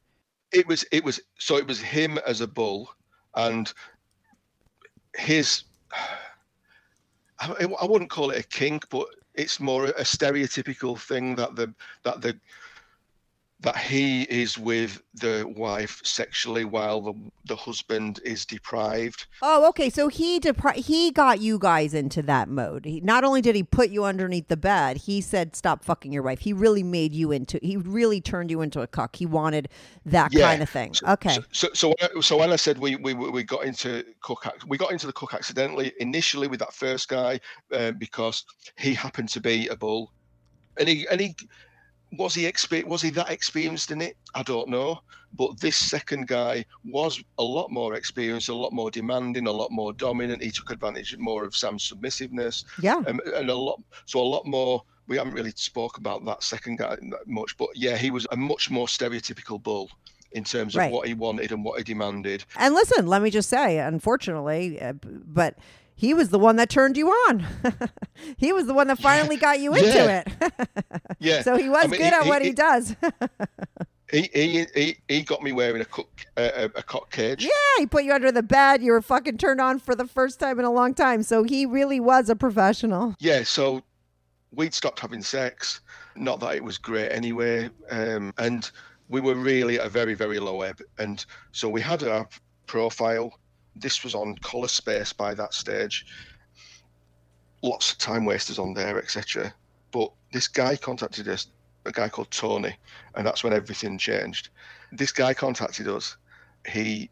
It 0.53 0.67
was 0.69 0.85
it 0.93 1.05
was 1.05 1.21
so 1.39 1.57
it 1.57 1.67
was 1.67 1.81
him 1.81 2.19
as 2.27 2.41
a 2.41 2.47
bull, 2.47 2.91
and 3.35 3.73
his. 5.17 5.65
I, 7.43 7.67
I 7.81 7.87
wouldn't 7.87 8.11
call 8.11 8.31
it 8.33 8.39
a 8.39 8.47
kink, 8.47 8.91
but 8.91 9.07
it's 9.35 9.61
more 9.61 9.87
a 9.87 10.03
stereotypical 10.03 10.99
thing 10.99 11.35
that 11.37 11.57
the 11.57 11.73
that 12.05 12.21
the 12.21 12.39
that 13.63 13.77
he 13.77 14.23
is 14.23 14.57
with 14.57 15.03
the 15.15 15.45
wife 15.55 16.01
sexually 16.03 16.65
while 16.65 17.01
the 17.03 17.13
the 17.47 17.57
husband 17.57 18.21
is 18.25 18.47
deprived. 18.47 19.27
Oh, 19.43 19.69
okay. 19.71 19.91
So 19.91 20.09
he 20.09 20.39
depri- 20.41 20.77
he 20.77 21.11
got 21.11 21.41
you 21.41 21.59
guys 21.59 21.93
into 21.93 22.23
that 22.23 22.49
mode. 22.49 22.85
He, 22.85 23.01
not 23.01 23.25
only 23.25 23.41
did 23.43 23.57
he 23.57 23.63
put 23.63 23.91
you 23.91 24.05
underneath 24.05 24.49
the 24.49 24.57
bed, 24.57 24.99
he 24.99 25.21
said 25.21 25.57
stop 25.57 25.85
fucking 25.85 26.13
your 26.13 26.23
wife. 26.23 26.39
He 26.41 26.53
really 26.53 26.83
made 26.83 27.13
you 27.13 27.33
into. 27.33 27.59
He 27.63 27.77
really 27.77 28.21
turned 28.21 28.51
you 28.51 28.63
into 28.63 28.81
a 28.81 28.87
cuck. 28.87 29.17
He 29.17 29.27
wanted 29.27 29.69
that 30.07 30.33
Yeah. 30.33 30.49
kind 30.51 30.63
of 30.63 30.71
thing. 30.71 30.95
Okay. 31.07 31.35
So, 31.35 31.43
so, 31.53 31.69
so, 31.75 31.89
when 31.89 32.11
I, 32.17 32.21
so 32.21 32.37
when 32.39 32.53
I 32.53 32.57
said 32.57 32.79
we, 32.79 32.97
we 32.97 33.13
we 33.15 33.43
got 33.43 33.65
into 33.65 34.05
cuck, 34.23 34.57
we 34.67 34.79
got 34.79 34.93
into 34.93 35.07
the 35.07 35.13
cuck 35.13 35.35
accidentally 35.35 35.93
initially 35.99 36.47
with 36.49 36.61
that 36.61 36.73
first 36.73 37.09
guy 37.09 37.41
uh, 37.73 37.91
because 37.93 38.45
he 38.79 38.95
happened 38.95 39.29
to 39.31 39.41
be 39.41 39.67
a 39.69 39.77
bull, 39.77 40.13
and 40.79 40.89
he 40.89 41.07
and 41.09 41.21
he 41.21 41.35
was 42.19 42.35
he 42.35 42.43
exper- 42.45 42.85
was 42.85 43.03
he 43.03 43.11
that 43.11 43.31
experienced 43.31 43.91
in 43.91 44.01
it? 44.01 44.17
I 44.35 44.43
don't 44.43 44.69
know. 44.69 45.01
But 45.33 45.61
this 45.61 45.77
second 45.77 46.27
guy 46.27 46.65
was 46.85 47.23
a 47.39 47.43
lot 47.43 47.71
more 47.71 47.95
experienced, 47.95 48.49
a 48.49 48.55
lot 48.55 48.73
more 48.73 48.91
demanding, 48.91 49.47
a 49.47 49.53
lot 49.53 49.71
more 49.71 49.93
dominant. 49.93 50.43
He 50.43 50.51
took 50.51 50.71
advantage 50.71 51.13
of 51.13 51.21
more 51.21 51.45
of 51.45 51.55
Sam's 51.55 51.85
submissiveness, 51.85 52.65
yeah. 52.83 52.97
um, 53.07 53.21
and 53.37 53.49
a 53.49 53.55
lot 53.55 53.81
so 54.07 54.21
a 54.21 54.23
lot 54.23 54.45
more 54.45 54.83
we 55.07 55.17
haven't 55.17 55.35
really 55.35 55.53
spoke 55.57 55.99
about 55.99 56.25
that 56.25 56.43
second 56.43 56.79
guy 56.79 56.97
that 56.97 57.27
much, 57.27 57.57
but 57.57 57.69
yeah, 57.75 57.97
he 57.97 58.11
was 58.13 58.27
a 58.31 58.37
much 58.37 58.71
more 58.71 58.87
stereotypical 58.87 59.61
bull 59.61 59.91
in 60.33 60.45
terms 60.45 60.77
of 60.77 60.79
Right. 60.81 60.93
what 60.93 61.09
he 61.09 61.15
wanted 61.15 61.51
and 61.51 61.65
what 61.65 61.79
he 61.79 61.85
demanded. 61.85 62.45
And 62.57 62.75
listen, 62.75 63.09
let 63.09 63.21
me 63.21 63.31
just 63.31 63.49
say, 63.49 63.79
unfortunately, 63.79 64.81
uh, 64.81 64.93
but 65.03 65.57
he 66.01 66.15
was 66.15 66.31
the 66.31 66.39
one 66.39 66.57
that 66.57 66.71
turned 66.71 66.97
you 66.97 67.09
on. 67.11 67.45
he 68.39 68.55
was 68.55 68.67
the 68.67 68.73
one 68.73 68.87
that 68.87 68.99
finally 68.99 69.37
got 69.37 69.61
you 69.61 69.75
into 69.75 69.87
Yeah. 69.89 70.25
it. 70.41 70.53
Yeah. 71.19 71.43
so 71.43 71.59
he 71.59 71.69
was 71.69 71.85
I 71.85 71.89
mean, 71.89 72.01
good 72.01 72.13
at 72.15 72.25
what 72.27 72.41
he, 72.43 72.53
does. 72.53 72.97
He, 74.11 74.29
he, 74.33 74.67
he, 74.75 74.97
he 75.07 75.21
got 75.23 75.41
me 75.43 75.53
wearing 75.53 75.81
a 75.81 75.85
cook 75.85 76.09
uh, 76.37 76.69
a 76.75 76.83
cock 76.83 77.13
cage. 77.13 77.45
yeah, 77.45 77.51
he 77.79 77.87
put 77.87 78.03
you 78.03 78.13
under 78.13 78.33
the 78.33 78.43
bed. 78.43 78.83
You 78.83 78.91
were 78.91 79.03
fucking 79.03 79.39
turned 79.39 79.61
on 79.61 79.79
for 79.79 79.95
the 79.95 80.05
first 80.07 80.41
time 80.41 80.59
in 80.59 80.65
a 80.65 80.73
long 80.73 80.95
time. 80.95 81.23
So 81.23 81.45
he 81.45 81.65
really 81.65 82.01
was 82.01 82.29
a 82.29 82.35
professional. 82.35 83.15
Yeah, 83.21 83.45
so 83.45 83.83
we'd 84.53 84.75
stopped 84.75 84.99
having 84.99 85.23
sex. 85.23 85.81
Not 86.17 86.41
that 86.41 86.57
it 86.57 86.65
was 86.65 86.77
great 86.77 87.11
anyway. 87.13 87.71
Um, 87.91 88.35
and 88.39 88.69
we 89.11 89.21
were 89.21 89.37
really 89.37 89.79
at 89.79 89.87
a 89.87 89.89
very, 89.89 90.15
very 90.15 90.41
low 90.41 90.63
ebb. 90.63 90.81
And 90.99 91.25
so 91.53 91.69
we 91.69 91.81
had 91.81 92.03
our 92.03 92.27
profile. 92.67 93.39
This 93.81 94.05
was 94.05 94.15
on 94.15 94.37
Colour 94.37 94.69
Space 94.69 95.13
by 95.13 95.35
that 95.35 95.55
stage. 95.55 96.07
Lots 97.63 97.93
of 97.93 97.99
time 97.99 98.25
wasters 98.25 98.59
on 98.59 98.75
there, 98.75 98.99
etc. 98.99 99.55
But 99.91 100.13
this 100.33 100.49
guy 100.49 100.77
contacted 100.77 101.29
us, 101.29 101.49
a 101.85 101.93
guy 101.93 102.09
called 102.09 102.31
Tony, 102.31 102.77
and 103.15 103.27
that's 103.27 103.43
when 103.43 103.53
everything 103.53 103.99
changed. 103.99 104.51
This 104.93 105.13
guy 105.13 105.35
contacted 105.35 105.89
us. 105.89 106.17
He, 106.67 107.11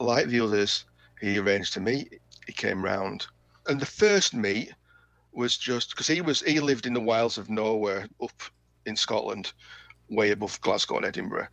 like 0.00 0.28
the 0.28 0.40
others, 0.40 0.84
he 1.20 1.38
arranged 1.38 1.74
to 1.74 1.80
meet. 1.80 2.20
He 2.46 2.52
came 2.52 2.84
round. 2.84 3.26
And 3.66 3.78
the 3.78 3.86
first 3.86 4.34
meet 4.34 4.72
was 5.32 5.56
just 5.56 5.90
because 5.90 6.06
he 6.06 6.20
was 6.20 6.40
he 6.40 6.58
lived 6.58 6.86
in 6.86 6.94
the 6.94 7.00
wilds 7.00 7.38
of 7.38 7.50
nowhere 7.50 8.08
up 8.22 8.42
in 8.86 8.96
Scotland, 8.96 9.52
way 10.08 10.30
above 10.30 10.60
Glasgow 10.62 10.96
and 10.96 11.06
Edinburgh, 11.06 11.48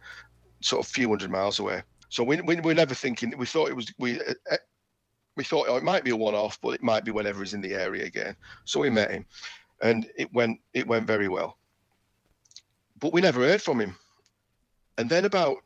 sort 0.61 0.85
of 0.85 0.89
a 0.89 0.93
few 0.93 1.09
hundred 1.09 1.29
miles 1.29 1.59
away. 1.59 1.83
So 2.15 2.23
we, 2.23 2.39
we 2.39 2.55
were 2.61 2.73
never 2.73 2.95
thinking. 2.95 3.33
We 3.37 3.45
thought 3.45 3.67
it 3.67 3.75
was 3.75 3.93
we 3.99 4.21
uh, 4.21 4.33
uh, 4.49 4.55
we 5.35 5.43
thought 5.43 5.67
oh, 5.67 5.75
it 5.75 5.83
might 5.83 6.05
be 6.05 6.11
a 6.11 6.15
one-off, 6.15 6.57
but 6.61 6.69
it 6.69 6.81
might 6.81 7.03
be 7.03 7.11
whenever 7.11 7.39
he's 7.39 7.53
in 7.53 7.59
the 7.59 7.73
area 7.73 8.05
again. 8.05 8.37
So 8.63 8.79
we 8.79 8.89
met 8.89 9.11
him, 9.11 9.25
and 9.81 10.09
it 10.17 10.33
went 10.33 10.61
it 10.73 10.87
went 10.87 11.07
very 11.07 11.27
well. 11.27 11.57
But 13.01 13.11
we 13.11 13.19
never 13.19 13.41
heard 13.41 13.61
from 13.61 13.81
him. 13.81 13.97
And 14.97 15.09
then 15.09 15.25
about 15.25 15.57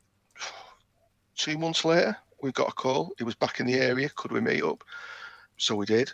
two 1.35 1.59
months 1.59 1.85
later, 1.85 2.17
we 2.41 2.51
got 2.51 2.69
a 2.69 2.73
call. 2.73 3.13
He 3.19 3.23
was 3.23 3.35
back 3.35 3.59
in 3.59 3.67
the 3.67 3.75
area. 3.75 4.09
Could 4.15 4.31
we 4.31 4.41
meet 4.41 4.63
up? 4.63 4.83
So 5.57 5.75
we 5.75 5.85
did 5.85 6.11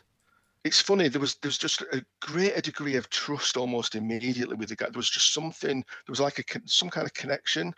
it's 0.66 0.82
funny 0.82 1.08
there 1.08 1.22
was 1.22 1.36
there 1.36 1.48
was 1.48 1.60
just 1.60 1.82
a 1.94 2.04
greater 2.22 2.60
degree 2.60 2.96
of 2.96 3.08
trust 3.12 3.56
almost 3.56 3.94
immediately 3.94 4.56
with 4.56 4.70
the 4.70 4.76
guy 4.76 4.88
there 4.90 4.98
was 4.98 5.12
just 5.12 5.32
something 5.32 5.78
there 5.82 6.12
was 6.12 6.20
like 6.20 6.40
a 6.40 6.60
some 6.66 6.90
kind 6.90 7.06
of 7.06 7.14
connection 7.14 7.72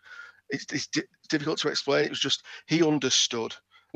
it's, 0.49 0.65
it's 0.71 0.87
di- 0.87 1.01
difficult 1.29 1.57
to 1.59 1.69
explain 1.69 2.05
it 2.05 2.09
was 2.09 2.19
just 2.19 2.43
he 2.67 2.83
understood 2.83 3.53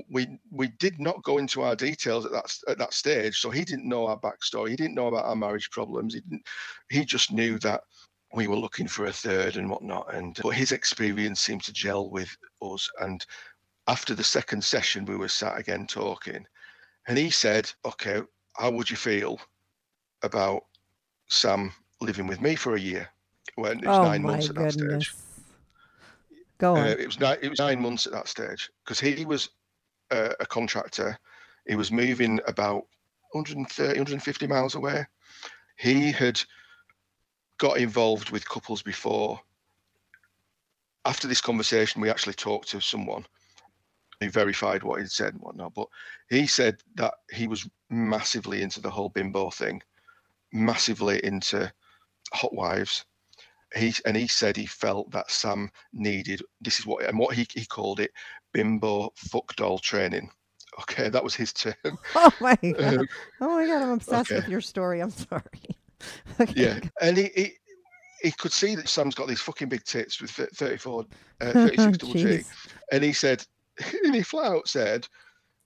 we 0.09 0.27
we 0.51 0.69
did 0.79 0.99
not 0.99 1.21
go 1.23 1.37
into 1.37 1.61
our 1.61 1.75
details 1.75 2.25
at 2.25 2.31
that 2.31 2.53
at 2.67 2.77
that 2.77 2.93
stage 2.93 3.37
so 3.37 3.49
he 3.49 3.63
didn't 3.63 3.87
know 3.87 4.07
our 4.07 4.19
backstory 4.19 4.69
he 4.69 4.75
didn't 4.75 4.95
know 4.95 5.07
about 5.07 5.25
our 5.25 5.35
marriage 5.35 5.69
problems 5.71 6.13
he 6.13 6.21
didn't 6.21 6.45
he 6.89 7.05
just 7.05 7.31
knew 7.31 7.59
that 7.59 7.81
we 8.33 8.47
were 8.47 8.55
looking 8.55 8.87
for 8.87 9.05
a 9.05 9.11
third 9.11 9.57
and 9.57 9.69
whatnot 9.69 10.13
and 10.13 10.39
but 10.41 10.55
his 10.55 10.71
experience 10.71 11.41
seemed 11.41 11.63
to 11.63 11.73
gel 11.73 12.09
with 12.09 12.35
us 12.61 12.89
and 13.01 13.25
after 13.87 14.15
the 14.15 14.23
second 14.23 14.63
session 14.63 15.05
we 15.05 15.17
were 15.17 15.27
sat 15.27 15.57
again 15.57 15.85
talking 15.85 16.45
and 17.07 17.17
he 17.17 17.29
said 17.29 17.69
okay 17.85 18.21
how 18.53 18.71
would 18.71 18.89
you 18.89 18.97
feel 18.97 19.39
about 20.23 20.63
Sam 21.27 21.71
living 22.01 22.27
with 22.27 22.41
me 22.41 22.55
for 22.55 22.75
a 22.75 22.79
year? 22.79 23.09
When 23.55 23.79
it 23.79 23.87
was 23.87 23.97
oh 23.97 24.03
nine 24.03 24.21
months 24.21 24.49
at 24.49 24.55
that 24.55 24.75
goodness. 24.75 25.03
stage. 25.03 25.15
Go 26.62 26.76
on. 26.76 26.88
Uh, 26.88 26.95
it 26.99 27.07
was 27.07 27.20
nine. 27.20 27.38
It 27.41 27.49
was 27.49 27.57
nine 27.57 27.82
months 27.82 28.05
at 28.05 28.14
that 28.14 28.28
stage 28.28 28.70
because 28.86 28.99
he 28.99 29.26
was 29.26 29.49
uh, 30.12 30.34
a 30.39 30.45
contractor. 30.45 31.18
He 31.68 31.76
was 31.76 31.91
moving 31.91 32.39
about 32.45 32.84
130, 33.32 33.88
150 33.88 34.45
miles 34.45 34.76
away. 34.76 35.07
He 35.78 36.12
had 36.12 36.39
got 37.57 37.78
involved 37.78 38.30
with 38.30 38.47
couples 38.47 38.84
before. 38.84 39.39
After 41.03 41.28
this 41.28 41.41
conversation, 41.41 41.99
we 41.99 42.12
actually 42.12 42.36
talked 42.36 42.70
to 42.70 42.80
someone 42.80 43.26
who 44.20 44.30
verified 44.30 44.84
what 44.84 44.99
he'd 44.99 45.09
said 45.09 45.34
and 45.34 45.41
whatnot. 45.41 45.74
But 45.74 45.88
he 46.30 46.45
said 46.45 46.78
that 46.93 47.16
he 47.32 47.47
was 47.47 47.68
massively 47.89 48.62
into 48.62 48.82
the 48.82 48.91
whole 48.91 49.09
bimbo 49.09 49.49
thing, 49.49 49.82
massively 50.53 51.26
into 51.26 51.74
hot 52.32 52.53
wives. 52.53 53.03
He 53.76 53.93
and 54.05 54.17
he 54.17 54.28
said 54.28 54.57
he 54.57 54.65
felt 54.65 55.11
that 55.11 55.32
Sam 55.32 55.72
needed 55.93 56.41
this 56.59 56.80
is 56.80 56.86
what 56.86 57.05
and 57.05 57.17
what 57.17 57.36
he, 57.36 57.47
he 57.53 57.65
called 57.65 57.99
it 57.99 58.11
bimbo 58.53 59.13
fuck 59.15 59.55
doll 59.55 59.80
training. 59.80 60.30
Okay, 60.82 61.09
that 61.09 61.24
was 61.24 61.36
his 61.36 61.53
term. 61.53 61.74
oh 62.15 62.32
my 62.39 62.55
god. 62.61 62.97
Um, 62.97 63.07
oh 63.39 63.49
my 63.49 63.65
god, 63.65 63.82
I'm 63.82 63.91
obsessed 63.91 64.32
with 64.32 64.47
your 64.47 64.61
story. 64.61 65.01
I'm 65.01 65.11
sorry. 65.11 65.41
okay. 66.39 66.53
yeah, 66.55 66.80
and 67.01 67.17
he, 67.17 67.30
he 67.36 67.51
he 68.22 68.32
could 68.32 68.51
see 68.51 68.76
that 68.76 68.89
Sam's 68.89 69.15
got 69.15 69.28
these 69.28 69.41
fucking 69.41 69.69
big 69.69 69.84
tits 69.84 70.22
with 70.22 70.32
thir- 70.32 70.49
34, 70.53 71.05
uh, 71.41 71.51
36 71.53 71.97
double 71.97 72.13
G, 72.13 72.41
and 72.91 73.03
he 73.03 73.13
said, 73.13 73.45
and 74.03 74.13
he 74.13 74.22
flat 74.22 74.51
out 74.51 74.67
said, 74.67 75.07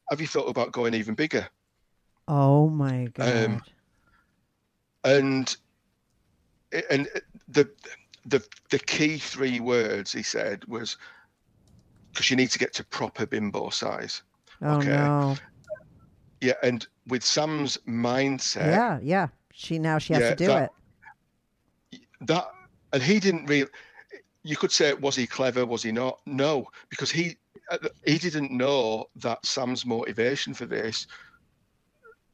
"Have 0.10 0.22
you 0.22 0.28
thought 0.28 0.50
about 0.50 0.72
going 0.72 0.94
even 0.94 1.16
bigger?" 1.16 1.48
Oh 2.28 2.70
my 2.70 3.06
god. 3.14 3.46
Um, 3.46 3.62
and 5.04 5.58
and 6.90 7.08
the 7.48 7.70
the 8.26 8.44
the 8.70 8.80
key 8.80 9.18
three 9.18 9.60
words 9.60 10.12
he 10.12 10.24
said 10.24 10.66
was 10.66 10.98
because 12.12 12.30
you 12.30 12.36
need 12.36 12.50
to 12.52 12.60
get 12.60 12.74
to 12.74 12.84
proper 12.84 13.26
bimbo 13.26 13.70
size. 13.70 14.24
oh 14.62 14.78
okay. 14.78 14.90
no. 14.90 15.36
Yeah, 16.42 16.54
and 16.64 16.86
with 17.08 17.24
Sam's 17.24 17.78
mindset, 17.88 18.66
Yeah, 18.72 19.00
yeah. 19.02 19.28
She 19.54 19.80
now 19.80 19.98
she 20.00 20.14
has 20.14 20.22
yeah, 20.22 20.30
to 20.30 20.36
do 20.36 20.48
that- 20.48 20.72
it. 21.92 22.02
that 22.22 22.48
and 22.94 23.04
he 23.04 23.20
didn't 23.20 23.46
really. 23.48 23.70
You 24.44 24.56
could 24.56 24.72
say, 24.72 24.94
was 24.94 25.16
he 25.16 25.26
clever? 25.26 25.66
Was 25.66 25.82
he 25.82 25.92
not? 25.92 26.20
No, 26.28 26.68
because 26.90 27.10
he 27.10 27.36
uh, 27.72 27.78
he 28.06 28.18
didn't 28.20 28.52
know 28.52 29.06
that 29.16 29.44
Sam's 29.46 29.86
motivation 29.86 30.54
for 30.54 30.66
this. 30.68 31.08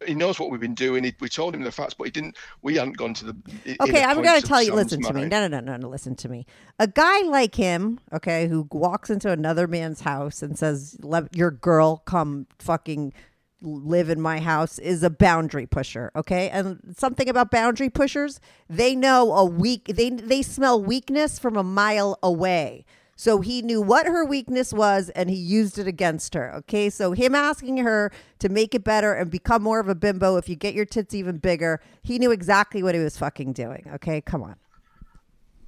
He 0.05 0.15
knows 0.15 0.39
what 0.39 0.49
we've 0.51 0.59
been 0.59 0.75
doing. 0.75 1.03
He, 1.03 1.13
we 1.19 1.29
told 1.29 1.55
him 1.55 1.63
the 1.63 1.71
facts, 1.71 1.93
but 1.93 2.05
he 2.05 2.11
didn't. 2.11 2.37
We 2.61 2.75
hadn't 2.75 2.97
gone 2.97 3.13
to 3.15 3.25
the. 3.25 3.77
Okay, 3.81 4.03
I'm 4.03 4.21
going 4.21 4.41
to 4.41 4.47
tell 4.47 4.61
you. 4.61 4.73
Listen 4.73 5.01
to 5.03 5.13
me. 5.13 5.25
No, 5.25 5.47
no, 5.47 5.47
no, 5.47 5.59
no, 5.59 5.77
no. 5.77 5.89
Listen 5.89 6.15
to 6.15 6.29
me. 6.29 6.45
A 6.79 6.87
guy 6.87 7.21
like 7.23 7.55
him, 7.55 7.99
okay, 8.13 8.47
who 8.47 8.67
walks 8.71 9.09
into 9.09 9.31
another 9.31 9.67
man's 9.67 10.01
house 10.01 10.41
and 10.41 10.57
says, 10.57 10.97
"Let 11.01 11.35
your 11.35 11.51
girl 11.51 11.97
come 12.05 12.47
fucking 12.59 13.13
live 13.61 14.09
in 14.09 14.19
my 14.19 14.39
house," 14.39 14.79
is 14.79 15.03
a 15.03 15.09
boundary 15.09 15.67
pusher. 15.67 16.11
Okay, 16.15 16.49
and 16.49 16.95
something 16.97 17.29
about 17.29 17.51
boundary 17.51 17.89
pushers, 17.89 18.39
they 18.69 18.95
know 18.95 19.33
a 19.33 19.45
weak. 19.45 19.85
They 19.85 20.09
they 20.09 20.41
smell 20.41 20.81
weakness 20.81 21.37
from 21.37 21.55
a 21.55 21.63
mile 21.63 22.17
away. 22.23 22.85
So 23.21 23.39
he 23.39 23.61
knew 23.61 23.83
what 23.83 24.07
her 24.07 24.25
weakness 24.25 24.73
was 24.73 25.09
and 25.09 25.29
he 25.29 25.35
used 25.35 25.77
it 25.77 25.85
against 25.85 26.33
her. 26.33 26.51
Okay. 26.55 26.89
So 26.89 27.11
him 27.11 27.35
asking 27.35 27.77
her 27.77 28.11
to 28.39 28.49
make 28.49 28.73
it 28.73 28.83
better 28.83 29.13
and 29.13 29.29
become 29.29 29.61
more 29.61 29.79
of 29.79 29.87
a 29.87 29.93
bimbo 29.93 30.37
if 30.37 30.49
you 30.49 30.55
get 30.55 30.73
your 30.73 30.85
tits 30.85 31.13
even 31.13 31.37
bigger, 31.37 31.81
he 32.01 32.17
knew 32.17 32.31
exactly 32.31 32.81
what 32.81 32.95
he 32.95 33.01
was 33.01 33.19
fucking 33.19 33.53
doing. 33.53 33.87
Okay. 33.93 34.21
Come 34.21 34.41
on. 34.41 34.55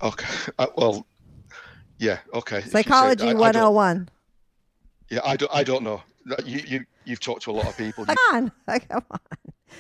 Okay. 0.02 0.26
Uh, 0.58 0.66
well, 0.76 1.06
yeah. 2.00 2.18
Okay. 2.34 2.62
Psychology 2.62 3.26
I- 3.26 3.30
I 3.30 3.34
don't- 3.34 3.40
101. 3.40 4.10
Yeah, 5.12 5.20
I 5.24 5.36
don't. 5.36 5.52
I 5.54 5.64
don't 5.64 5.84
know. 5.84 6.02
You 6.44 6.60
you 6.66 6.86
you've 7.06 7.20
talked 7.20 7.44
to 7.44 7.52
a 7.52 7.54
lot 7.54 7.68
of 7.68 7.78
people. 7.78 8.04
Come 8.04 8.16
on. 8.32 8.52
Come 8.90 9.06
on. 9.12 9.20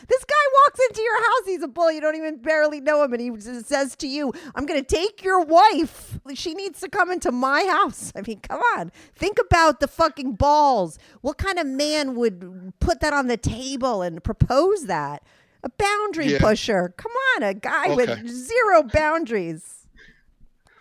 This 0.08 0.24
guy 0.24 0.36
walks 0.66 0.80
into 0.90 1.02
your 1.02 1.18
house. 1.18 1.42
He's 1.46 1.64
a 1.64 1.68
bull. 1.68 1.92
You 1.92 2.02
don't 2.02 2.16
even 2.16 2.38
barely 2.42 2.82
know 2.82 3.04
him. 3.04 3.14
And 3.14 3.22
he 3.22 3.32
says 3.62 3.96
to 3.98 4.08
you, 4.08 4.32
I'm 4.56 4.66
going 4.66 4.80
to 4.84 4.86
take 4.86 5.24
your 5.24 5.42
wife. 5.44 6.20
She 6.34 6.54
needs 6.54 6.80
to 6.82 6.90
come 6.90 7.12
into 7.12 7.32
my 7.32 7.64
house. 7.66 8.12
I 8.16 8.22
mean, 8.22 8.40
come 8.40 8.62
on. 8.78 8.92
Think 9.16 9.38
about 9.40 9.80
the 9.80 9.88
fucking 9.88 10.34
balls. 10.34 10.98
What 11.22 11.38
kind 11.38 11.60
of 11.60 11.68
man 11.68 12.16
would 12.16 12.74
put 12.80 13.00
that 13.02 13.14
on 13.14 13.28
the 13.28 13.38
table 13.38 14.02
and 14.02 14.24
propose 14.24 14.86
that? 14.86 15.24
A 15.64 15.70
boundary 15.70 16.28
Yeah. 16.34 16.40
pusher. 16.40 16.94
Come 16.98 17.12
on. 17.36 17.44
A 17.44 17.54
guy 17.54 17.86
Okay. 17.92 17.96
with 17.96 18.28
zero 18.30 18.84
boundaries. 18.84 19.88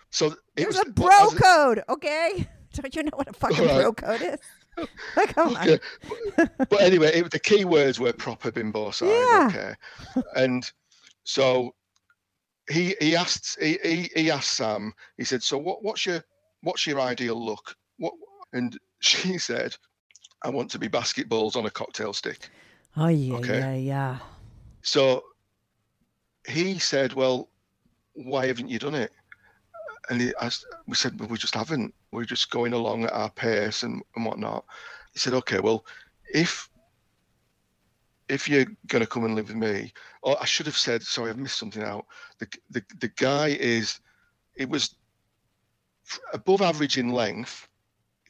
So 0.09 0.27
it 0.27 0.37
There's 0.55 0.77
was 0.77 0.85
a 0.87 0.91
bro 0.91 1.29
code. 1.31 1.83
Okay. 1.89 2.47
Don't 2.73 2.95
you 2.95 3.03
know 3.03 3.11
what 3.13 3.29
a 3.29 3.33
fucking 3.33 3.65
right. 3.65 3.81
bro 3.81 3.93
code 3.93 4.21
is? 4.21 4.39
come 5.27 5.55
on. 5.57 5.79
But, 6.69 6.81
anyway, 6.81 7.11
it, 7.13 7.31
the 7.31 7.39
key 7.39 7.65
words 7.65 7.99
were 7.99 8.13
proper 8.13 8.51
bimbo 8.51 8.91
size. 8.91 9.07
Yeah. 9.09 9.47
Okay. 9.49 9.73
And 10.35 10.69
so 11.23 11.75
he 12.69 12.95
he 12.99 13.15
asked 13.15 13.57
he, 13.61 13.77
he 13.83 14.09
he 14.15 14.31
asked 14.31 14.51
Sam. 14.51 14.93
He 15.17 15.23
said, 15.23 15.43
"So 15.43 15.57
what 15.57 15.83
what's 15.83 16.05
your 16.05 16.23
what's 16.61 16.87
your 16.87 16.99
ideal 17.01 17.43
look?" 17.43 17.75
What 17.97 18.13
and 18.53 18.77
she 18.99 19.37
said, 19.37 19.75
"I 20.43 20.49
want 20.49 20.71
to 20.71 20.79
be 20.79 20.87
basketballs 20.87 21.55
on 21.55 21.65
a 21.65 21.69
cocktail 21.69 22.13
stick." 22.13 22.49
Oh, 22.95 23.07
yeah, 23.07 23.35
Okay. 23.35 23.59
yeah, 23.59 23.73
yeah. 23.75 24.17
So 24.81 25.23
he 26.47 26.79
said, 26.79 27.13
"Well, 27.13 27.49
why 28.13 28.47
haven't 28.47 28.69
you 28.69 28.79
done 28.79 28.95
it? 28.95 29.11
And 30.09 30.21
he, 30.21 30.33
I, 30.39 30.49
we 30.87 30.95
said, 30.95 31.19
well, 31.19 31.29
we 31.29 31.37
just 31.37 31.55
haven't. 31.55 31.93
We're 32.13 32.25
just 32.25 32.51
going 32.51 32.73
along 32.73 33.05
at 33.05 33.13
our 33.13 33.29
pace 33.31 33.83
and, 33.83 34.01
and 34.15 34.25
whatnot. 34.25 34.65
He 35.13 35.19
said, 35.19 35.33
okay, 35.33 35.59
well, 35.59 35.85
if 36.33 36.69
if 38.29 38.47
you're 38.47 38.65
going 38.87 39.01
to 39.03 39.07
come 39.07 39.25
and 39.25 39.35
live 39.35 39.49
with 39.49 39.57
me, 39.57 39.91
or 40.21 40.41
I 40.41 40.45
should 40.45 40.65
have 40.65 40.77
said, 40.77 41.03
sorry, 41.03 41.29
I've 41.29 41.37
missed 41.37 41.59
something 41.59 41.83
out. 41.83 42.05
The 42.39 42.47
the 42.69 42.83
the 42.99 43.09
guy 43.09 43.49
is, 43.49 43.99
it 44.55 44.69
was 44.69 44.95
above 46.33 46.61
average 46.61 46.97
in 46.97 47.09
length, 47.11 47.67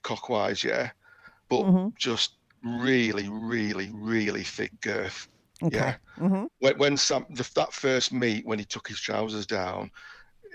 cockwise, 0.01 0.63
yeah, 0.63 0.91
but 1.49 1.63
Mhm. 1.63 1.93
just 1.97 2.37
really, 2.63 3.29
really, 3.29 3.91
really 3.93 4.43
thick 4.43 4.71
girth. 4.81 5.27
Okay. 5.61 5.77
Yeah. 5.77 5.95
hmm 6.17 6.45
When 6.59 6.77
when 6.77 6.97
Sam 6.97 7.25
the, 7.29 7.49
that 7.55 7.73
first 7.73 8.11
meet 8.13 8.45
when 8.45 8.59
he 8.59 8.65
took 8.65 8.87
his 8.87 8.99
trousers 8.99 9.45
down, 9.45 9.91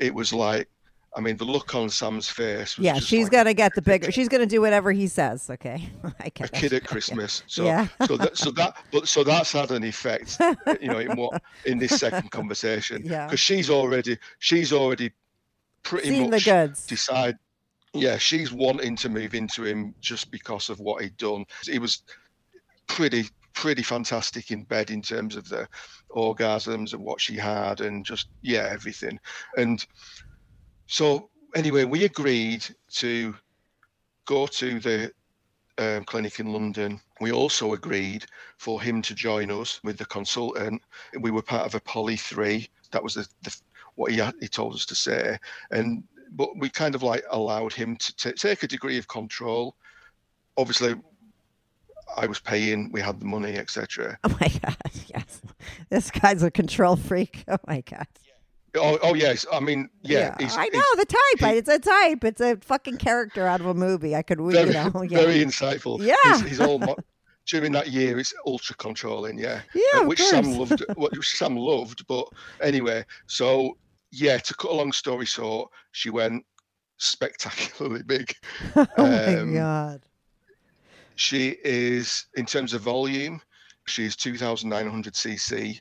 it 0.00 0.14
was 0.14 0.32
like, 0.32 0.68
I 1.16 1.20
mean, 1.20 1.36
the 1.36 1.44
look 1.44 1.74
on 1.74 1.88
Sam's 1.90 2.28
face. 2.28 2.76
Was 2.76 2.84
Yeah, 2.84 2.98
she's 2.98 3.24
like 3.24 3.32
gonna 3.32 3.54
get 3.54 3.74
the 3.74 3.82
bigger. 3.82 4.12
She's 4.12 4.28
gonna 4.28 4.46
do 4.46 4.60
whatever 4.60 4.92
he 4.92 5.06
says. 5.08 5.48
Okay. 5.50 5.88
I 6.20 6.26
a 6.26 6.30
get 6.30 6.52
kid 6.52 6.72
at 6.74 6.84
Christmas. 6.86 7.42
So 7.46 7.64
Yeah. 7.64 7.88
so 8.06 8.16
that 8.18 8.36
so 8.36 8.50
that 8.52 8.76
but 8.92 9.08
so 9.08 9.24
that's 9.24 9.50
had 9.52 9.70
an 9.70 9.84
effect, 9.84 10.38
you 10.80 10.88
know, 10.88 10.98
in 10.98 11.16
what 11.16 11.42
in 11.64 11.78
this 11.78 11.98
second 11.98 12.30
conversation. 12.38 13.02
Yeah. 13.04 13.26
Because 13.26 13.40
she's 13.40 13.70
already 13.70 14.18
she's 14.38 14.72
already 14.72 15.10
pretty 15.82 16.08
Seen 16.10 16.24
the 16.24 16.28
much 16.36 16.44
goods. 16.44 16.86
decide 16.86 17.36
yeah, 17.94 18.18
she's 18.18 18.52
wanting 18.52 18.94
to 18.96 19.08
move 19.08 19.34
into 19.34 19.64
him 19.64 19.94
just 20.00 20.30
because 20.30 20.68
of 20.68 20.78
what 20.78 21.02
he'd 21.02 21.16
done. 21.16 21.46
He 21.64 21.78
was 21.78 22.02
pretty 22.86 23.24
pretty 23.54 23.82
fantastic 23.82 24.50
in 24.52 24.62
bed 24.64 24.90
in 24.90 25.02
terms 25.02 25.34
of 25.34 25.48
the 25.48 25.66
orgasms 26.10 26.92
and 26.92 27.02
what 27.02 27.20
she 27.20 27.34
had 27.34 27.80
and 27.80 28.04
just 28.04 28.28
yeah, 28.42 28.68
everything. 28.70 29.18
And 29.56 29.84
so 30.88 31.28
anyway, 31.54 31.84
we 31.84 32.04
agreed 32.04 32.66
to 32.92 33.34
go 34.24 34.46
to 34.46 34.80
the 34.80 35.12
um, 35.76 36.04
clinic 36.04 36.40
in 36.40 36.52
London. 36.52 37.00
We 37.20 37.30
also 37.30 37.74
agreed 37.74 38.24
for 38.56 38.80
him 38.80 39.02
to 39.02 39.14
join 39.14 39.50
us 39.50 39.80
with 39.84 39.98
the 39.98 40.06
consultant. 40.06 40.82
We 41.20 41.30
were 41.30 41.42
part 41.42 41.66
of 41.66 41.74
a 41.74 41.80
poly 41.80 42.16
three. 42.16 42.68
That 42.90 43.02
was 43.02 43.14
the, 43.14 43.28
the 43.42 43.56
what 43.94 44.12
he 44.12 44.18
had, 44.18 44.34
he 44.40 44.48
told 44.48 44.74
us 44.74 44.86
to 44.86 44.94
say, 44.94 45.36
and 45.70 46.02
but 46.32 46.56
we 46.56 46.70
kind 46.70 46.94
of 46.94 47.02
like 47.02 47.24
allowed 47.30 47.72
him 47.72 47.96
to 47.96 48.16
ta 48.16 48.30
take 48.36 48.62
a 48.62 48.68
degree 48.68 48.98
of 48.98 49.08
control. 49.08 49.76
Obviously, 50.56 50.94
I 52.16 52.26
was 52.26 52.40
paying. 52.40 52.90
We 52.92 53.00
had 53.00 53.20
the 53.20 53.26
money, 53.26 53.56
etc. 53.56 54.18
Oh 54.24 54.36
my 54.40 54.48
god. 54.62 54.76
Yes. 55.06 55.42
This 55.90 56.10
guy's 56.10 56.42
a 56.42 56.50
control 56.50 56.96
freak. 56.96 57.44
Oh 57.46 57.58
my 57.66 57.82
god. 57.82 58.06
Oh, 58.78 58.98
oh 59.02 59.14
yes. 59.14 59.44
I 59.52 59.60
mean, 59.60 59.88
yeah. 60.02 60.34
he's- 60.38 60.56
I 60.56 60.68
know 60.68 60.82
the 60.96 61.06
type. 61.06 61.50
he- 61.52 61.58
it's 61.58 61.68
a 61.68 61.78
type. 61.78 62.24
It's 62.24 62.40
a 62.40 62.56
fucking 62.56 62.98
character 62.98 63.46
out 63.46 63.60
of 63.60 63.66
a 63.66 63.74
movie. 63.74 64.14
I 64.16 64.22
could, 64.22 64.38
very, 64.40 64.68
you 64.68 64.72
know, 64.72 65.02
yeah. 65.08 65.18
very 65.18 65.44
insightful. 65.44 66.00
Yeah. 66.00 66.14
he's, 66.24 66.40
he's 66.40 66.60
all 66.60 66.78
mo- 66.78 66.96
during 67.46 67.72
that 67.72 67.88
year. 67.88 68.18
It's 68.18 68.34
ultra 68.46 68.76
controlling, 68.76 69.38
yeah. 69.38 69.62
Yeah, 69.74 70.00
uh, 70.00 70.06
which 70.06 70.22
Sam 70.22 70.52
loved. 70.52 70.84
Which 70.96 71.28
Sam 71.36 71.56
loved, 71.56 72.06
but 72.06 72.26
anyway. 72.62 73.04
So 73.26 73.76
yeah, 74.10 74.38
to 74.38 74.54
cut 74.54 74.70
a 74.70 74.74
long 74.74 74.92
story 74.92 75.26
short, 75.26 75.70
she 75.92 76.10
went 76.10 76.44
spectacularly 76.98 78.02
big. 78.02 78.34
oh 78.76 78.86
my 78.98 79.36
um, 79.36 79.54
god. 79.54 80.02
She 81.16 81.56
is, 81.64 82.26
in 82.36 82.46
terms 82.46 82.74
of 82.74 82.82
volume, 82.82 83.40
she's 83.86 84.14
2,900 84.14 85.14
cc. 85.14 85.80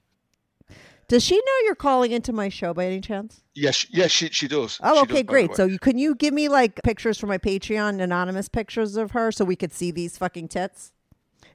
Does 1.08 1.24
she 1.24 1.36
know 1.38 1.52
you're 1.64 1.76
calling 1.76 2.12
into 2.12 2.34
my 2.34 2.50
show 2.50 2.74
by 2.74 2.86
any 2.86 3.00
chance? 3.00 3.42
Yes, 3.56 3.86
yes, 3.90 4.12
she 4.12 4.28
she 4.30 4.48
does. 4.48 4.80
Oh, 4.84 4.96
She 4.96 5.02
okay, 5.04 5.24
does, 5.24 5.30
great. 5.30 5.56
So 5.56 5.66
you 5.66 5.80
can 5.80 5.98
you 5.98 6.16
give 6.16 6.34
me 6.34 6.50
like 6.50 6.82
pictures 6.84 7.18
from 7.18 7.30
my 7.30 7.38
Patreon, 7.38 8.02
anonymous 8.02 8.50
pictures 8.50 8.98
of 8.98 9.12
her, 9.12 9.32
so 9.32 9.46
we 9.46 9.56
could 9.56 9.72
see 9.74 9.92
these 9.92 10.18
fucking 10.18 10.50
tits? 10.50 10.92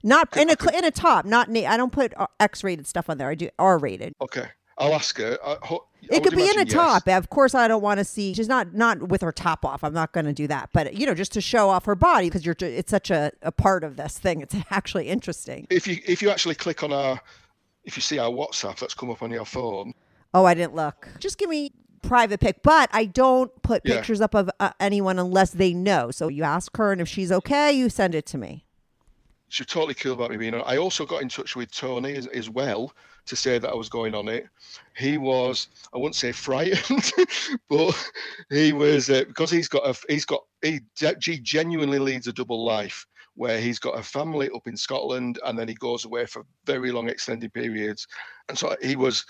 Not 0.02 0.34
in 0.36 0.48
a 0.50 0.56
in 0.76 0.84
a 0.84 0.90
top, 0.90 1.24
not 1.26 1.48
na- 1.50 1.68
I 1.68 1.76
don't 1.76 1.92
put 1.92 2.12
uh, 2.16 2.26
X-rated 2.40 2.86
stuff 2.86 3.08
on 3.10 3.18
there. 3.18 3.28
I 3.28 3.34
do 3.34 3.50
R-rated. 3.58 4.14
okay, 4.20 4.46
I'll 4.78 4.94
ask 4.94 5.16
her. 5.18 5.38
I, 5.44 5.56
ho- 5.62 5.86
I 6.10 6.16
It 6.16 6.22
could 6.24 6.34
be 6.34 6.48
in 6.48 6.56
a 6.58 6.64
yes. 6.64 6.72
top. 6.72 7.06
Of 7.06 7.28
course, 7.30 7.54
I 7.54 7.68
don't 7.68 7.82
want 7.82 7.98
to 7.98 8.04
see. 8.04 8.34
She's 8.34 8.48
not 8.48 8.74
not 8.74 9.08
with 9.10 9.20
her 9.20 9.30
top 9.32 9.64
off. 9.64 9.84
I'm 9.84 9.92
not 9.94 10.12
going 10.12 10.26
to 10.26 10.32
do 10.32 10.48
that. 10.48 10.70
But 10.72 10.94
you 10.94 11.06
know, 11.06 11.14
just 11.14 11.30
to 11.34 11.40
show 11.40 11.68
off 11.68 11.84
her 11.84 11.94
body 11.94 12.26
because 12.30 12.44
you're. 12.44 12.56
It's 12.58 12.90
such 12.90 13.10
a, 13.10 13.30
a 13.42 13.52
part 13.52 13.84
of 13.84 13.96
this 13.96 14.18
thing. 14.18 14.40
It's 14.40 14.56
actually 14.70 15.08
interesting. 15.08 15.66
If 15.70 15.86
you 15.86 15.98
if 16.06 16.20
you 16.22 16.30
actually 16.30 16.54
click 16.56 16.82
on 16.82 16.92
our, 16.92 17.20
if 17.84 17.96
you 17.96 18.02
see 18.02 18.18
our 18.18 18.30
WhatsApp 18.30 18.78
that's 18.78 18.94
come 18.94 19.10
up 19.10 19.22
on 19.22 19.30
your 19.30 19.44
phone, 19.44 19.94
Oh, 20.34 20.44
I 20.46 20.54
didn't 20.54 20.74
look. 20.74 21.08
Just 21.18 21.36
give 21.38 21.50
me 21.50 21.72
private 22.02 22.40
pic, 22.40 22.62
but 22.62 22.88
I 22.92 23.04
don't 23.04 23.50
put 23.62 23.82
Yeah. 23.84 23.96
pictures 23.96 24.20
up 24.20 24.34
of 24.34 24.50
uh, 24.60 24.70
anyone 24.80 25.18
unless 25.18 25.50
they 25.50 25.74
know. 25.74 26.10
So 26.10 26.28
you 26.28 26.42
ask 26.42 26.74
her, 26.78 26.90
and 26.92 27.00
if 27.00 27.08
she's 27.08 27.30
okay, 27.30 27.72
you 27.72 27.88
send 27.90 28.14
it 28.14 28.24
to 28.26 28.38
me. 28.38 28.64
she's 29.48 29.66
totally 29.66 29.92
cool 29.94 30.14
about 30.14 30.30
me 30.30 30.38
being 30.38 30.54
on. 30.54 30.62
I 30.66 30.78
also 30.78 31.04
got 31.04 31.20
in 31.20 31.28
touch 31.28 31.54
with 31.54 31.70
Tony 31.70 32.14
as, 32.14 32.26
as 32.28 32.48
well 32.48 32.92
to 33.26 33.36
say 33.36 33.58
that 33.58 33.68
I 33.70 33.74
was 33.74 33.90
going 33.90 34.14
on 34.14 34.26
it. 34.28 34.46
He 34.96 35.18
was, 35.18 35.68
I 35.94 35.98
wouldn't 35.98 36.16
say 36.16 36.32
frightened, 36.32 37.12
but 37.68 38.10
he 38.50 38.72
was 38.72 39.10
uh, 39.10 39.24
because 39.28 39.50
he's 39.50 39.68
got 39.68 39.86
a, 39.86 39.94
he's 40.10 40.24
got 40.24 40.40
he, 40.62 40.80
he 41.22 41.38
genuinely 41.38 41.98
leads 41.98 42.26
a 42.26 42.32
double 42.32 42.64
life 42.64 43.06
where 43.34 43.60
he's 43.60 43.78
got 43.78 43.98
a 43.98 44.02
family 44.02 44.50
up 44.54 44.66
in 44.66 44.76
Scotland 44.76 45.38
and 45.46 45.58
then 45.58 45.68
he 45.68 45.74
goes 45.74 46.04
away 46.04 46.26
for 46.26 46.44
very 46.66 46.92
long 46.92 47.08
extended 47.08 47.52
periods, 47.52 48.06
and 48.48 48.58
so 48.58 48.76
he 48.82 48.96
was 48.96 49.24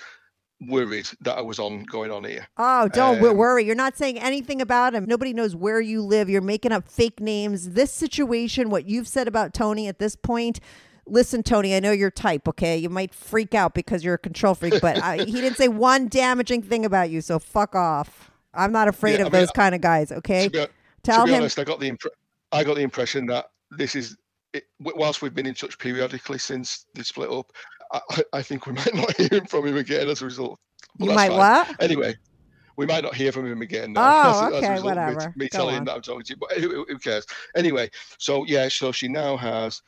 worried 0.68 1.08
that 1.22 1.36
I 1.36 1.40
was 1.40 1.58
on 1.58 1.82
going 1.84 2.10
on 2.12 2.22
here. 2.24 2.46
Oh, 2.56 2.88
don't 2.88 3.22
Um, 3.24 3.36
worry. 3.36 3.64
You're 3.64 3.74
not 3.74 3.96
saying 3.96 4.18
anything 4.18 4.60
about 4.60 4.94
him. 4.94 5.04
Nobody 5.06 5.32
knows 5.32 5.56
where 5.56 5.80
you 5.80 6.02
live. 6.02 6.28
You're 6.30 6.40
making 6.40 6.70
up 6.72 6.88
fake 6.88 7.20
names. 7.20 7.70
This 7.70 7.92
situation, 7.92 8.70
what 8.70 8.88
you've 8.88 9.08
said 9.08 9.26
about 9.26 9.54
Tony 9.54 9.88
at 9.88 9.98
this 9.98 10.14
point. 10.14 10.60
Listen, 11.04 11.42
Tony, 11.42 11.74
I 11.74 11.80
know 11.80 11.90
you're 11.90 12.12
type, 12.12 12.46
okay? 12.46 12.76
You 12.76 12.88
might 12.88 13.12
freak 13.12 13.54
out 13.54 13.74
because 13.74 14.04
you're 14.04 14.14
a 14.14 14.18
control 14.18 14.54
freak, 14.54 14.80
but 14.80 15.02
I, 15.02 15.16
he 15.24 15.32
didn't 15.40 15.56
say 15.56 15.66
one 15.66 16.06
damaging 16.06 16.62
thing 16.62 16.84
about 16.84 17.10
you, 17.10 17.20
so 17.20 17.40
fuck 17.40 17.74
off. 17.74 18.30
I'm 18.54 18.70
not 18.70 18.86
afraid 18.86 19.14
Yeah, 19.14 19.22
of 19.22 19.26
I 19.28 19.30
mean, 19.30 19.40
those 19.40 19.50
kind 19.50 19.74
of 19.74 19.80
guys, 19.80 20.12
okay? 20.12 20.44
To 20.44 20.50
be, 20.50 20.66
Tell 21.02 21.20
to 21.20 21.24
be 21.24 21.30
him. 21.32 21.40
honest, 21.40 21.58
I 21.58 21.64
got 21.64 21.80
the 21.80 21.92
I 22.52 22.62
got 22.62 22.76
the 22.76 22.82
impression 22.82 23.26
that 23.26 23.46
this 23.76 23.94
is 23.94 24.16
it, 24.52 24.64
whilst 24.80 25.22
we've 25.22 25.34
been 25.34 25.46
in 25.46 25.54
touch 25.54 25.78
periodically 25.78 26.38
since 26.38 26.86
the 26.94 27.02
split 27.04 27.30
up. 27.30 27.50
I, 27.92 28.00
I- 28.34 28.42
think 28.42 28.66
we 28.66 28.72
might 28.80 28.94
not 28.94 29.14
hear 29.16 29.40
from 29.48 29.66
him 29.66 29.76
again 29.76 30.08
as 30.08 30.22
a 30.22 30.24
result. 30.26 30.58
But 30.98 31.06
you 31.08 31.14
might 31.14 31.28
fine. 31.28 31.38
what? 31.38 31.76
Anyway, 31.82 32.14
we 32.76 32.86
might 32.86 33.02
not 33.04 33.14
hear 33.14 33.32
from 33.32 33.46
him 33.50 33.60
again. 33.62 33.94
Oh, 33.96 34.00
as, 34.46 34.52
a- 34.52 34.56
as 34.56 34.62
okay, 34.64 34.74
me- 34.76 34.82
whatever. 34.82 35.32
Me, 35.36 35.48
telling 35.48 35.74
on. 35.74 35.78
him 35.80 35.84
that 35.86 35.94
I'm 35.96 36.02
talking 36.02 36.22
to 36.24 36.32
you, 36.32 36.36
but 36.38 36.52
who, 36.58 36.84
who 36.88 36.98
cares? 36.98 37.26
Anyway, 37.56 37.90
so 38.18 38.44
yeah, 38.46 38.68
so 38.68 38.92
she 38.92 39.08
now 39.08 39.36
has 39.36 39.82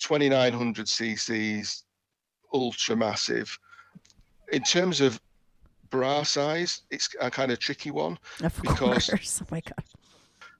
2,900 0.00 0.86
cc's, 0.86 1.84
ultra 2.52 2.96
massive. 2.96 3.58
In 4.52 4.62
terms 4.62 5.00
of 5.00 5.20
bra 5.90 6.22
size, 6.22 6.82
it's 6.90 7.08
a 7.20 7.30
kind 7.30 7.52
of 7.52 7.58
tricky 7.58 7.90
one. 7.90 8.18
Of 8.42 8.56
because- 8.62 8.78
course. 8.78 9.40
Oh 9.42 9.46
my 9.50 9.60
god. 9.60 9.84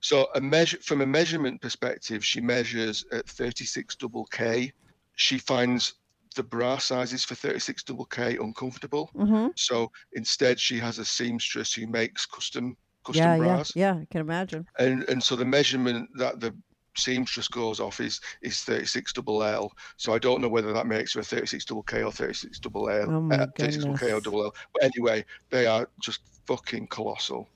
So 0.01 0.27
a 0.35 0.41
measure 0.41 0.79
from 0.81 1.01
a 1.01 1.05
measurement 1.05 1.61
perspective, 1.61 2.25
she 2.25 2.41
measures 2.41 3.05
at 3.11 3.27
36 3.29 3.95
double 3.95 4.25
K. 4.25 4.73
She 5.15 5.37
finds 5.37 5.93
the 6.35 6.43
bra 6.43 6.77
sizes 6.77 7.23
for 7.23 7.35
36 7.35 7.83
double 7.83 8.05
K 8.05 8.37
uncomfortable. 8.37 9.11
Mm-hmm. 9.15 9.49
So 9.55 9.91
instead, 10.13 10.59
she 10.59 10.79
has 10.79 10.97
a 10.99 11.05
seamstress 11.05 11.73
who 11.73 11.87
makes 11.87 12.25
custom 12.25 12.75
custom 13.05 13.23
Yeah, 13.23 13.35
yeah, 13.35 13.55
bras, 13.55 13.75
yeah. 13.75 13.93
I 14.01 14.07
can 14.09 14.21
imagine. 14.21 14.65
and 14.79 15.03
and 15.09 15.23
so 15.23 15.35
the 15.35 15.45
measurement 15.45 16.09
that 16.15 16.39
the 16.39 16.53
seamstress 16.97 17.47
goes 17.47 17.79
off 17.79 17.99
is 17.99 18.19
is 18.41 18.63
36 18.63 19.13
double 19.13 19.43
L. 19.43 19.71
So 19.97 20.13
I 20.13 20.19
don't 20.19 20.41
know 20.41 20.49
whether 20.49 20.73
that 20.73 20.87
makes 20.87 21.13
her 21.13 21.19
a 21.19 21.23
36 21.23 21.65
double 21.65 21.83
K 21.83 22.03
or 22.03 22.11
36 22.11 22.59
double 22.59 22.89
L. 22.89 23.11
Oh 23.11 23.21
my 23.21 23.45
36 23.57 23.83
double 23.83 23.97
K 23.97 24.13
or 24.13 24.21
double 24.21 24.43
L. 24.45 24.55
But 24.73 24.83
anyway, 24.83 25.25
they 25.51 25.67
are 25.67 25.87
just 26.01 26.21
fucking 26.47 26.87
colossal, 26.87 27.47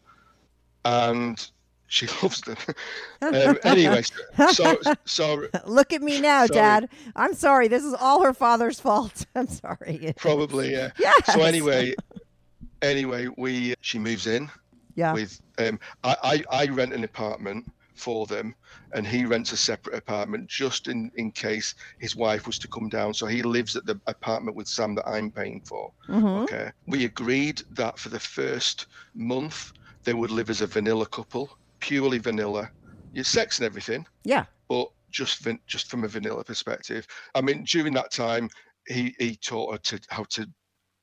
and 0.84 1.50
she 1.88 2.08
loves 2.24 2.42
them. 2.42 2.58
um, 3.22 3.58
anyway, 3.64 4.04
so 4.52 4.78
so 5.06 5.48
Look 5.66 5.94
at 5.94 6.02
me 6.02 6.20
now, 6.22 6.46
Sorry. 6.46 6.56
Dad. 6.60 6.90
I'm 7.16 7.34
sorry. 7.34 7.68
This 7.68 7.84
is 7.84 7.94
all 7.94 8.24
her 8.24 8.34
father's 8.34 8.80
fault. 8.80 9.26
I'm 9.36 9.48
sorry. 9.48 10.14
probably 10.18 10.72
yeah. 10.72 10.92
Yes. 11.00 11.34
So 11.34 11.42
anyway, 11.42 11.94
anyway, 12.82 13.28
we 13.38 13.76
she 13.82 14.00
moves 14.00 14.28
in 14.28 14.50
Yeah. 14.96 15.14
with 15.14 15.40
um 15.58 15.80
I, 16.04 16.44
I 16.52 16.64
I 16.64 16.66
rent 16.68 16.94
an 16.94 17.04
apartment 17.04 17.72
for 17.96 18.26
them 18.26 18.54
and 18.94 19.08
he 19.08 19.24
rents 19.26 19.54
a 19.54 19.58
separate 19.58 19.96
apartment 19.96 20.50
just 20.50 20.90
in 20.90 21.10
in 21.16 21.32
case 21.32 21.76
his 21.98 22.14
wife 22.14 22.46
was 22.46 22.60
to 22.60 22.68
come 22.68 22.90
down 22.90 23.14
so 23.14 23.26
he 23.26 23.42
lives 23.42 23.78
at 23.78 23.86
the 23.86 23.98
apartment 24.08 24.58
with 24.58 24.68
Sam 24.68 24.96
that 24.96 25.08
I'm 25.08 25.32
paying 25.32 25.62
for 25.62 25.92
Mhm. 26.10 26.44
okay 26.44 26.72
we 26.88 27.06
agreed 27.06 27.62
that 27.72 27.98
for 27.98 28.10
the 28.10 28.20
first 28.20 28.88
month 29.14 29.72
they 30.04 30.14
would 30.14 30.30
live 30.30 30.50
as 30.50 30.60
a 30.60 30.68
vanilla 30.68 31.06
couple 31.06 31.58
purely 31.88 32.18
vanilla 32.18 32.70
your 33.14 33.24
sex 33.24 33.60
and 33.60 33.66
everything 33.66 34.06
Yeah. 34.24 34.46
but 34.70 34.90
just 35.12 35.40
van- 35.40 35.60
just 35.68 35.90
from 35.90 36.04
a 36.04 36.08
vanilla 36.08 36.44
perspective. 36.44 37.06
I 37.36 37.42
mean, 37.42 37.64
during 37.64 37.94
that 37.94 38.12
time, 38.12 38.50
he 38.88 39.16
he 39.20 39.36
taught 39.36 39.72
her 39.74 39.78
to 39.78 40.00
how 40.10 40.24
to 40.32 40.50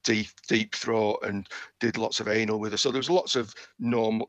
deep 0.05 0.29
deep 0.49 0.75
throat 0.75 1.19
and 1.23 1.47
did 1.81 1.97
lots 1.97 2.21
of 2.21 2.29
anal 2.29 2.59
with 2.61 2.73
her. 2.73 2.77
So 2.79 2.91
there 2.91 2.99
was 2.99 3.09
lots 3.11 3.37
of 3.37 3.55
normal 3.79 4.29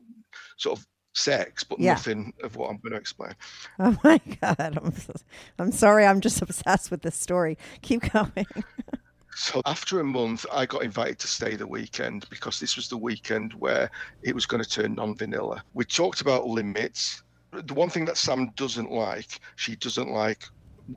sort 0.56 0.78
of 0.78 0.86
sex, 1.14 1.64
but 1.64 1.78
Yeah. 1.80 1.92
nothing 1.94 2.32
of 2.42 2.56
what 2.56 2.70
I'm 2.70 2.78
going 2.78 2.92
to 2.92 2.98
explain. 2.98 3.34
Oh 3.78 3.96
my 4.04 4.18
god, 4.40 4.56
I'm 4.82 4.92
so- 4.96 5.12
I'm 5.58 5.72
sorry. 5.72 6.06
I'm 6.06 6.20
just 6.20 6.40
obsessed 6.40 6.90
with 6.90 7.02
this 7.02 7.16
story. 7.16 7.58
Keep 7.82 8.12
going. 8.12 8.46
So 9.34 9.60
after 9.66 10.00
a 10.00 10.04
month, 10.04 10.46
I 10.52 10.66
got 10.66 10.84
invited 10.84 11.18
to 11.20 11.26
stay 11.26 11.56
the 11.56 11.66
weekend 11.66 12.28
because 12.30 12.60
this 12.60 12.76
was 12.76 12.88
the 12.88 12.96
weekend 12.96 13.52
where 13.54 13.90
it 14.22 14.34
was 14.34 14.46
going 14.46 14.62
to 14.62 14.68
turn 14.68 14.94
non-vanilla. 14.94 15.62
We 15.74 15.84
talked 15.84 16.20
about 16.20 16.46
limits. 16.46 17.22
The 17.52 17.74
one 17.74 17.90
thing 17.90 18.04
that 18.06 18.16
Sam 18.16 18.50
doesn't 18.56 18.90
like, 18.90 19.40
she 19.56 19.76
doesn't 19.76 20.10
like 20.10 20.44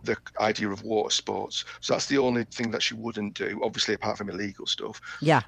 the 0.04 0.18
idea 0.40 0.70
of 0.70 0.84
water 0.84 1.10
sports. 1.10 1.66
So 1.82 1.94
that's 1.94 2.08
the 2.08 2.18
only 2.18 2.44
thing 2.46 2.72
that 2.72 2.84
she 2.84 2.94
wouldn't 2.94 3.34
do, 3.34 3.60
obviously 3.64 3.94
apart 3.96 4.18
from 4.18 4.30
illegal 4.30 4.66
stuff. 4.66 5.00
Yeah. 5.22 5.42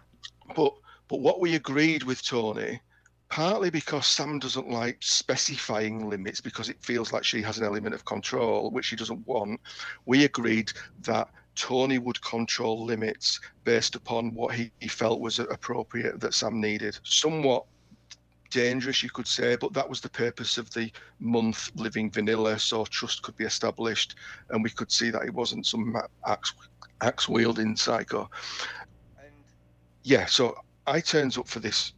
But 0.56 0.74
but 1.08 1.22
what 1.22 1.40
we 1.40 1.56
agreed 1.56 2.04
with 2.04 2.24
Tony, 2.24 2.80
partly 3.30 3.70
because 3.70 4.06
Sam 4.06 4.40
doesn't 4.40 4.70
like 4.70 4.98
specifying 5.00 6.08
limits 6.08 6.40
because 6.40 6.70
it 6.70 6.82
feels 6.82 7.12
like 7.12 7.24
she 7.24 7.42
has 7.42 7.58
an 7.58 7.66
element 7.66 7.96
of 7.96 8.06
control, 8.06 8.70
which 8.72 8.86
she 8.86 8.96
doesn't 8.96 9.28
want, 9.28 9.60
we 10.06 10.24
agreed 10.26 10.72
that 11.02 11.30
Tony 11.60 11.98
would 11.98 12.22
control 12.22 12.86
limits 12.86 13.38
based 13.66 13.96
upon 13.96 14.34
what 14.34 14.56
he, 14.56 14.72
he 14.80 14.88
felt 14.88 15.20
was 15.20 15.40
appropriate 15.40 16.20
that 16.22 16.34
Sam 16.34 16.62
needed. 16.62 16.98
Somewhat 17.04 17.66
dangerous, 18.50 19.04
you 19.04 19.10
could 19.10 19.28
say, 19.28 19.58
but 19.58 19.74
that 19.74 19.88
was 19.88 20.00
the 20.00 20.10
purpose 20.10 20.58
of 20.58 20.74
the 20.74 20.90
month 21.20 21.70
living 21.76 22.10
vanilla, 22.10 22.58
so 22.58 22.86
trust 22.86 23.24
could 23.24 23.36
be 23.36 23.44
established, 23.44 24.16
and 24.50 24.64
we 24.64 24.70
could 24.70 24.90
see 24.90 25.10
that 25.10 25.26
it 25.26 25.34
wasn't 25.34 25.66
some 25.66 25.96
axe 26.26 26.54
axe 27.02 27.28
wielding 27.28 27.76
psycho. 27.76 28.30
And 29.18 29.34
yeah, 30.04 30.26
so 30.26 30.56
I 30.88 31.02
turns 31.02 31.38
up 31.38 31.48
for 31.48 31.60
this 31.60 31.94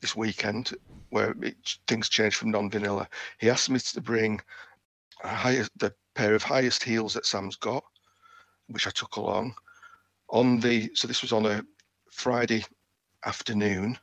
this 0.00 0.16
weekend 0.16 0.74
where 1.10 1.34
it, 1.42 1.56
things 1.86 2.08
changed 2.08 2.36
from 2.36 2.50
non-vanilla. 2.50 3.08
He 3.38 3.50
asked 3.50 3.68
me 3.68 3.78
to 3.78 4.00
bring 4.00 4.40
a 5.22 5.28
highest, 5.28 5.70
the 5.76 5.92
pair 6.14 6.34
of 6.34 6.42
highest 6.42 6.82
heels 6.82 7.12
that 7.14 7.26
Sam's 7.26 7.56
got, 7.56 7.84
which 8.68 8.86
I 8.86 8.90
took 8.90 9.16
along. 9.16 9.54
On 10.30 10.58
the 10.60 10.90
so 10.94 11.06
this 11.06 11.22
was 11.22 11.32
on 11.32 11.46
a 11.46 11.62
Friday 12.10 12.64
afternoon. 13.24 13.98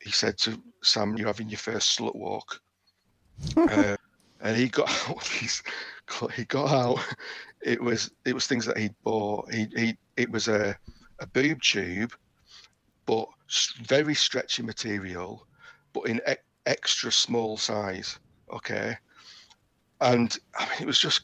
He 0.00 0.10
said 0.10 0.38
to 0.38 0.60
Sam, 0.82 1.16
"You're 1.16 1.28
having 1.28 1.48
your 1.48 1.58
first 1.58 1.98
slut 1.98 2.16
walk," 2.16 2.60
uh, 3.56 3.96
and 4.40 4.56
he 4.56 4.68
got 4.68 4.88
out 5.08 5.22
these. 5.40 5.62
He 6.34 6.44
got 6.44 6.70
out. 6.70 7.04
It 7.62 7.80
was 7.80 8.10
it 8.24 8.34
was 8.34 8.46
things 8.46 8.66
that 8.66 8.78
he'd 8.78 8.94
bought. 9.04 9.52
He 9.52 9.66
he 9.76 9.96
it 10.16 10.30
was 10.30 10.48
a 10.48 10.76
a 11.20 11.26
boob 11.28 11.60
tube, 11.62 12.12
but 13.06 13.28
very 13.82 14.14
stretchy 14.14 14.62
material, 14.62 15.46
but 15.92 16.02
in 16.02 16.20
e- 16.28 16.34
extra 16.66 17.12
small 17.12 17.56
size. 17.56 18.18
Okay, 18.52 18.96
and 20.00 20.36
I 20.56 20.64
mean 20.68 20.82
it 20.82 20.86
was 20.86 20.98
just 20.98 21.22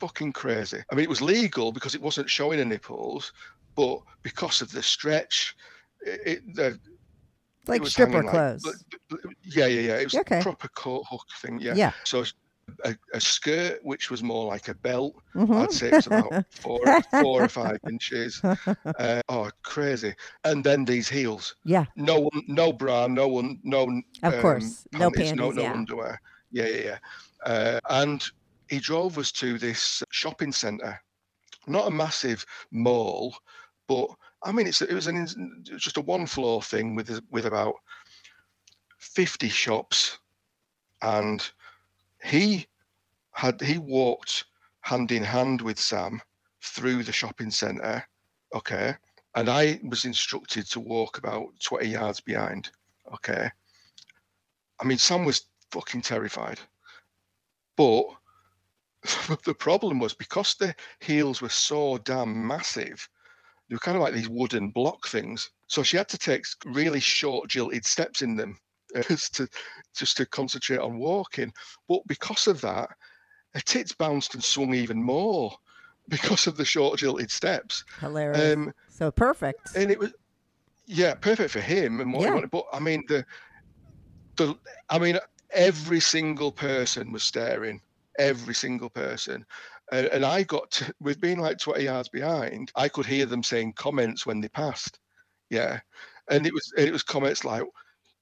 fucking 0.00 0.32
crazy. 0.32 0.82
I 0.90 0.94
mean 0.94 1.04
it 1.04 1.08
was 1.10 1.22
legal 1.22 1.72
because 1.72 1.94
it 1.94 2.02
wasn't 2.02 2.30
showing 2.30 2.58
her 2.58 2.64
nipples, 2.64 3.32
but 3.74 4.00
because 4.22 4.60
of 4.62 4.70
the 4.72 4.82
stretch, 4.82 5.56
it, 6.00 6.20
it 6.26 6.54
the 6.54 6.78
like 7.66 7.82
it 7.82 7.86
stripper 7.88 8.12
hanging 8.12 8.26
like- 8.26 8.32
clothes. 8.34 8.62
but- 9.10 9.20
yeah, 9.42 9.66
yeah, 9.66 9.80
yeah. 9.80 9.96
It 9.96 10.04
was 10.04 10.14
Okay. 10.14 10.40
a 10.40 10.42
proper 10.42 10.68
coat 10.68 11.04
hook 11.10 11.26
thing. 11.40 11.58
Yeah. 11.60 11.74
yeah. 11.74 11.92
So 12.04 12.24
a, 12.84 12.96
a 13.12 13.20
skirt 13.20 13.78
which 13.84 14.10
was 14.10 14.22
more 14.22 14.46
like 14.46 14.68
a 14.68 14.74
belt. 14.74 15.14
Mhm. 15.34 15.62
I'd 15.62 15.72
say 15.72 15.90
it's 15.90 16.06
about 16.08 16.44
four, 16.50 16.80
four 17.22 17.44
or 17.44 17.48
five 17.48 17.78
inches. 17.88 18.40
Uh, 18.44 19.22
oh, 19.28 19.50
crazy! 19.62 20.14
And 20.44 20.64
then 20.64 20.84
these 20.84 21.08
heels. 21.08 21.54
yeah. 21.64 21.84
No 21.94 22.28
no 22.48 22.72
bra, 22.72 23.06
no 23.06 23.28
one, 23.28 23.60
no. 23.62 23.82
Of 24.22 24.34
um, 24.34 24.40
course. 24.40 24.86
No 24.92 25.10
panties, 25.10 25.34
no, 25.34 25.50
no 25.52 25.62
yeah. 25.62 25.72
underwear. 25.72 26.20
Yeah, 26.50 26.66
yeah, 26.66 26.82
yeah. 26.84 26.98
Uh, 27.44 27.80
and 27.90 28.24
he 28.68 28.78
drove 28.78 29.18
us 29.18 29.32
to 29.32 29.58
this 29.58 30.02
shopping 30.10 30.52
centre, 30.52 31.00
not 31.66 31.88
a 31.88 31.90
massive 31.90 32.44
mall, 32.70 33.36
but 33.86 34.08
I 34.42 34.52
mean, 34.52 34.66
it's 34.66 34.82
it 34.82 34.92
was 34.92 35.06
an 35.06 35.64
just 35.64 35.96
a 35.96 36.00
one 36.00 36.26
floor 36.26 36.62
thing 36.62 36.94
with 36.94 37.20
with 37.30 37.46
about 37.46 37.74
fifty 38.98 39.48
shops, 39.48 40.18
and 41.02 41.48
he 42.22 42.66
had 43.32 43.60
he 43.60 43.78
walked 43.78 44.44
hand 44.80 45.12
in 45.12 45.22
hand 45.22 45.60
with 45.60 45.78
Sam 45.78 46.20
through 46.62 47.02
the 47.02 47.12
shopping 47.12 47.50
centre, 47.50 48.06
okay, 48.54 48.94
and 49.34 49.48
I 49.48 49.80
was 49.84 50.04
instructed 50.04 50.66
to 50.70 50.80
walk 50.80 51.18
about 51.18 51.48
twenty 51.62 51.88
yards 51.88 52.20
behind, 52.20 52.70
okay. 53.14 53.50
I 54.80 54.84
mean, 54.84 54.98
Sam 54.98 55.24
was 55.24 55.46
fucking 55.70 56.02
terrified, 56.02 56.60
but 57.76 58.04
the 59.44 59.54
problem 59.54 59.98
was 59.98 60.14
because 60.14 60.54
the 60.54 60.74
heels 61.00 61.40
were 61.42 61.48
so 61.48 61.98
damn 61.98 62.46
massive, 62.46 63.08
they 63.68 63.74
were 63.74 63.80
kind 63.80 63.96
of 63.96 64.02
like 64.02 64.14
these 64.14 64.28
wooden 64.28 64.70
block 64.70 65.06
things. 65.08 65.50
So 65.66 65.82
she 65.82 65.96
had 65.96 66.08
to 66.08 66.18
take 66.18 66.44
really 66.64 67.00
short, 67.00 67.48
jilted 67.50 67.84
steps 67.84 68.22
in 68.22 68.36
them 68.36 68.58
uh, 68.94 69.02
just 69.08 69.34
to 69.36 69.48
just 69.96 70.16
to 70.18 70.26
concentrate 70.26 70.78
on 70.78 70.98
walking. 70.98 71.52
But 71.88 72.06
because 72.06 72.46
of 72.46 72.60
that, 72.60 72.88
her 73.54 73.60
tits 73.60 73.92
bounced 73.92 74.34
and 74.34 74.44
swung 74.44 74.74
even 74.74 75.02
more 75.02 75.52
because 76.08 76.46
of 76.46 76.56
the 76.56 76.64
short, 76.64 76.98
jilted 77.00 77.30
steps. 77.30 77.84
Hilarious. 78.00 78.54
Um, 78.56 78.72
so 78.88 79.10
perfect. 79.10 79.74
and 79.76 79.90
it 79.90 79.98
was 79.98 80.12
yeah 80.86 81.14
perfect 81.14 81.50
for 81.50 81.60
him 81.60 82.00
and 82.00 82.12
what 82.12 82.22
Yeah. 82.22 82.28
he 82.28 82.34
wanted 82.34 82.50
but 82.52 82.64
i 82.72 82.78
mean 82.78 83.02
the 83.08 83.24
the 84.36 84.56
i 84.88 84.98
mean 84.98 85.18
every 85.50 85.98
single 86.00 86.52
person 86.52 87.10
was 87.12 87.24
staring 87.24 87.80
every 88.18 88.54
single 88.54 88.90
person. 88.90 89.44
And, 89.92 90.06
and 90.08 90.24
i 90.24 90.42
got 90.42 90.70
to, 90.72 90.94
with 91.00 91.20
being 91.20 91.38
like 91.38 91.58
20 91.58 91.84
yards 91.84 92.08
behind 92.08 92.72
i 92.74 92.88
could 92.88 93.06
hear 93.06 93.24
them 93.24 93.42
saying 93.42 93.74
comments 93.74 94.26
when 94.26 94.40
they 94.40 94.48
passed. 94.48 94.98
Yeah. 95.50 95.80
And 96.30 96.46
it 96.46 96.52
was 96.52 96.72
it 96.76 96.92
was 96.92 97.02
comments 97.02 97.44
like 97.44 97.62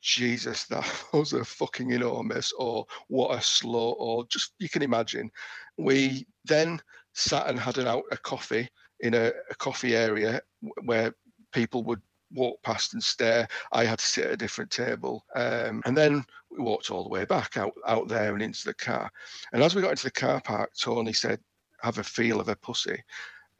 jesus 0.03 0.65
that 0.65 0.87
was 1.15 1.33
a 1.33 1.45
fucking 1.45 1.91
enormous 1.91 2.53
or 2.59 2.85
what 3.09 3.39
a 3.39 3.41
slow 3.41 3.93
or 3.93 4.27
just 4.29 4.53
you 4.59 4.69
can 4.69 4.83
imagine. 4.83 5.31
We 5.79 6.27
then 6.45 6.81
sat 7.15 7.49
and 7.49 7.59
had 7.59 7.79
an 7.79 7.87
out 7.87 8.05
a 8.11 8.17
coffee 8.19 8.69
in 9.01 9.15
a, 9.15 9.33
a 9.51 9.55
coffee 9.57 9.97
area 9.97 10.41
where 10.85 11.15
people 11.53 11.83
would 11.85 12.03
walk 12.35 12.63
past 12.63 12.95
and 12.95 13.03
stare. 13.03 13.49
I 13.73 13.85
had 13.85 13.99
to 13.99 14.05
sit 14.05 14.27
at 14.27 14.33
a 14.33 14.37
different 14.37 14.71
table. 14.71 15.25
Um, 15.35 15.83
and 15.85 15.97
then 15.97 16.25
we 16.51 16.63
walked 16.63 16.91
all 16.91 17.03
the 17.03 17.09
way 17.09 17.25
back 17.25 17.57
out, 17.57 17.73
out 17.87 18.09
there 18.09 18.35
and 18.35 18.43
into 18.43 18.65
the 18.65 18.75
car. 18.75 19.11
And 19.53 19.63
as 19.63 19.75
we 19.75 19.83
got 19.83 19.91
into 19.91 20.05
the 20.05 20.11
car 20.11 20.41
park, 20.41 20.73
Tony 20.79 21.13
said, 21.13 21.41
have 21.83 21.99
a 21.99 22.05
feel 22.05 22.41
of 22.41 22.47
her 22.47 22.55
pussy. 22.55 23.03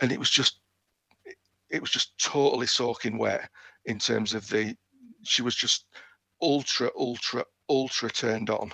And 0.01 0.13
it 0.13 0.19
was 0.19 0.31
just, 0.31 0.61
it 1.71 1.81
was 1.81 1.91
just 1.91 2.19
totally 2.19 2.67
soaking 2.67 3.19
wet 3.19 3.49
in 3.87 3.99
terms 3.99 4.35
of 4.35 4.49
the, 4.49 4.77
she 5.23 5.43
was 5.43 5.55
just 5.55 5.87
ultra, 6.43 6.91
ultra, 6.99 7.45
ultra 7.69 8.11
turned 8.11 8.51
on 8.51 8.73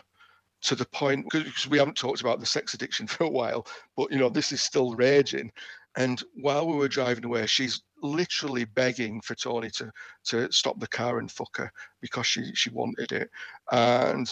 to 0.62 0.74
the 0.74 0.84
point 0.86 1.26
because 1.30 1.68
we 1.68 1.78
haven't 1.78 1.96
talked 1.96 2.20
about 2.20 2.40
the 2.40 2.46
sex 2.46 2.74
addiction 2.74 3.06
for 3.06 3.24
a 3.24 3.30
while, 3.30 3.66
but 3.96 4.10
you 4.10 4.18
know, 4.18 4.28
this 4.28 4.52
is 4.52 4.60
still 4.60 4.94
raging. 4.94 5.50
And 5.96 6.22
while 6.34 6.66
we 6.66 6.76
were 6.76 6.88
driving 6.88 7.24
away, 7.24 7.46
she's 7.46 7.82
literally 8.02 8.64
begging 8.64 9.20
for 9.20 9.34
Tony 9.34 9.70
to 9.70 9.90
to 10.24 10.50
stop 10.52 10.78
the 10.80 10.88
car 10.88 11.18
and 11.18 11.30
fuck 11.30 11.56
her 11.56 11.72
because 12.00 12.26
she 12.26 12.54
she 12.54 12.70
wanted 12.70 13.12
it. 13.12 13.30
And 13.72 14.30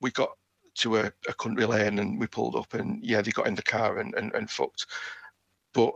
we 0.00 0.10
got 0.10 0.30
to 0.76 0.96
a, 0.98 1.12
a 1.28 1.34
country 1.34 1.66
lane 1.66 1.98
and 1.98 2.18
we 2.18 2.26
pulled 2.26 2.56
up 2.56 2.74
and 2.74 3.02
yeah, 3.04 3.20
they 3.20 3.30
got 3.30 3.46
in 3.46 3.54
the 3.54 3.62
car 3.62 3.98
and, 3.98 4.14
and, 4.14 4.32
and 4.34 4.50
fucked. 4.50 4.86
But 5.72 5.92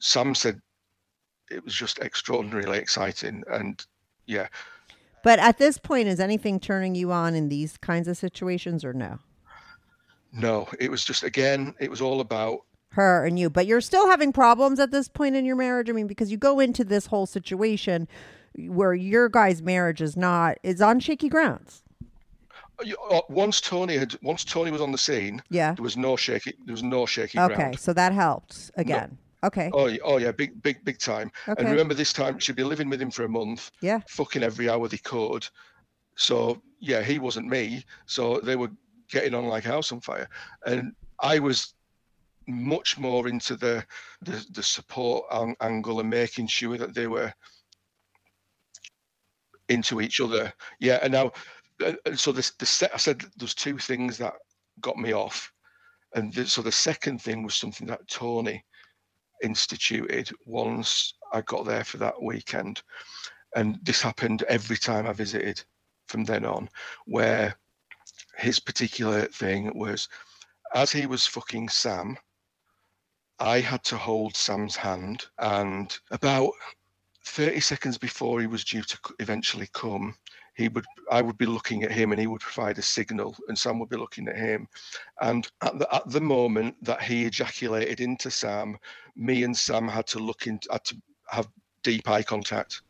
Sam 0.00 0.34
said 0.34 0.60
it 1.50 1.64
was 1.64 1.74
just 1.74 1.98
extraordinarily 2.00 2.78
exciting 2.78 3.42
and 3.50 3.84
yeah. 4.26 4.48
But 5.24 5.38
at 5.38 5.58
this 5.58 5.78
point, 5.78 6.08
is 6.08 6.20
anything 6.20 6.60
turning 6.60 6.94
you 6.94 7.10
on 7.10 7.34
in 7.34 7.48
these 7.48 7.76
kinds 7.76 8.06
of 8.06 8.16
situations 8.16 8.84
or 8.84 8.92
no? 8.92 9.18
No, 10.32 10.68
it 10.78 10.90
was 10.90 11.04
just 11.04 11.22
again, 11.22 11.74
it 11.80 11.90
was 11.90 12.00
all 12.00 12.20
about 12.20 12.60
Her 12.90 13.24
and 13.26 13.38
you. 13.38 13.50
But 13.50 13.66
you're 13.66 13.80
still 13.80 14.08
having 14.08 14.32
problems 14.32 14.80
at 14.80 14.90
this 14.90 15.08
point 15.08 15.36
in 15.36 15.44
your 15.44 15.56
marriage? 15.56 15.90
I 15.90 15.92
mean, 15.92 16.06
because 16.06 16.30
you 16.30 16.36
go 16.36 16.58
into 16.60 16.84
this 16.84 17.06
whole 17.06 17.26
situation 17.26 18.08
where 18.56 18.94
your 18.94 19.28
guy's 19.28 19.62
marriage 19.62 20.00
is 20.00 20.16
not, 20.16 20.58
is 20.62 20.80
on 20.80 20.98
shaky 21.00 21.28
grounds. 21.28 21.82
uh, 23.10 23.20
once 23.28 23.60
Tony 23.60 23.96
had 23.96 24.16
once 24.22 24.44
Tony 24.44 24.70
was 24.70 24.80
on 24.80 24.92
the 24.92 24.98
scene, 24.98 25.42
Yeah. 25.50 25.74
there 25.74 25.82
was 25.82 25.96
no 25.96 26.16
shaky 26.16 26.54
there 26.64 26.72
was 26.72 26.82
no 26.82 27.06
shaky 27.06 27.38
Okay. 27.38 27.54
ground. 27.54 27.78
So 27.78 27.92
that 27.92 28.12
helped 28.12 28.70
again. 28.76 29.18
Okay. 29.44 29.70
Oh, 29.72 29.86
yeah, 29.86 29.98
oh 30.04 30.16
yeah, 30.16 30.32
big, 30.32 30.60
big, 30.62 30.84
big 30.84 30.98
time. 30.98 31.30
Okay. 31.46 31.60
And 31.60 31.70
remember, 31.70 31.94
this 31.94 32.12
time 32.12 32.38
she'd 32.40 32.56
be 32.56 32.64
living 32.64 32.88
with 32.88 33.00
him 33.00 33.10
for 33.10 33.24
a 33.24 33.28
month, 33.28 33.70
Yeah. 33.80 34.00
fucking 34.08 34.42
every 34.42 34.68
hour 34.68 34.88
they 34.88 34.98
could. 34.98 35.46
So 36.16 36.60
yeah, 36.80 37.02
he 37.02 37.18
wasn't 37.20 37.48
me. 37.48 37.84
So 38.06 38.40
they 38.40 38.56
were 38.56 38.70
getting 39.08 39.34
on 39.34 39.46
like 39.46 39.64
a 39.64 39.68
house 39.68 39.92
on 39.92 40.00
fire, 40.00 40.28
and 40.66 40.92
I 41.20 41.38
was 41.38 41.74
much 42.48 42.98
more 42.98 43.28
into 43.28 43.54
the 43.56 43.84
the, 44.22 44.44
the 44.52 44.62
support 44.62 45.24
an- 45.30 45.56
angle 45.60 46.00
and 46.00 46.10
making 46.10 46.46
sure 46.46 46.78
that 46.78 46.94
they 46.94 47.06
were 47.06 47.32
into 49.68 50.00
each 50.00 50.20
other. 50.20 50.52
Yeah, 50.80 50.98
and 51.02 51.12
now, 51.12 51.32
uh, 51.84 51.92
so 52.14 52.32
this 52.32 52.52
the 52.52 52.66
set. 52.66 52.90
I 52.94 52.96
said 52.96 53.22
there's 53.36 53.54
two 53.54 53.78
things 53.78 54.18
that 54.18 54.34
got 54.80 54.96
me 54.96 55.12
off, 55.12 55.52
and 56.14 56.32
the, 56.32 56.46
so 56.46 56.62
the 56.62 56.72
second 56.72 57.20
thing 57.20 57.42
was 57.42 57.54
something 57.54 57.86
that 57.88 58.08
Tony 58.08 58.64
instituted 59.42 60.30
once 60.46 61.14
I 61.32 61.42
got 61.42 61.66
there 61.66 61.84
for 61.84 61.98
that 61.98 62.20
weekend, 62.20 62.82
and 63.54 63.78
this 63.82 64.02
happened 64.02 64.42
every 64.44 64.76
time 64.78 65.06
I 65.06 65.12
visited 65.12 65.62
from 66.06 66.24
then 66.24 66.46
on, 66.46 66.70
where 67.04 67.54
his 68.38 68.58
particular 68.58 69.26
thing 69.26 69.70
was 69.78 70.08
as 70.74 70.90
he 70.90 71.06
was 71.06 71.26
fucking 71.26 71.68
Sam. 71.68 72.16
I 73.40 73.60
had 73.60 73.84
to 73.84 73.96
hold 73.96 74.36
Sam's 74.36 74.76
hand, 74.76 75.26
and 75.38 75.96
about 76.10 76.52
30 77.24 77.60
seconds 77.60 77.98
before 77.98 78.40
he 78.40 78.46
was 78.46 78.64
due 78.64 78.82
to 78.82 78.98
eventually 79.20 79.68
come, 79.72 80.16
he 80.54 80.68
would 80.68 80.86
I 81.10 81.22
would 81.22 81.38
be 81.38 81.46
looking 81.46 81.84
at 81.84 81.92
him 81.92 82.10
and 82.10 82.20
he 82.20 82.26
would 82.26 82.40
provide 82.40 82.78
a 82.78 82.82
signal 82.82 83.36
and 83.46 83.56
Sam 83.56 83.78
would 83.78 83.88
be 83.88 83.96
looking 83.96 84.26
at 84.26 84.36
him. 84.36 84.66
And 85.20 85.48
at 85.62 85.78
the 85.78 85.94
at 85.94 86.10
the 86.10 86.20
moment 86.20 86.74
that 86.82 87.00
he 87.00 87.26
ejaculated 87.26 88.00
into 88.00 88.30
Sam, 88.30 88.76
me 89.14 89.44
and 89.44 89.56
Sam 89.56 89.86
had 89.86 90.06
to 90.08 90.18
look 90.18 90.48
into 90.48 90.68
had 90.72 90.84
to 90.86 90.96
have 91.30 91.48
deep 91.84 92.08
eye 92.08 92.24
contact. 92.24 92.82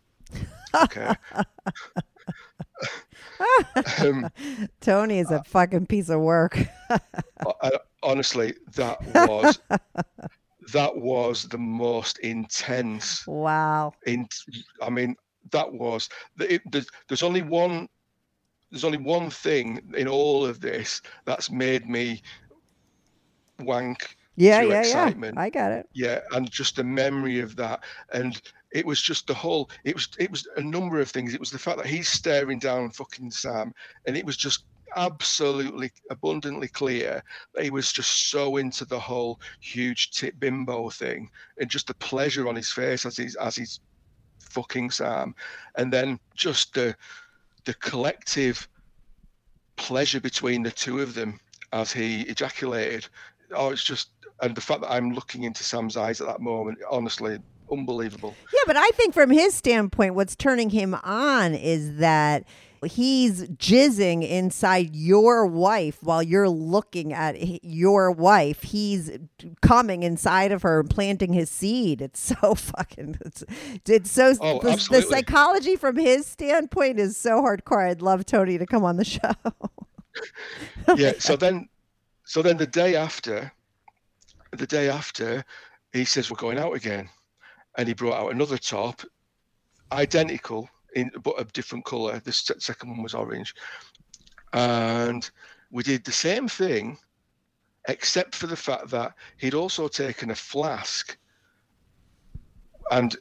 Okay. 0.75 1.13
um, 4.01 4.31
Tony 4.81 5.19
is 5.19 5.31
a 5.31 5.43
fucking 5.45 5.87
piece 5.87 6.09
of 6.09 6.21
work. 6.21 6.59
I, 6.91 7.73
honestly, 8.03 8.55
that 8.75 8.99
was 9.29 9.59
that 10.73 10.97
was 10.97 11.45
the 11.45 11.59
most 11.59 12.19
intense. 12.19 13.27
Wow. 13.27 13.93
In, 14.07 14.29
I 14.83 14.91
mean, 14.91 15.17
that 15.51 15.73
was. 15.73 16.09
It, 16.41 16.63
there's, 16.71 16.89
there's 17.09 17.23
only 17.23 17.43
one. 17.43 17.89
There's 18.71 18.85
only 18.85 18.99
one 18.99 19.31
thing 19.31 19.81
in 19.97 20.09
all 20.09 20.45
of 20.45 20.61
this 20.61 21.01
that's 21.25 21.51
made 21.51 21.89
me 21.89 22.23
wank. 23.61 24.17
Yeah, 24.37 24.61
yeah, 24.63 24.81
excitement. 24.81 25.35
yeah. 25.37 25.43
I 25.43 25.51
got 25.51 25.73
it. 25.73 25.89
Yeah, 25.95 26.21
and 26.33 26.51
just 26.51 26.77
the 26.77 26.85
memory 26.85 27.41
of 27.41 27.57
that, 27.57 27.83
and 28.13 28.41
it 28.71 28.85
was 28.85 29.01
just 29.01 29.27
the 29.27 29.35
whole. 29.35 29.71
It 29.85 29.95
was. 29.95 30.09
It 30.19 30.31
was 30.31 30.47
a 30.57 30.63
number 30.63 31.01
of 31.01 31.11
things. 31.11 31.35
It 31.35 31.41
was 31.41 31.51
the 31.51 31.59
fact 31.59 31.79
that 31.79 31.87
he's 31.87 32.09
staring 32.09 32.59
down 32.59 32.91
fucking 32.91 33.31
Sam, 33.31 33.73
and 34.07 34.17
it 34.17 34.25
was 34.25 34.37
just 34.37 34.65
absolutely 34.97 35.91
abundantly 36.11 36.69
clear 36.69 37.23
that 37.55 37.65
he 37.65 37.71
was 37.71 37.93
just 37.93 38.31
so 38.31 38.57
into 38.57 38.85
the 38.85 38.99
whole 38.99 39.41
huge 39.61 40.11
tit 40.11 40.39
bimbo 40.41 40.91
thing 40.91 41.31
and 41.59 41.71
just 41.71 41.87
the 41.87 41.95
pleasure 41.95 42.49
on 42.49 42.57
his 42.57 42.71
face 42.71 43.07
as 43.07 43.17
he's 43.17 43.37
as 43.37 43.57
he's 43.57 43.81
fucking 44.41 44.91
Sam. 44.91 45.35
And 45.77 45.93
then 45.93 46.19
just 46.35 46.75
the 46.75 46.97
the 47.65 47.75
collective 47.75 48.69
pleasure 49.77 50.21
between 50.21 50.63
the 50.63 50.71
two 50.71 51.01
of 51.01 51.15
them 51.15 51.39
as 51.73 51.93
he 51.93 52.23
ejaculated. 52.23 53.07
Oh, 53.55 53.71
it's 53.71 53.85
just 53.85 54.11
and 54.43 54.55
the 54.55 54.61
fact 54.61 54.83
that 54.83 54.93
I'm 54.93 55.13
looking 55.13 55.45
into 55.45 55.65
Sam's 55.65 55.97
eyes 55.97 56.21
at 56.21 56.27
that 56.29 56.41
moment, 56.41 56.79
honestly, 56.91 57.39
unbelievable. 57.71 58.35
Yeah, 58.53 58.61
but 58.67 58.77
I 58.77 58.89
think 58.91 59.15
from 59.15 59.31
his 59.31 59.55
standpoint, 59.55 60.15
what's 60.15 60.37
turning 60.37 60.71
him 60.71 60.95
on 61.03 61.55
is 61.55 61.97
that 61.97 62.45
he's 62.87 63.45
jizzing 63.49 64.29
inside 64.29 64.95
your 64.95 65.47
wife 65.47 66.03
while 66.03 66.23
you're 66.23 66.49
looking 66.49 67.13
at 67.13 67.65
your 67.65 68.11
wife. 68.11 68.63
He's 68.63 69.11
coming 69.63 70.03
inside 70.03 70.53
of 70.53 70.63
her 70.63 70.81
and 70.81 70.91
planting 70.91 71.33
his 71.33 71.51
seed. 71.51 72.01
It's 72.01 72.21
so 72.41 72.55
fucking. 72.55 73.19
It's, 73.25 73.45
it's 73.87 74.11
so. 74.11 74.35
Oh, 74.41 74.61
the, 74.61 74.89
the 74.91 75.03
psychology 75.03 75.77
from 75.77 75.97
his 75.97 76.27
standpoint 76.27 76.99
is 76.99 77.17
so 77.17 77.43
hardcore. 77.43 77.89
I'd 77.89 78.03
love 78.03 78.25
Tony 78.27 78.59
to 78.59 78.67
come 78.67 78.85
on 78.85 78.97
the 78.97 79.05
show. 79.05 79.33
yeah. 80.97 81.13
So 81.19 81.37
then, 81.37 81.69
so 82.25 82.43
then 82.43 82.57
the 82.57 82.67
day 82.67 82.97
after, 82.97 83.53
the 84.53 84.67
day 84.67 84.89
after, 84.89 85.45
he 85.93 86.05
says 86.05 86.31
we're 86.31 86.37
going 86.37 86.59
out 86.59 86.75
again, 86.75 87.09
and 87.77 87.89
he 87.89 87.95
brought 87.95 88.21
out 88.21 88.33
another 88.33 88.59
top, 88.59 89.03
identical 89.93 90.69
in 91.01 91.11
but 91.23 91.41
a 91.41 91.45
different 91.45 91.85
color. 91.85 92.21
The 92.21 92.33
second 92.33 92.91
one 92.91 93.03
was 93.03 93.15
orange, 93.15 93.55
and 94.53 95.29
we 95.71 95.83
did 95.83 96.05
the 96.05 96.13
same 96.13 96.49
thing, 96.49 96.99
except 97.89 98.35
for 98.35 98.47
the 98.47 98.57
fact 98.57 98.91
that 98.91 99.15
he'd 99.39 99.55
also 99.55 99.89
taken 99.89 100.31
a 100.31 100.35
flask, 100.35 101.17
and 102.91 103.17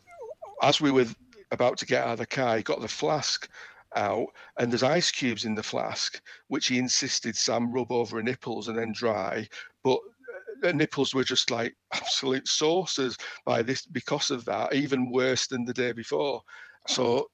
as 0.61 0.81
we 0.81 0.91
were 0.91 1.05
about 1.51 1.77
to 1.77 1.85
get 1.85 2.03
out 2.03 2.13
of 2.13 2.19
the 2.19 2.25
car, 2.25 2.57
he 2.57 2.63
got 2.63 2.81
the 2.81 2.87
flask 2.87 3.49
out, 3.95 4.27
and 4.57 4.71
there's 4.71 4.83
ice 4.83 5.11
cubes 5.11 5.45
in 5.45 5.55
the 5.55 5.63
flask, 5.63 6.21
which 6.47 6.67
he 6.67 6.77
insisted 6.77 7.35
Sam 7.35 7.71
rub 7.71 7.91
over 7.91 8.17
her 8.17 8.23
nipples 8.23 8.67
and 8.67 8.77
then 8.77 8.91
dry, 8.93 9.47
but 9.83 9.97
uh, 9.97 10.61
the 10.61 10.73
nipples 10.73 11.13
were 11.13 11.23
just 11.23 11.51
like 11.51 11.75
absolute 11.93 12.47
saucers 12.47 13.17
by 13.45 13.61
this 13.61 13.85
because 13.85 14.31
of 14.31 14.45
that, 14.45 14.73
even 14.73 15.11
worse 15.11 15.47
than 15.47 15.65
the 15.65 15.73
day 15.73 15.91
before. 15.91 16.41
So 16.87 17.29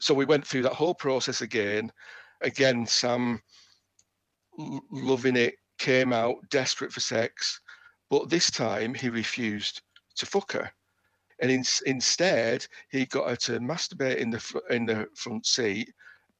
so 0.00 0.14
we 0.14 0.24
went 0.24 0.46
through 0.46 0.62
that 0.62 0.74
whole 0.74 0.94
process 0.94 1.40
again. 1.40 1.92
Again, 2.40 2.86
Sam 2.86 3.40
loving 4.90 5.36
it, 5.36 5.54
came 5.78 6.12
out 6.12 6.36
desperate 6.50 6.92
for 6.92 7.00
sex, 7.00 7.60
but 8.10 8.28
this 8.28 8.50
time 8.50 8.94
he 8.94 9.08
refused 9.08 9.82
to 10.16 10.26
fuck 10.26 10.52
her, 10.52 10.70
and 11.40 11.50
in, 11.50 11.64
instead 11.86 12.66
he 12.90 13.06
got 13.06 13.28
her 13.28 13.36
to 13.36 13.60
masturbate 13.60 14.16
in 14.16 14.30
the 14.30 14.60
in 14.70 14.86
the 14.86 15.06
front 15.14 15.46
seat, 15.46 15.92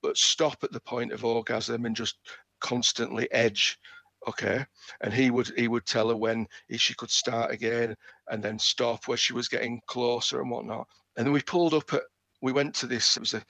but 0.03 0.17
stop 0.17 0.63
at 0.65 0.73
the 0.73 0.81
point 0.81 1.13
of 1.13 1.25
orgasm 1.25 1.85
and 1.85 1.95
just 1.95 2.17
constantly 2.61 3.31
edge. 3.33 3.79
Okay, 4.27 4.65
and 5.01 5.15
he 5.15 5.31
would 5.31 5.53
he 5.57 5.69
would 5.69 5.87
tell 5.87 6.09
her 6.09 6.17
when 6.17 6.47
she 6.77 6.95
could 6.95 7.11
start 7.11 7.53
again, 7.53 7.95
and 8.31 8.43
then 8.43 8.59
stop 8.59 9.07
where 9.07 9.17
she 9.17 9.33
was 9.33 9.49
getting 9.49 9.81
closer 9.87 10.41
and 10.41 10.51
whatnot. 10.51 10.89
And 11.17 11.25
then 11.27 11.33
we 11.33 11.43
pulled 11.43 11.75
up 11.75 11.93
at 11.95 12.03
we 12.41 12.53
went 12.53 12.75
to 12.77 12.87
this. 12.87 13.17
It 13.17 13.21
was 13.21 13.35
a, 13.35 13.43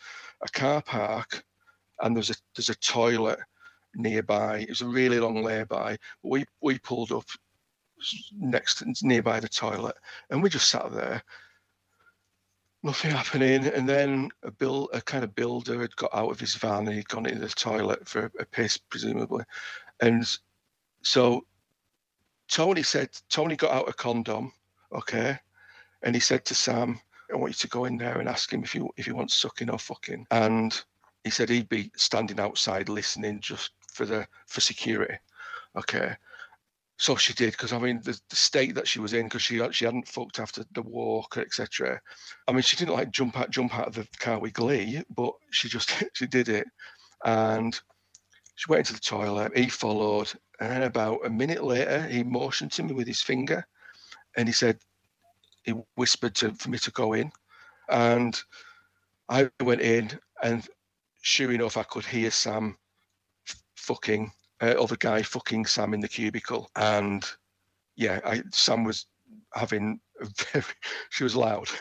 a 0.42 0.48
car 0.48 0.82
park, 0.82 1.44
and 2.00 2.14
there's 2.14 2.30
a 2.30 2.34
there's 2.56 2.70
a 2.70 2.74
toilet 2.76 3.38
nearby. 3.94 4.58
It 4.58 4.68
was 4.68 4.82
a 4.82 4.88
really 4.88 5.20
long 5.20 5.42
layby. 5.42 5.98
We 6.22 6.44
we 6.60 6.78
pulled 6.78 7.12
up 7.12 7.26
next 8.38 8.82
nearby 9.02 9.40
the 9.40 9.48
toilet, 9.48 9.96
and 10.30 10.42
we 10.42 10.48
just 10.48 10.70
sat 10.70 10.92
there. 10.92 11.22
Nothing 12.82 13.10
happening, 13.10 13.66
and 13.66 13.88
then 13.88 14.30
a 14.44 14.52
bill, 14.52 14.88
a 14.92 15.00
kind 15.00 15.24
of 15.24 15.34
builder 15.34 15.80
had 15.80 15.96
got 15.96 16.14
out 16.14 16.30
of 16.30 16.38
his 16.38 16.54
van 16.54 16.86
and 16.86 16.94
he'd 16.96 17.08
gone 17.08 17.26
into 17.26 17.40
the 17.40 17.48
toilet 17.48 18.08
for 18.08 18.30
a 18.38 18.44
piss, 18.44 18.76
presumably, 18.76 19.44
and 20.00 20.24
so 21.02 21.44
Tony 22.48 22.82
said 22.82 23.10
Tony 23.28 23.56
got 23.56 23.72
out 23.72 23.88
a 23.88 23.92
condom, 23.92 24.52
okay, 24.92 25.38
and 26.02 26.14
he 26.14 26.20
said 26.20 26.44
to 26.46 26.54
Sam, 26.54 27.00
I 27.32 27.36
want 27.36 27.50
you 27.50 27.58
to 27.58 27.68
go 27.68 27.84
in 27.84 27.98
there 27.98 28.18
and 28.18 28.28
ask 28.28 28.52
him 28.52 28.62
if 28.62 28.74
you 28.74 28.90
if 28.96 29.06
he 29.06 29.12
wants 29.12 29.34
sucking 29.34 29.70
or 29.70 29.78
fucking. 29.78 30.26
And 30.30 30.80
he 31.24 31.30
said 31.30 31.48
he'd 31.48 31.68
be 31.68 31.90
standing 31.96 32.40
outside 32.40 32.88
listening 32.88 33.40
just 33.40 33.72
for 33.92 34.06
the 34.06 34.26
for 34.46 34.60
security. 34.60 35.16
Okay. 35.76 36.16
So 37.00 37.14
she 37.14 37.32
did 37.32 37.52
because 37.52 37.72
I 37.72 37.78
mean 37.78 38.00
the, 38.02 38.18
the 38.28 38.36
state 38.36 38.74
that 38.74 38.88
she 38.88 38.98
was 38.98 39.12
in 39.12 39.26
because 39.26 39.42
she 39.42 39.60
she 39.72 39.84
hadn't 39.84 40.08
fucked 40.08 40.40
after 40.40 40.64
the 40.72 40.82
walk 40.82 41.36
etc. 41.36 42.00
I 42.48 42.52
mean 42.52 42.62
she 42.62 42.76
didn't 42.76 42.94
like 42.94 43.10
jump 43.10 43.38
out 43.38 43.50
jump 43.50 43.74
out 43.78 43.88
of 43.88 43.94
the 43.94 44.06
car 44.18 44.40
with 44.40 44.54
glee, 44.54 45.02
but 45.14 45.32
she 45.50 45.68
just 45.68 45.92
she 46.14 46.26
did 46.26 46.48
it, 46.48 46.66
and 47.24 47.78
she 48.56 48.66
went 48.68 48.80
into 48.80 48.94
the 48.94 49.00
toilet. 49.00 49.56
He 49.56 49.68
followed, 49.68 50.32
and 50.60 50.72
then 50.72 50.82
about 50.82 51.24
a 51.24 51.30
minute 51.30 51.62
later 51.62 52.02
he 52.08 52.24
motioned 52.24 52.72
to 52.72 52.82
me 52.82 52.94
with 52.94 53.06
his 53.06 53.22
finger, 53.22 53.64
and 54.36 54.48
he 54.48 54.52
said, 54.52 54.78
he 55.68 55.74
whispered 55.96 56.34
to, 56.36 56.54
for 56.54 56.70
me 56.70 56.78
to 56.78 56.90
go 56.90 57.12
in, 57.12 57.30
and 57.90 58.40
I 59.28 59.50
went 59.60 59.82
in, 59.82 60.18
and 60.42 60.66
sure 61.20 61.52
enough, 61.52 61.76
I 61.76 61.82
could 61.82 62.06
hear 62.06 62.30
Sam 62.30 62.78
fucking 63.76 64.32
uh, 64.62 64.74
other 64.80 64.96
guy 64.96 65.22
fucking 65.22 65.66
Sam 65.66 65.92
in 65.92 66.00
the 66.00 66.08
cubicle, 66.08 66.70
and 66.74 67.22
yeah, 67.96 68.20
I, 68.24 68.42
Sam 68.50 68.84
was 68.84 69.06
having 69.52 70.00
very 70.52 70.64
she 71.10 71.24
was 71.24 71.36
loud. 71.36 71.68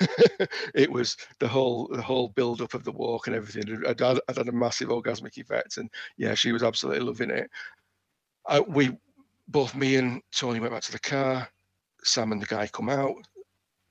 It 0.76 0.92
was 0.92 1.18
the 1.40 1.48
whole 1.48 1.88
the 1.88 2.02
whole 2.02 2.30
build 2.30 2.62
up 2.62 2.74
of 2.74 2.84
the 2.84 2.92
walk 2.92 3.28
and 3.28 3.36
everything. 3.36 3.84
I'd, 3.88 4.02
I'd 4.02 4.20
had 4.38 4.50
a 4.50 4.52
massive 4.52 4.90
orgasmic 4.90 5.38
effect 5.38 5.78
and 5.78 5.90
yeah 6.18 6.36
she 6.36 6.52
was 6.52 6.62
absolutely 6.62 7.02
loving 7.02 7.32
it. 7.32 7.50
I, 8.46 8.60
we 8.60 8.96
both 9.48 9.76
me 9.76 9.96
and 9.96 10.22
tony 10.32 10.60
went 10.60 10.74
back 10.74 10.84
to 10.84 10.92
the 10.92 11.00
car. 11.00 11.50
Sam 12.04 12.32
and 12.32 12.42
the 12.42 12.46
guy 12.46 12.68
come 12.68 12.90
out 12.90 13.16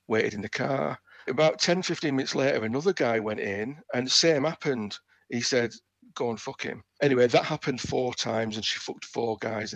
waited 0.08 0.34
in 0.34 0.42
the 0.42 0.48
car. 0.48 0.98
About 1.28 1.58
10, 1.58 1.82
15 1.82 2.14
minutes 2.14 2.34
later, 2.34 2.64
another 2.64 2.92
guy 2.92 3.18
went 3.18 3.40
in 3.40 3.78
and 3.94 4.06
the 4.06 4.10
same 4.10 4.44
happened. 4.44 4.98
He 5.28 5.40
said, 5.40 5.72
go 6.14 6.30
and 6.30 6.40
fuck 6.40 6.62
him. 6.62 6.82
Anyway, 7.00 7.26
that 7.26 7.44
happened 7.44 7.80
four 7.80 8.14
times 8.14 8.56
and 8.56 8.64
she 8.64 8.78
fucked 8.78 9.04
four 9.04 9.36
guys. 9.40 9.74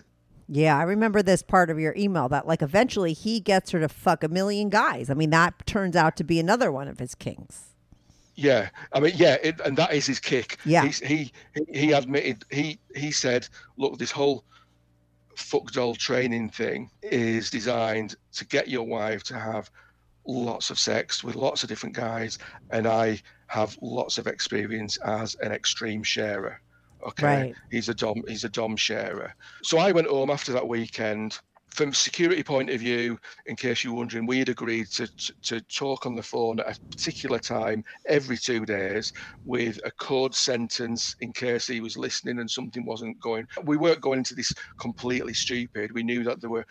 Yeah, 0.49 0.76
I 0.76 0.83
remember 0.83 1.22
this 1.22 1.43
part 1.43 1.70
of 1.70 1.78
your 1.78 1.95
email 1.97 2.28
that 2.28 2.47
like 2.47 2.61
eventually 2.61 3.12
he 3.12 3.39
gets 3.39 3.70
her 3.70 3.78
to 3.78 3.89
fuck 3.89 4.24
a 4.24 4.28
million 4.28 4.68
guys. 4.68 5.09
I 5.09 5.14
mean, 5.14 5.31
that 5.31 5.64
turns 5.64 5.95
out 5.95 6.16
to 6.16 6.24
be 6.24 6.41
another 6.41 6.72
one 6.72 6.89
of 6.89 6.99
his 6.99 7.14
kinks. 7.14 7.66
Yeah, 8.35 8.70
I 8.93 9.01
mean, 9.01 9.12
yeah, 9.16 9.37
it, 9.43 9.61
and 9.64 9.76
that 9.76 9.93
is 9.93 10.07
his 10.07 10.18
kick. 10.18 10.59
Yeah. 10.64 10.85
He's, 10.87 10.99
he 10.99 11.33
he 11.68 11.93
admitted 11.93 12.45
he 12.51 12.81
he 12.97 13.12
said, 13.12 13.47
look, 13.76 13.99
this 13.99 14.11
whole 14.11 14.45
fuck 15.37 15.70
doll 15.72 15.95
training 15.95 16.49
thing 16.51 16.91
is 17.03 17.51
designed 17.51 18.16
to 18.33 18.47
get 18.47 18.68
your 18.68 18.85
wife 18.85 19.22
to 19.24 19.39
have 19.39 19.70
lots 20.31 20.70
of 20.70 20.78
sex 20.78 21.24
with 21.24 21.37
lots 21.37 21.62
of 21.62 21.68
different 21.68 21.95
guys, 21.97 22.39
and 22.70 22.87
I 22.87 23.20
have 23.49 23.76
lots 23.83 24.18
of 24.18 24.26
experience 24.26 24.97
as 25.05 25.35
an 25.43 25.53
extreme 25.53 26.03
sharer. 26.03 26.61
Okay, 27.07 27.45
Right. 27.47 27.57
he's 27.70 27.89
a 27.89 27.95
dom 27.95 28.22
he's 28.28 28.45
a 28.45 28.49
dom 28.51 28.76
sharer. 28.76 29.35
So 29.62 29.78
I 29.78 29.93
went 29.93 30.09
home 30.09 30.31
after 30.31 30.53
that 30.53 30.68
weekend. 30.68 31.39
From 31.71 31.95
security 31.95 32.43
point 32.43 32.68
of 32.68 32.81
view, 32.81 33.18
in 33.47 33.57
case 33.57 33.85
you're 33.85 33.95
wondering, 33.95 34.27
we 34.27 34.41
had 34.41 34.49
agreed 34.49 34.89
to, 34.89 35.07
to, 35.07 35.35
to 35.43 35.61
talk 35.62 36.05
on 36.05 36.16
the 36.16 36.23
phone 36.23 36.61
at 36.61 36.77
a 36.77 36.81
particular 36.91 37.39
time 37.39 37.85
every 38.07 38.37
two 38.37 38.66
days 38.66 39.12
with 39.45 39.81
a 39.85 39.91
code 39.93 40.35
sentence 40.35 41.14
in 41.21 41.33
case 41.33 41.68
he 41.68 41.81
was 41.81 41.97
listening 41.97 42.41
and 42.41 42.51
something 42.51 42.85
wasn't 42.85 43.21
going. 43.21 43.47
We 43.64 43.77
weren't 43.77 44.01
going 44.01 44.18
into 44.18 44.35
this 44.35 44.53
completely 44.79 45.33
stupid. 45.33 45.93
We 45.93 46.03
knew 46.03 46.25
that 46.25 46.41
there 46.41 46.51
were 46.51 46.66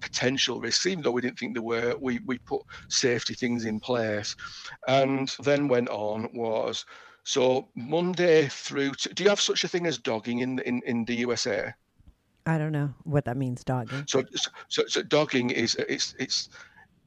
potential 0.00 0.60
risks, 0.60 0.86
even 0.86 1.02
though 1.02 1.12
we 1.12 1.22
didn't 1.22 1.38
think 1.38 1.54
there 1.54 1.62
were. 1.62 1.96
We 2.00 2.18
we 2.26 2.38
put 2.38 2.62
safety 2.88 3.34
things 3.34 3.64
in 3.64 3.80
place, 3.80 4.34
and 4.88 5.34
then 5.42 5.68
went 5.68 5.88
on 5.88 6.28
was 6.34 6.84
so 7.24 7.68
Monday 7.74 8.48
through. 8.48 8.92
To, 8.94 9.14
do 9.14 9.22
you 9.22 9.28
have 9.30 9.40
such 9.40 9.64
a 9.64 9.68
thing 9.68 9.86
as 9.86 9.98
dogging 9.98 10.40
in 10.40 10.58
in 10.60 10.82
in 10.84 11.04
the 11.04 11.16
USA? 11.16 11.72
I 12.46 12.58
don't 12.58 12.72
know 12.72 12.92
what 13.04 13.24
that 13.26 13.36
means, 13.36 13.62
dogging. 13.64 14.04
So, 14.08 14.24
so, 14.68 14.82
so 14.86 15.02
dogging 15.02 15.50
is 15.50 15.76
it's 15.76 16.14
it's 16.18 16.48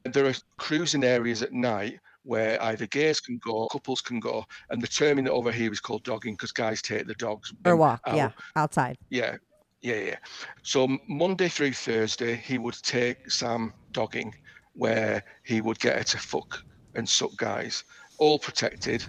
there 0.04 0.26
are 0.26 0.34
cruising 0.56 1.04
areas 1.04 1.42
at 1.42 1.52
night 1.52 1.98
where 2.22 2.60
either 2.62 2.86
gays 2.86 3.20
can 3.20 3.38
go, 3.38 3.68
couples 3.68 4.00
can 4.00 4.18
go, 4.18 4.44
and 4.70 4.82
the 4.82 4.86
term 4.86 5.18
in 5.18 5.28
over 5.28 5.52
here 5.52 5.70
is 5.70 5.78
called 5.80 6.02
dogging 6.04 6.34
because 6.34 6.52
guys 6.52 6.82
take 6.82 7.06
the 7.06 7.14
dogs 7.14 7.52
Or 7.64 7.76
walk, 7.76 8.00
out. 8.06 8.16
yeah, 8.16 8.30
outside. 8.56 8.96
yeah, 9.10 9.36
yeah, 9.82 9.94
yeah. 10.00 10.16
So 10.62 10.88
Monday 11.08 11.48
through 11.48 11.72
Thursday, 11.74 12.34
he 12.34 12.58
would 12.58 12.82
take 12.82 13.30
Sam 13.30 13.72
dogging, 13.92 14.34
where 14.74 15.22
he 15.44 15.60
would 15.60 15.78
get 15.78 15.96
her 15.98 16.04
to 16.04 16.18
fuck 16.18 16.64
and 16.94 17.08
suck 17.08 17.36
guys, 17.36 17.84
all 18.18 18.38
protected. 18.38 19.04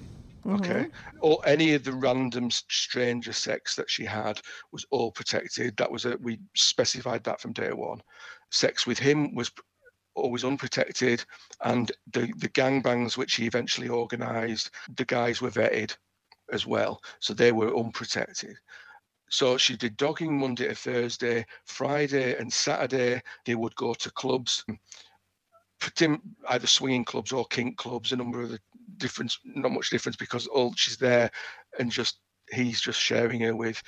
Okay, 0.47 0.85
mm-hmm. 0.85 1.17
or 1.19 1.41
any 1.45 1.73
of 1.73 1.83
the 1.83 1.91
random 1.91 2.49
stranger 2.51 3.33
sex 3.33 3.75
that 3.75 3.89
she 3.89 4.05
had 4.05 4.39
was 4.71 4.85
all 4.91 5.11
protected. 5.11 5.75
That 5.75 5.91
was 5.91 6.05
a 6.05 6.17
we 6.21 6.39
specified 6.55 7.23
that 7.25 7.41
from 7.41 7.51
day 7.51 7.73
one. 7.73 8.01
Sex 8.51 8.87
with 8.87 8.97
him 8.97 9.35
was 9.35 9.51
always 10.15 10.45
unprotected, 10.45 11.25
and 11.65 11.91
the 12.13 12.31
the 12.37 12.49
gangbangs 12.49 13.17
which 13.17 13.35
he 13.35 13.45
eventually 13.45 13.89
organised, 13.89 14.71
the 14.95 15.05
guys 15.05 15.41
were 15.41 15.51
vetted 15.51 15.95
as 16.53 16.65
well, 16.65 17.01
so 17.19 17.33
they 17.33 17.51
were 17.51 17.75
unprotected. 17.75 18.57
So 19.29 19.57
she 19.57 19.75
did 19.75 19.97
dogging 19.97 20.39
Monday 20.39 20.69
to 20.69 20.75
Thursday, 20.75 21.45
Friday 21.65 22.37
and 22.37 22.51
Saturday. 22.51 23.21
They 23.45 23.55
would 23.55 23.75
go 23.75 23.93
to 23.93 24.11
clubs, 24.11 24.63
either 26.49 26.67
swinging 26.67 27.03
clubs 27.03 27.33
or 27.33 27.45
kink 27.47 27.77
clubs. 27.77 28.13
A 28.13 28.15
number 28.15 28.41
of 28.41 28.49
the 28.49 28.59
difference, 28.97 29.37
not 29.43 29.71
much 29.71 29.89
difference 29.89 30.15
because 30.15 30.47
all 30.47 30.73
she's 30.75 30.97
there, 30.97 31.29
and 31.79 31.91
just 31.91 32.19
he's 32.51 32.79
just 32.81 32.99
sharing 32.99 33.41
her 33.41 33.55
with 33.55 33.81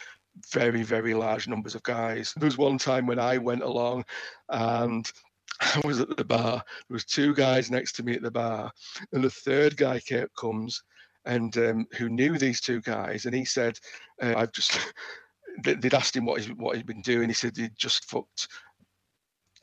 very 0.54 0.84
very 0.84 1.14
large 1.14 1.47
numbers 1.47 1.76
of 1.76 1.84
guys. 1.84 2.34
There 2.36 2.45
was 2.47 2.58
one 2.58 2.78
time 2.78 3.06
when 3.08 3.20
I 3.20 3.38
went 3.38 3.64
along, 3.64 4.06
and 4.50 5.10
I 5.62 5.82
was 5.86 6.00
at 6.00 6.16
the 6.18 6.26
bar. 6.26 6.64
There 6.88 6.93
was 6.95 7.06
two 7.06 7.34
guys 7.34 7.72
next 7.72 7.93
to 7.93 8.04
me 8.04 8.14
at 8.16 8.22
the 8.22 8.32
bar, 8.32 8.72
and 9.14 9.24
the 9.24 9.30
third 9.30 9.78
guy 9.78 10.00
came, 10.00 10.28
comes 10.38 10.84
and 11.26 11.56
um, 11.58 11.86
who 11.97 12.08
knew 12.10 12.38
these 12.38 12.62
two 12.62 12.80
guys, 12.82 13.26
and 13.26 13.36
he 13.36 13.45
said, 13.45 13.78
uh, 14.22 14.34
"I've 14.38 14.52
just." 14.52 14.78
they- 15.64 15.74
They'd 15.74 15.93
asked 15.93 16.16
him 16.16 16.26
what 16.26 16.39
he's 16.39 16.50
what 16.56 16.78
he'd 16.78 16.86
been 16.86 17.02
doing. 17.02 17.28
He 17.28 17.34
said 17.34 17.58
he'd 17.58 17.76
just 17.78 18.06
fucked 18.06 18.47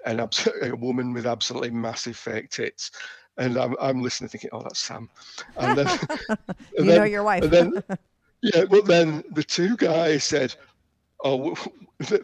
an 0.05 0.21
abs- 0.21 0.49
a 0.63 0.75
woman 0.77 1.13
with 1.13 1.27
absolutely 1.27 1.71
massive 1.71 2.17
fake 2.17 2.51
tits, 2.51 2.91
and 3.39 3.57
I'm 3.59 3.75
I'm 3.81 4.03
listening, 4.03 4.29
thinking, 4.29 4.51
"Oh, 4.53 4.63
that's 4.63 4.79
Sam," 4.81 5.09
and 5.57 5.79
then 5.79 5.99
You 6.29 6.37
and 6.79 6.87
know 6.87 7.05
your 7.05 7.23
wife. 7.23 7.43
and 7.45 7.53
then 7.53 7.83
yeah, 8.43 8.65
but 8.65 8.87
then 8.87 9.25
the 9.33 9.45
two 9.45 9.77
guys 9.77 10.25
said, 10.25 10.55
"Oh," 11.25 11.57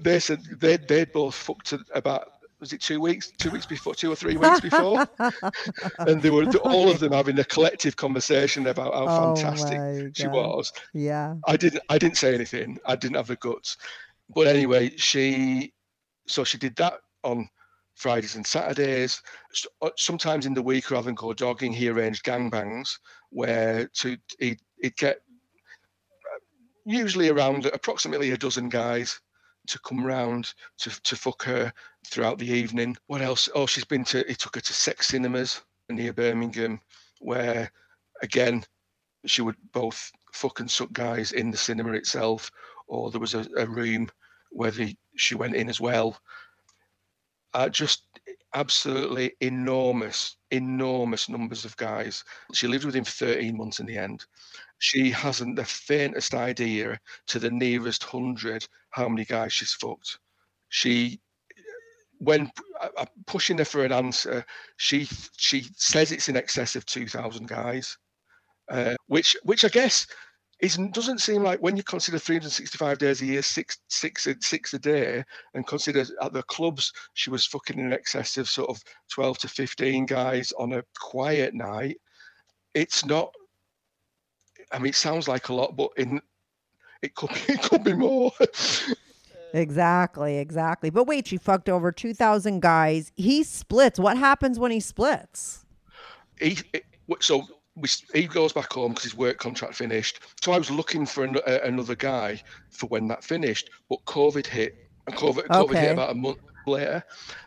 they 0.01 0.19
said 0.21 0.43
they 0.61 0.77
they'd 0.77 1.13
both 1.13 1.35
fucked 1.35 1.75
about 1.95 2.29
was 2.61 2.73
it 2.73 2.81
two 2.81 3.01
weeks, 3.01 3.33
two 3.39 3.51
weeks 3.51 3.67
before, 3.67 3.93
two 3.93 4.13
or 4.13 4.15
three 4.15 4.37
weeks 4.37 4.61
before, 4.61 5.05
and 5.99 6.23
they 6.23 6.31
were 6.31 6.45
all 6.63 6.89
of 6.89 7.01
them 7.01 7.13
having 7.13 7.37
a 7.41 7.45
collective 7.45 7.97
conversation 7.97 8.69
about 8.69 8.95
how 8.95 9.07
Oh 9.09 9.35
fantastic 9.35 10.17
she 10.17 10.29
was. 10.29 10.73
yeah. 10.95 11.35
I 11.49 11.57
didn't 11.57 11.83
I 11.89 11.99
didn't 11.99 12.19
say 12.19 12.35
anything. 12.35 12.79
I 12.87 12.95
didn't 12.95 13.17
have 13.17 13.27
the 13.27 13.37
guts. 13.37 13.77
But 14.33 14.47
anyway, 14.47 14.93
she 14.97 15.73
so 16.29 16.45
she 16.45 16.57
did 16.57 16.77
that 16.77 17.01
on 17.25 17.49
Fridays 18.03 18.35
and 18.35 18.47
Saturdays. 18.47 19.23
Uh, 19.81 19.91
Sometimes 19.97 20.45
in 20.45 20.55
the 20.55 20.63
week, 20.63 20.91
rather 20.91 21.07
than 21.07 21.15
go 21.15 21.33
dogging, 21.33 21.73
he 21.73 21.89
arranged 21.89 22.25
gangbangs 22.25 22.99
where 23.31 23.89
to 23.95 24.19
he'd, 24.41 24.61
he'd 24.83 24.97
get 24.97 25.17
uh, 25.17 26.41
usually 26.85 27.29
around 27.29 27.67
approximately 27.67 28.33
a 28.33 28.37
dozen 28.37 28.69
guys 28.69 29.21
to 29.69 29.79
come 29.87 30.05
round 30.05 30.53
to 30.79 30.91
to 31.03 31.15
fuck 31.15 31.45
her 31.45 31.73
throughout 32.09 32.39
the 32.39 32.51
evening. 32.51 32.97
What 33.07 33.23
else? 33.23 33.49
Oh, 33.55 33.67
she's 33.67 33.85
been 33.85 34.05
to 34.07 34.25
he 34.27 34.35
took 34.35 34.57
her 34.57 34.61
to 34.61 34.73
sex 34.73 35.09
cinemas 35.09 35.63
near 35.89 36.13
Birmingham, 36.13 36.81
where 37.21 37.71
again 38.23 38.65
she 39.27 39.43
would 39.43 39.57
both 39.73 40.11
fuck 40.33 40.59
and 40.59 40.71
suck 40.71 40.93
guys 40.93 41.31
in 41.33 41.53
the 41.53 41.57
cinema 41.57 41.93
itself, 41.93 42.51
or 42.89 43.11
there 43.11 43.21
was 43.21 43.35
a, 43.35 43.47
a 43.57 43.67
room 43.67 44.11
where 44.51 44.73
the, 44.73 44.97
she 45.17 45.35
went 45.35 45.55
in 45.55 45.69
as 45.69 45.81
well. 45.81 46.19
Uh, 47.55 47.69
just 47.69 48.05
absolutely 48.55 49.33
enormous, 49.41 50.37
enormous 50.51 51.29
numbers 51.29 51.65
of 51.65 51.77
guys. 51.77 52.25
She 52.55 52.67
lived 52.67 52.85
with 52.85 52.97
him 52.97 53.05
for 53.05 53.11
13 53.13 53.57
months 53.57 53.81
in 53.81 53.87
the 53.87 53.99
end. 53.99 54.25
She 54.79 55.11
hasn't 55.11 55.57
the 55.57 55.65
faintest 55.65 56.35
idea 56.35 57.01
to 57.29 57.39
the 57.39 57.51
nearest 57.51 58.05
hundred 58.05 58.67
how 58.91 59.09
many 59.09 59.25
guys 59.25 59.53
she's 59.53 59.73
fucked. 59.73 60.19
She, 60.69 61.21
when 62.19 62.51
I'm 62.99 63.07
pushing 63.27 63.59
her 63.59 63.65
for 63.65 63.85
an 63.85 63.93
answer, 63.93 64.45
she 64.77 65.07
she 65.37 65.67
says 65.77 66.13
it's 66.13 66.29
in 66.29 66.37
excess 66.37 66.77
of 66.77 66.87
2,000 66.87 67.49
guys 67.49 67.99
uh, 68.71 68.95
which 69.07 69.37
which 69.45 69.65
I 69.65 69.69
guess 69.69 70.07
is 70.63 70.79
doesn't 70.93 71.21
seem 71.21 71.43
like 71.43 71.61
when 71.61 71.77
you 71.77 71.83
consider 71.83 72.19
365 72.19 72.97
days 72.99 73.21
a 73.21 73.27
year, 73.27 73.43
six 73.43 73.79
six 73.89 74.27
a- 74.29 74.37
a 74.73 74.79
day, 74.79 75.25
and 75.55 75.67
consider 75.67 76.05
at 76.23 76.33
the 76.33 76.43
clubs 76.45 76.93
she 77.15 77.31
was 77.31 77.45
fucking 77.45 77.79
in 77.81 77.93
excess 77.93 78.37
of 78.37 78.49
sort 78.49 78.71
of 78.71 78.81
12 79.11 79.39
to 79.39 79.49
15 79.49 80.07
guys 80.07 80.53
on 80.53 80.73
a 80.73 80.85
quiet 80.99 81.53
night. 81.53 81.97
It's 82.75 83.05
not. 83.05 83.35
I 84.71 84.79
mean, 84.79 84.87
it 84.91 84.95
sounds 84.95 85.27
like 85.29 85.49
a 85.49 85.55
lot, 85.55 85.77
but 85.77 85.91
in 85.97 86.21
it 87.03 87.17
could 87.17 87.31
be, 87.31 87.41
it 87.55 87.63
could 87.63 87.83
be 87.83 87.95
more. 87.95 88.31
Exactly, 89.53 90.39
exactly. 90.39 90.91
But 90.91 91.05
wait, 91.05 91.27
she 91.27 91.37
fucked 91.37 91.69
over 91.69 91.93
2,000 91.93 92.63
guys. 92.63 93.13
He 93.17 93.43
splits. 93.43 93.99
What 93.99 94.17
happens 94.17 94.59
when 94.59 94.71
he 94.71 94.81
splits? 94.81 95.67
he 96.41 96.57
it- 96.73 96.85
so 97.21 97.47
we, 97.75 97.89
he 98.13 98.27
goes 98.27 98.53
back 98.53 98.73
home 98.73 98.91
because 98.93 99.05
his 99.05 99.17
work 99.17 99.39
contract 99.39 99.75
finished. 99.75 100.21
So 100.43 100.53
I 100.53 100.59
was 100.59 100.71
looking 100.71 101.07
for 101.07 101.25
an, 101.25 101.37
a, 101.47 101.61
another 101.61 101.95
guy 101.95 102.41
for 102.71 102.87
when 102.87 103.09
that 103.09 103.25
finished, 103.25 103.71
but 103.89 104.05
COVID 104.07 104.47
hit, 104.47 104.75
and 105.07 105.17
COVID, 105.17 105.49
COVID 105.49 105.71
Okay. 105.71 105.81
hit 105.81 105.93
about 105.93 106.11
a 106.11 106.15
month 106.15 106.39
later, 106.67 107.03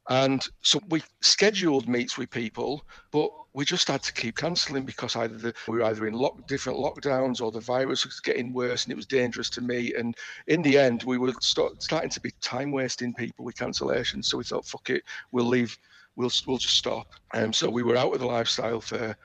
and 0.10 0.46
so 0.62 0.80
we 0.90 1.02
scheduled 1.22 1.88
meets 1.88 2.18
with 2.18 2.30
people, 2.30 2.86
but 3.12 3.30
we 3.54 3.64
just 3.64 3.88
had 3.88 4.04
to 4.04 4.12
keep 4.12 4.36
cancelling 4.36 4.84
because 4.84 5.16
either 5.16 5.38
the, 5.38 5.54
we 5.70 5.78
were 5.78 5.86
either 5.86 6.08
in 6.08 6.14
lock, 6.14 6.46
different 6.46 6.78
lockdowns 6.78 7.42
or 7.42 7.52
the 7.52 7.62
virus 7.62 8.06
was 8.06 8.20
getting 8.20 8.52
worse 8.52 8.84
and 8.84 8.92
it 8.92 8.98
was 8.98 9.06
dangerous 9.06 9.50
to 9.52 9.62
meet. 9.62 9.96
And 9.96 10.14
in 10.48 10.62
the 10.62 10.78
end, 10.78 11.04
we 11.04 11.18
were 11.18 11.34
start, 11.40 11.82
starting 11.82 12.10
to 12.10 12.20
be 12.20 12.34
time 12.42 12.72
wasting 12.72 13.14
people 13.14 13.46
with 13.46 13.56
cancellations. 13.56 14.26
So 14.26 14.38
we 14.38 14.44
thought, 14.44 14.66
fuck 14.66 14.90
it, 14.90 15.04
we'll 15.32 15.46
leave, 15.46 15.78
we'll 16.18 16.32
we'll 16.46 16.58
just 16.58 16.76
stop. 16.76 17.08
Um, 17.34 17.54
so 17.54 17.70
we 17.70 17.82
were 17.82 17.96
out 17.96 18.14
of 18.14 18.20
the 18.20 18.26
lifestyle 18.28 18.82
for 18.82 19.16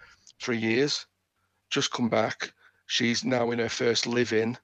three 0.41 0.59
years, 0.59 1.07
just 1.70 1.93
come 1.93 2.09
back. 2.09 2.53
She's 2.86 3.24
now 3.24 3.51
in 3.53 3.59
her 3.59 3.68
first 3.68 4.07
live-in, 4.07 4.59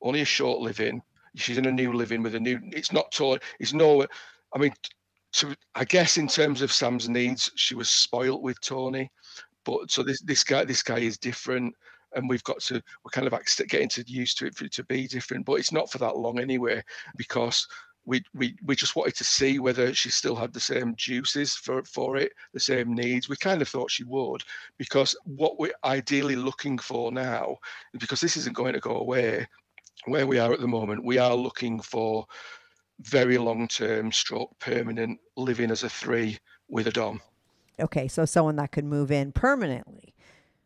only 0.00 0.22
a 0.22 0.24
short 0.24 0.60
live-in. 0.60 1.02
She's 1.36 1.58
in 1.58 1.66
a 1.66 1.72
new 1.72 1.92
live-in 1.92 2.22
with 2.22 2.34
a 2.34 2.40
new. 2.40 2.58
It's 2.72 2.92
not 2.92 3.12
tall. 3.12 3.38
It's 3.60 3.74
no. 3.74 4.06
I 4.54 4.58
mean, 4.58 4.72
to, 5.32 5.54
I 5.74 5.84
guess 5.84 6.16
in 6.16 6.26
terms 6.26 6.62
of 6.62 6.72
Sam's 6.72 7.08
needs, 7.08 7.50
she 7.54 7.74
was 7.74 7.90
spoilt 7.90 8.42
with 8.42 8.60
Tony, 8.60 9.10
but 9.64 9.90
so 9.90 10.02
this 10.02 10.22
this 10.22 10.42
guy 10.42 10.64
this 10.64 10.82
guy 10.82 10.98
is 10.98 11.18
different, 11.18 11.74
and 12.14 12.28
we've 12.28 12.42
got 12.44 12.60
to 12.60 12.82
we're 13.04 13.10
kind 13.10 13.26
of 13.26 13.38
getting 13.68 13.88
to 13.90 14.04
used 14.06 14.38
to 14.38 14.46
it 14.46 14.54
for 14.54 14.64
it 14.64 14.72
to 14.72 14.84
be 14.84 15.06
different. 15.06 15.44
But 15.44 15.54
it's 15.54 15.72
not 15.72 15.92
for 15.92 15.98
that 15.98 16.16
long 16.16 16.40
anyway, 16.40 16.82
because 17.16 17.68
we 18.08 18.24
we 18.34 18.56
we 18.64 18.74
just 18.74 18.96
wanted 18.96 19.14
to 19.16 19.24
see 19.24 19.58
whether 19.58 19.92
she 19.92 20.08
still 20.08 20.34
had 20.34 20.54
the 20.54 20.60
same 20.60 20.96
juices 20.96 21.54
for 21.54 21.84
for 21.84 22.16
it, 22.16 22.32
the 22.54 22.60
same 22.60 22.94
needs. 22.94 23.28
We 23.28 23.36
kind 23.36 23.60
of 23.60 23.68
thought 23.68 23.90
she 23.90 24.04
would, 24.04 24.42
because 24.78 25.14
what 25.24 25.58
we're 25.58 25.74
ideally 25.84 26.34
looking 26.34 26.78
for 26.78 27.12
now, 27.12 27.58
because 27.98 28.20
this 28.20 28.38
isn't 28.38 28.56
going 28.56 28.72
to 28.72 28.80
go 28.80 28.96
away, 28.96 29.46
where 30.06 30.26
we 30.26 30.38
are 30.38 30.54
at 30.54 30.60
the 30.60 30.66
moment, 30.66 31.04
we 31.04 31.18
are 31.18 31.34
looking 31.34 31.80
for 31.80 32.26
very 33.00 33.36
long 33.36 33.68
term 33.68 34.10
stroke 34.10 34.58
permanent 34.58 35.20
living 35.36 35.70
as 35.70 35.82
a 35.82 35.90
three 35.90 36.38
with 36.68 36.86
a 36.86 36.92
dom. 36.92 37.20
Okay, 37.78 38.08
so 38.08 38.24
someone 38.24 38.56
that 38.56 38.72
could 38.72 38.86
move 38.86 39.12
in 39.12 39.32
permanently. 39.32 40.14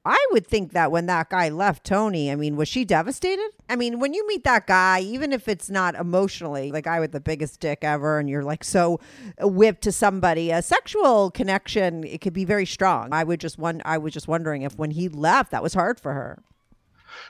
I 0.04 0.18
would 0.32 0.46
think 0.46 0.72
that 0.72 0.90
when 0.90 1.06
that 1.06 1.30
guy 1.30 1.48
left 1.48 1.84
Tony, 1.84 2.30
I 2.30 2.34
mean, 2.34 2.56
was 2.56 2.66
she 2.66 2.84
devastated? 2.84 3.50
I 3.68 3.76
mean, 3.76 4.00
when 4.00 4.14
you 4.14 4.26
meet 4.26 4.42
that 4.42 4.66
guy, 4.66 5.00
even 5.00 5.32
if 5.32 5.46
it's 5.46 5.70
not 5.70 5.94
emotionally, 5.94 6.72
like 6.72 6.84
guy 6.84 6.98
with 6.98 7.12
the 7.12 7.20
biggest 7.20 7.60
dick 7.60 7.84
ever, 7.84 8.18
and 8.18 8.28
you're 8.28 8.42
like 8.42 8.64
so 8.64 8.98
whipped 9.40 9.82
to 9.82 9.92
somebody, 9.92 10.50
a 10.50 10.60
sexual 10.60 11.30
connection, 11.30 12.02
it 12.02 12.20
could 12.20 12.32
be 12.32 12.44
very 12.44 12.66
strong. 12.66 13.12
I 13.12 13.22
would 13.22 13.38
just 13.38 13.58
one, 13.58 13.80
I 13.84 13.98
was 13.98 14.12
just 14.12 14.26
wondering 14.26 14.62
if 14.62 14.76
when 14.76 14.90
he 14.90 15.08
left, 15.08 15.52
that 15.52 15.62
was 15.62 15.74
hard 15.74 16.00
for 16.00 16.14
her. 16.14 16.42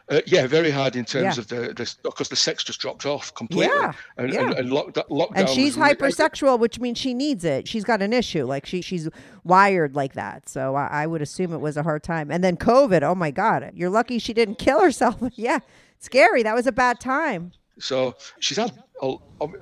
Uh, 0.09 0.21
yeah, 0.27 0.47
very 0.47 0.71
hard 0.71 0.97
in 0.97 1.05
terms 1.05 1.37
Yeah. 1.37 1.41
of 1.41 1.49
the, 1.49 1.75
the 1.75 1.95
because 2.03 2.29
the 2.29 2.37
sex 2.37 2.65
just 2.65 2.81
dropped 2.81 3.07
off 3.07 3.35
completely. 3.35 3.75
Yeah, 3.75 3.93
and, 4.17 4.33
yeah. 4.33 4.41
and, 4.43 4.55
and 4.55 4.73
lock, 4.73 4.93
lockdown. 4.93 5.33
And 5.37 5.49
she's 5.49 5.77
hypersexual, 5.77 6.59
which 6.59 6.79
means 6.79 6.99
she 6.99 7.15
needs 7.15 7.45
it. 7.45 7.69
She's 7.69 7.85
got 7.85 8.03
an 8.03 8.13
issue, 8.13 8.45
like 8.45 8.67
she 8.67 8.83
she's 8.83 9.09
wired 9.45 9.95
like 9.95 10.15
that. 10.15 10.49
So 10.49 10.75
I, 10.75 10.87
I 11.03 11.07
would 11.07 11.23
assume 11.23 11.53
it 11.53 11.59
was 11.59 11.77
a 11.77 11.83
hard 11.83 12.03
time. 12.03 12.31
And 12.31 12.43
then 12.43 12.57
COVID. 12.57 13.03
Oh 13.03 13.15
my 13.15 13.31
God, 13.31 13.71
you're 13.75 13.91
lucky 13.91 14.19
she 14.19 14.33
didn't 14.33 14.59
kill 14.59 14.81
herself. 14.81 15.17
yeah, 15.35 15.61
scary. 15.99 16.43
That 16.43 16.55
was 16.55 16.67
a 16.67 16.73
bad 16.73 17.01
time. 17.01 17.53
So 17.79 18.15
she's 18.39 18.59
had. 18.59 18.73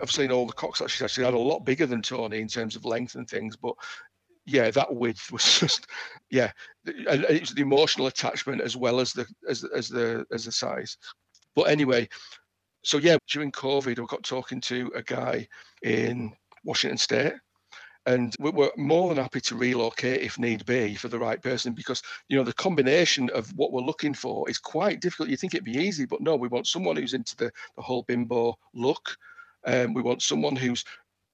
I've 0.03 0.11
seen 0.11 0.31
all 0.31 0.47
the 0.47 0.53
cocks 0.53 0.81
that 0.81 0.91
she's. 0.91 1.11
She 1.11 1.23
had 1.23 1.33
a 1.33 1.39
lot 1.39 1.61
bigger 1.64 1.87
than 1.87 2.03
Tony 2.03 2.41
in 2.41 2.49
terms 2.49 2.77
of 2.77 2.85
length 2.85 3.14
and 3.14 3.27
things, 3.29 3.57
but 3.57 3.75
yeah, 4.47 4.70
that 4.70 4.95
width 4.95 5.30
was 5.32 5.45
just 5.61 5.86
yeah, 6.30 6.53
and 6.86 7.24
it 7.24 7.41
was 7.41 7.55
the 7.55 7.62
emotional 7.62 8.07
attachment 8.07 8.61
as 8.61 8.76
well 8.76 9.01
as 9.01 9.12
the 9.12 9.26
as 9.49 9.64
as 9.64 9.88
the 9.88 10.24
as 10.32 10.45
the 10.45 10.53
size. 10.53 10.97
But 11.55 11.62
anyway, 11.64 12.09
so 12.84 12.99
yeah, 12.99 13.16
during 13.28 13.53
COVID, 13.53 14.01
I 14.01 14.07
got 14.07 14.22
talking 14.22 14.61
to 14.62 14.91
a 14.95 15.03
guy 15.03 15.49
in 15.82 16.32
Washington 16.64 16.99
State, 16.99 17.34
and 18.07 18.34
we 18.38 18.51
were 18.51 18.72
more 18.76 19.09
than 19.09 19.22
happy 19.22 19.41
to 19.43 19.57
relocate 19.57 20.22
if 20.22 20.38
need 20.38 20.64
be 20.64 20.95
for 20.95 21.09
the 21.09 21.18
right 21.18 21.43
person 21.43 21.74
because 21.74 22.03
you 22.28 22.36
know 22.36 22.45
the 22.45 22.53
combination 22.55 23.28
of 23.30 23.51
what 23.57 23.72
we're 23.72 23.82
looking 23.82 24.14
for 24.14 24.49
is 24.49 24.59
quite 24.59 25.01
difficult. 25.01 25.28
You 25.28 25.36
think 25.36 25.55
it'd 25.55 25.64
be 25.64 25.76
easy, 25.76 26.07
but 26.07 26.20
no, 26.20 26.36
we 26.36 26.49
want 26.49 26.66
someone 26.66 26.97
who's 26.97 27.14
into 27.14 27.36
the 27.36 27.53
the 27.76 27.82
whole 27.82 28.03
bimbo 28.05 28.57
look. 28.74 29.16
Um, 29.66 29.93
we 29.93 30.01
want 30.01 30.22
someone 30.22 30.57
who's 30.57 30.84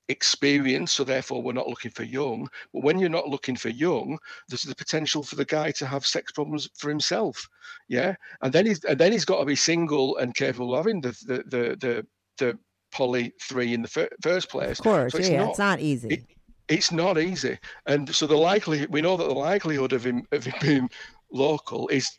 experienced, 0.09 0.94
so 0.94 1.04
therefore 1.04 1.42
we're 1.42 1.52
not 1.52 1.68
looking 1.68 1.90
for 1.90 2.02
young. 2.04 2.48
But 2.72 2.82
when 2.84 2.98
you're 2.98 3.09
not 3.09 3.28
looking 3.28 3.57
for 3.57 3.68
young, 3.70 4.18
there's 4.48 4.62
the 4.62 4.74
potential 4.74 5.22
for 5.22 5.36
the 5.36 5.44
guy 5.44 5.70
to 5.72 5.86
have 5.86 6.07
sex 6.07 6.32
problems 6.32 6.68
for 6.76 6.88
himself. 6.88 7.48
Yeah, 7.88 8.14
and 8.42 8.52
then 8.52 8.66
he's 8.66 8.82
and 8.84 8.98
then 8.98 9.12
he's 9.12 9.24
got 9.24 9.40
to 9.40 9.44
be 9.46 9.57
single 9.57 10.16
and 10.18 10.34
capable 10.34 10.74
of 10.74 10.78
having 10.84 11.00
the 11.00 11.11
the 11.26 11.36
the 11.46 11.76
the, 11.80 12.07
the 12.38 12.59
poly 12.92 13.32
three 13.40 13.74
in 13.74 13.82
the 13.82 13.88
fir- 13.88 14.09
first 14.22 14.48
place. 14.48 14.78
Of 14.78 14.84
course, 14.84 15.12
So 15.12 15.18
it's 15.18 15.28
yeah, 15.28 15.40
not- 15.42 15.50
it's 15.50 15.59
not 15.59 15.80
easy. 15.80 16.09
it- 16.09 16.24
it's 16.68 16.90
not 16.90 17.16
easy, 17.16 17.57
and 17.86 18.12
so 18.12 18.26
the 18.26 18.36
likely 18.36 18.86
we 18.86 19.00
know 19.00 19.16
that 19.16 19.28
the 19.28 19.34
likelihood 19.34 19.92
of 19.92 20.04
him 20.04 20.26
of 20.32 20.44
him 20.44 20.54
being 20.61 20.90
local 21.30 21.86
is 21.88 22.11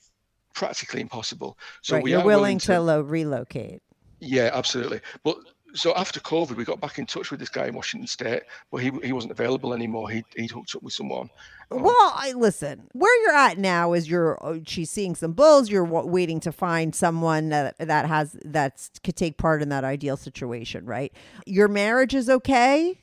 practically 0.53 1.01
impossible. 1.01 1.57
So 1.81 1.95
right, 1.95 2.03
we 2.03 2.11
you're 2.11 2.21
are 2.21 2.25
willing 2.25 2.57
to 2.59 2.79
lo- 2.79 3.01
relocate. 3.01 3.81
yeah, 4.21 4.49
absolutely. 4.53 5.01
But 5.25 5.35
so 5.78 5.93
after 5.95 6.19
COVID, 6.19 6.55
we 6.55 6.65
got 6.65 6.82
back 6.82 6.97
in 6.97 7.05
touch 7.05 7.32
with 7.32 7.39
this 7.39 7.49
guy 7.49 7.67
in 7.67 7.75
Washington 7.75 8.07
State, 8.07 8.43
but 8.71 8.78
he 8.78 8.91
he 9.03 9.13
wasn't 9.13 9.32
available 9.32 9.73
anymore. 9.73 10.09
He 10.09 10.25
he'd 10.36 10.51
hooked 10.51 10.75
up 10.75 10.84
with 10.84 10.93
someone. 10.93 11.30
Um, 11.71 11.84
Well, 11.84 12.13
I 12.15 12.34
listen. 12.36 12.88
Where 12.93 13.23
you're 13.23 13.36
at 13.36 13.57
now 13.57 13.93
is 13.93 14.09
you're 14.09 14.43
uh, 14.43 14.59
she's 14.65 14.89
seeing 14.89 15.15
some 15.15 15.34
bulls. 15.34 15.69
You're 15.69 15.86
waiting 15.86 16.39
to 16.41 16.51
find 16.51 16.95
someone 16.95 17.49
that 17.49 17.78
that 17.80 18.05
has 18.07 18.36
that's 18.43 18.91
could 19.03 19.15
take 19.15 19.38
part 19.38 19.61
in 19.61 19.69
that 19.69 19.84
ideal 19.84 20.17
situation, 20.17 20.86
right? 20.86 21.13
Your 21.45 21.67
marriage 21.67 22.15
is 22.15 22.30
okay. 22.30 22.99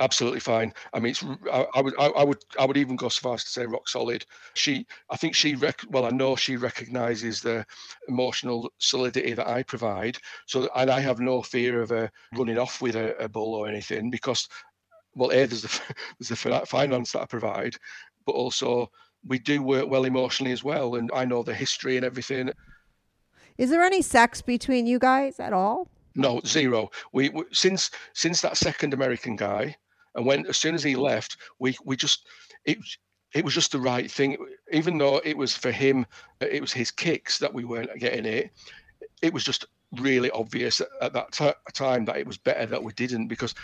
Absolutely 0.00 0.40
fine. 0.40 0.72
I 0.92 1.00
mean, 1.00 1.10
it's 1.10 1.24
I, 1.52 1.66
I 1.74 1.80
would 1.80 1.94
I, 1.98 2.06
I 2.06 2.24
would 2.24 2.38
I 2.58 2.64
would 2.64 2.76
even 2.76 2.96
go 2.96 3.08
so 3.08 3.20
far 3.20 3.34
as 3.34 3.44
to 3.44 3.50
say 3.50 3.66
rock 3.66 3.88
solid. 3.88 4.24
She 4.54 4.86
I 5.10 5.16
think 5.16 5.34
she 5.34 5.54
rec- 5.54 5.84
well 5.90 6.06
I 6.06 6.10
know 6.10 6.36
she 6.36 6.56
recognises 6.56 7.40
the 7.40 7.64
emotional 8.08 8.72
solidity 8.78 9.34
that 9.34 9.48
I 9.48 9.62
provide. 9.62 10.18
So 10.46 10.68
and 10.74 10.90
I 10.90 11.00
have 11.00 11.20
no 11.20 11.42
fear 11.42 11.82
of 11.82 11.90
her 11.90 12.10
running 12.36 12.58
off 12.58 12.82
with 12.82 12.96
a, 12.96 13.16
a 13.22 13.28
bull 13.28 13.54
or 13.54 13.68
anything 13.68 14.10
because 14.10 14.48
well, 15.14 15.30
a 15.30 15.46
there's 15.46 15.62
the 15.62 15.80
there's 16.18 16.28
the 16.28 16.66
finance 16.66 17.12
that 17.12 17.22
I 17.22 17.26
provide, 17.26 17.74
but 18.26 18.32
also 18.32 18.90
we 19.26 19.38
do 19.38 19.62
work 19.62 19.88
well 19.88 20.04
emotionally 20.04 20.52
as 20.52 20.64
well, 20.64 20.94
and 20.94 21.10
I 21.14 21.24
know 21.24 21.42
the 21.42 21.54
history 21.54 21.96
and 21.96 22.06
everything. 22.06 22.50
Is 23.58 23.70
there 23.70 23.82
any 23.82 24.00
sex 24.00 24.40
between 24.40 24.86
you 24.86 24.98
guys 24.98 25.38
at 25.38 25.52
all? 25.52 25.88
No, 26.14 26.40
zero. 26.46 26.90
We, 27.12 27.28
we 27.28 27.44
since 27.52 27.90
since 28.14 28.40
that 28.40 28.56
second 28.56 28.94
American 28.94 29.36
guy, 29.36 29.76
and 30.14 30.26
when 30.26 30.46
as 30.46 30.56
soon 30.56 30.74
as 30.74 30.82
he 30.82 30.96
left, 30.96 31.36
we 31.58 31.76
we 31.84 31.96
just 31.96 32.26
it 32.64 32.78
it 33.34 33.44
was 33.44 33.54
just 33.54 33.72
the 33.72 33.80
right 33.80 34.10
thing. 34.10 34.36
Even 34.72 34.98
though 34.98 35.20
it 35.24 35.36
was 35.36 35.56
for 35.56 35.70
him, 35.70 36.06
it 36.40 36.60
was 36.60 36.72
his 36.72 36.90
kicks 36.90 37.38
that 37.38 37.54
we 37.54 37.64
weren't 37.64 37.98
getting 37.98 38.26
it. 38.26 38.50
It 39.22 39.32
was 39.32 39.44
just 39.44 39.66
really 39.92 40.30
obvious 40.30 40.80
at, 40.80 40.88
at 41.00 41.12
that 41.12 41.32
ti 41.32 41.50
time 41.72 42.04
that 42.04 42.16
it 42.16 42.26
was 42.26 42.38
better 42.38 42.66
that 42.66 42.82
we 42.82 42.92
didn't 42.92 43.28
because 43.28 43.54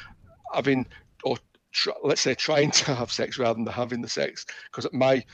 having 0.52 0.86
or 1.24 1.36
tr- 1.72 1.90
let's 2.02 2.20
say 2.20 2.34
trying 2.34 2.70
to 2.82 2.94
have 2.94 3.12
sex 3.12 3.38
rather 3.38 3.54
than 3.62 3.66
having 3.66 4.02
the 4.02 4.08
sex 4.08 4.46
because 4.70 4.86
my 4.92 5.24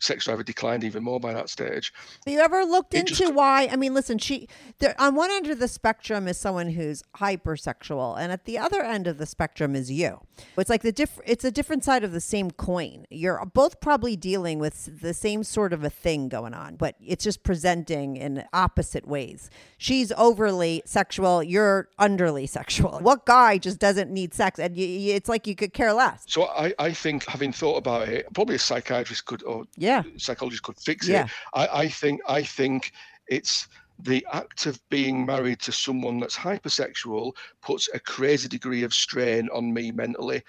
sex 0.00 0.24
drive 0.24 0.38
had 0.38 0.46
declined 0.46 0.82
even 0.84 1.02
more 1.04 1.20
by 1.20 1.32
that 1.32 1.48
stage. 1.48 1.92
Have 2.26 2.32
you 2.34 2.40
ever 2.40 2.64
looked 2.64 2.94
It 2.94 3.00
into 3.00 3.14
just- 3.14 3.34
why? 3.34 3.68
I 3.70 3.76
mean, 3.76 3.94
listen, 3.94 4.18
she 4.18 4.48
there, 4.78 4.94
on 4.98 5.14
one 5.14 5.30
end 5.30 5.46
of 5.48 5.58
the 5.60 5.68
spectrum 5.68 6.26
is 6.26 6.36
someone 6.38 6.70
who's 6.70 7.02
hypersexual, 7.18 8.18
and 8.18 8.32
at 8.32 8.44
the 8.44 8.58
other 8.58 8.82
end 8.82 9.06
of 9.06 9.18
the 9.18 9.26
spectrum 9.26 9.74
is 9.74 9.90
you. 9.90 10.20
It's 10.56 10.70
like 10.70 10.82
the 10.82 10.92
diff. 10.92 11.18
It's 11.26 11.44
a 11.44 11.50
different 11.50 11.84
side 11.84 12.04
of 12.04 12.12
the 12.12 12.20
same 12.20 12.50
coin. 12.50 13.06
You're 13.10 13.44
both 13.46 13.80
probably 13.80 14.16
dealing 14.16 14.58
with 14.58 15.00
the 15.02 15.12
same 15.14 15.44
sort 15.44 15.72
of 15.72 15.84
a 15.84 15.90
thing 15.90 16.28
going 16.28 16.54
on, 16.54 16.76
but 16.76 16.96
it's 17.04 17.24
just 17.24 17.42
presenting 17.42 18.16
in 18.16 18.44
opposite 18.52 19.06
ways. 19.06 19.50
She's 19.78 20.12
overly 20.12 20.82
sexual. 20.86 21.42
You're 21.42 21.88
underly 21.98 22.48
sexual. 22.48 23.00
What 23.10 23.26
guy 23.26 23.58
just 23.58 23.78
doesn't 23.80 24.10
need 24.10 24.34
sex? 24.34 24.58
And 24.60 24.76
you, 24.76 24.86
you, 24.86 25.14
it's 25.14 25.28
like 25.28 25.46
you 25.46 25.56
could 25.56 25.72
care 25.72 25.92
less. 25.92 26.22
So 26.28 26.46
I, 26.46 26.72
I 26.78 26.92
think 26.92 27.26
having 27.26 27.52
thought 27.52 27.76
about 27.76 28.08
it, 28.08 28.26
probably 28.34 28.54
a 28.54 28.58
psychiatrist 28.58 29.24
could 29.24 29.42
or 29.42 29.64
Yeah. 29.76 29.89
Psychologist 30.16 30.62
could 30.62 30.78
fix 30.78 31.08
Yeah. 31.08 31.24
it. 31.24 31.30
I, 31.54 31.68
I 31.82 31.88
think 31.88 32.20
I 32.28 32.42
think 32.42 32.92
it's 33.28 33.68
the 34.02 34.26
act 34.32 34.64
of 34.64 34.80
being 34.88 35.26
married 35.26 35.60
to 35.60 35.72
someone 35.72 36.18
that's 36.20 36.36
hypersexual 36.36 37.32
puts 37.60 37.86
a 37.92 38.00
crazy 38.00 38.48
degree 38.48 38.82
of 38.82 38.94
strain 38.94 39.46
on 39.52 39.74
me 39.74 39.90
mentally. 39.92 40.42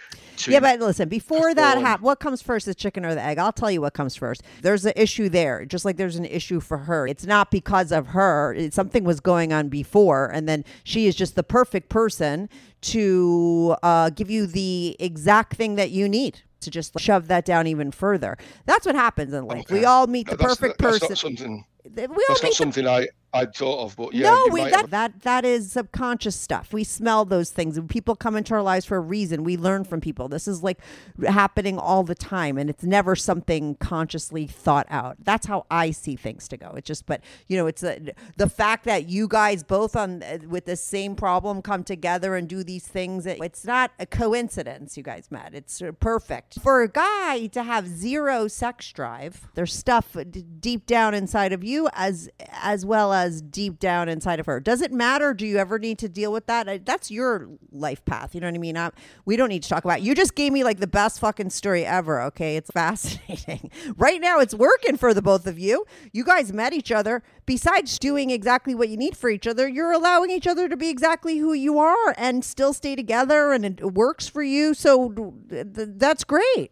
Yeah, 0.48 0.62
but 0.62 0.80
listen, 0.80 1.10
before 1.10 1.54
that 1.54 1.78
happens, 1.78 2.04
what 2.06 2.20
comes 2.20 2.42
first, 2.42 2.66
the 2.66 2.74
chicken 2.74 3.06
or 3.06 3.14
the 3.14 3.22
egg? 3.22 3.38
I'll 3.38 3.52
tell 3.52 3.70
you 3.70 3.82
what 3.82 3.94
comes 3.94 4.16
first. 4.16 4.44
There's 4.62 4.86
an 4.86 4.94
issue 4.96 5.28
there, 5.28 5.66
just 5.66 5.84
like 5.86 5.98
there's 5.98 6.16
an 6.16 6.26
issue 6.26 6.60
for 6.62 6.78
her. 6.78 7.08
It's 7.08 7.26
not 7.26 7.52
because 7.52 7.92
of 7.92 8.08
her. 8.08 8.54
It, 8.54 8.74
something 8.74 9.04
was 9.04 9.20
going 9.20 9.52
on 9.52 9.68
before, 9.68 10.28
and 10.28 10.48
then 10.48 10.64
she 10.86 11.08
is 11.08 11.16
just 11.16 11.36
the 11.36 11.44
perfect 11.44 11.90
person 11.90 12.50
to 12.82 13.76
uh, 13.84 14.12
give 14.12 14.32
you 14.32 14.48
the 14.48 14.96
exact 15.00 15.56
thing 15.56 15.76
that 15.76 15.92
you 15.92 16.08
need 16.08 16.42
to 16.62 16.72
just 16.72 17.00
shove 17.00 17.28
that 17.28 17.46
down 17.46 17.68
even 17.68 17.92
further. 17.92 18.38
That's 18.66 18.86
what 18.86 18.96
happens 18.96 19.34
in 19.34 19.46
life. 19.46 19.70
We 19.70 19.86
all 19.86 20.08
meet 20.08 20.30
the 20.30 20.38
perfect 20.38 20.80
that's 20.80 21.00
person. 21.00 21.10
Not 21.10 21.18
something. 21.18 21.66
we 21.96 22.02
all 22.02 22.08
That's 22.30 22.44
not 22.44 22.50
the 22.52 22.56
something 22.56 22.88
I 22.88 23.08
I'd 23.34 23.54
thought 23.56 23.86
of, 23.86 23.96
but 23.96 24.14
yeah. 24.14 24.30
no, 24.30 24.48
we 24.52 24.62
that, 24.62 24.74
have- 24.74 24.90
that 24.90 25.22
that 25.22 25.46
is 25.46 25.72
subconscious 25.72 26.36
stuff. 26.36 26.74
We 26.74 26.84
smell 26.84 27.24
those 27.26 27.50
things. 27.50 27.78
and 27.78 27.90
People 27.90 28.16
come 28.16 28.36
into 28.36 28.54
our 28.54 28.62
lives 28.62 28.86
for 28.86 28.98
a 28.98 29.00
reason. 29.02 29.44
We 29.44 29.56
learn 29.58 29.84
from 29.86 30.02
people. 30.02 30.28
This 30.28 30.48
is 30.48 30.62
like 30.64 30.80
happening 31.26 31.78
all 31.80 32.04
the 32.04 32.16
time, 32.16 32.58
and 32.58 32.70
it's 32.70 32.84
never 32.84 33.16
something 33.16 33.76
consciously 33.76 34.48
thought 34.48 34.88
out. 34.90 35.18
That's 35.24 35.48
how 35.48 35.66
I 35.72 35.92
see 35.92 36.16
things 36.16 36.48
to 36.50 36.58
go. 36.58 36.74
It's 36.76 36.88
just, 36.88 37.06
but 37.06 37.22
you 37.48 37.58
know, 37.58 37.68
it's 37.68 37.84
a, 37.84 38.00
the 38.38 38.50
fact 38.50 38.84
that 38.86 39.08
you 39.10 39.28
guys 39.28 39.64
both 39.64 39.96
on 39.96 40.24
with 40.50 40.66
the 40.66 40.76
same 40.76 41.16
problem 41.16 41.62
come 41.62 41.84
together 41.84 42.36
and 42.36 42.48
do 42.50 42.64
these 42.64 42.86
things. 42.88 43.26
it- 43.26 43.40
It's 43.42 43.64
not 43.66 43.92
a 44.00 44.06
coincidence. 44.06 44.98
You 44.98 45.04
guys 45.04 45.30
met. 45.32 45.54
It's 45.54 45.82
uh, 45.82 45.92
perfect 45.94 46.60
for 46.62 46.82
a 46.82 46.88
guy 46.90 47.48
to 47.48 47.64
have 47.64 47.88
zero 47.88 48.48
sex 48.48 48.92
drive. 48.92 49.48
There's 49.54 49.74
stuff 49.74 50.16
deep 50.60 50.86
down 50.86 51.14
inside 51.14 51.54
of 51.54 51.64
you 51.64 51.88
as 51.94 52.30
as 52.62 52.86
well 52.86 53.14
does 53.22 53.42
deep 53.42 53.80
down 53.80 54.10
inside 54.10 54.40
of 54.40 54.46
her. 54.46 54.60
Does 54.60 54.82
it 54.82 54.92
matter? 54.92 55.34
Do 55.34 55.46
you 55.46 55.58
ever 55.58 55.78
need 55.78 56.00
to 56.00 56.10
deal 56.10 56.32
with 56.32 56.48
that? 56.48 56.86
That's 56.86 57.12
your 57.12 57.48
life 57.72 58.04
path. 58.06 58.34
You 58.34 58.42
know 58.42 58.48
what 58.48 58.56
I 58.56 58.60
mean? 58.60 58.78
I, 58.78 58.92
we 59.26 59.36
don't 59.36 59.50
need 59.50 59.64
to 59.64 59.70
talk 59.70 59.86
about. 59.86 60.00
It. 60.00 60.04
You 60.04 60.16
just 60.16 60.36
gave 60.36 60.52
me 60.52 60.64
like 60.64 60.80
the 60.80 60.88
best 60.88 61.20
fucking 61.20 61.52
story 61.52 61.86
ever. 61.86 62.22
Okay, 62.24 62.56
it's 62.58 62.72
fascinating. 62.74 63.70
right 63.98 64.20
now, 64.20 64.40
it's 64.40 64.56
working 64.56 64.98
for 64.98 65.14
the 65.14 65.22
both 65.22 65.46
of 65.48 65.60
you. 65.60 65.86
You 66.12 66.24
guys 66.24 66.52
met 66.52 66.74
each 66.74 66.92
other. 66.92 67.24
Besides 67.46 68.00
doing 68.00 68.30
exactly 68.30 68.74
what 68.76 68.90
you 68.90 68.98
need 68.98 69.16
for 69.18 69.30
each 69.30 69.46
other, 69.48 69.68
you're 69.68 69.92
allowing 69.92 70.32
each 70.32 70.48
other 70.48 70.68
to 70.70 70.78
be 70.78 70.90
exactly 70.90 71.38
who 71.38 71.54
you 71.54 71.78
are 71.80 72.16
and 72.18 72.44
still 72.44 72.74
stay 72.74 72.96
together, 72.96 73.52
and 73.52 73.66
it 73.66 73.94
works 73.94 74.28
for 74.28 74.42
you. 74.44 74.74
So 74.74 75.10
th- 75.50 75.68
th- 75.76 75.90
that's 75.98 76.24
great. 76.24 76.72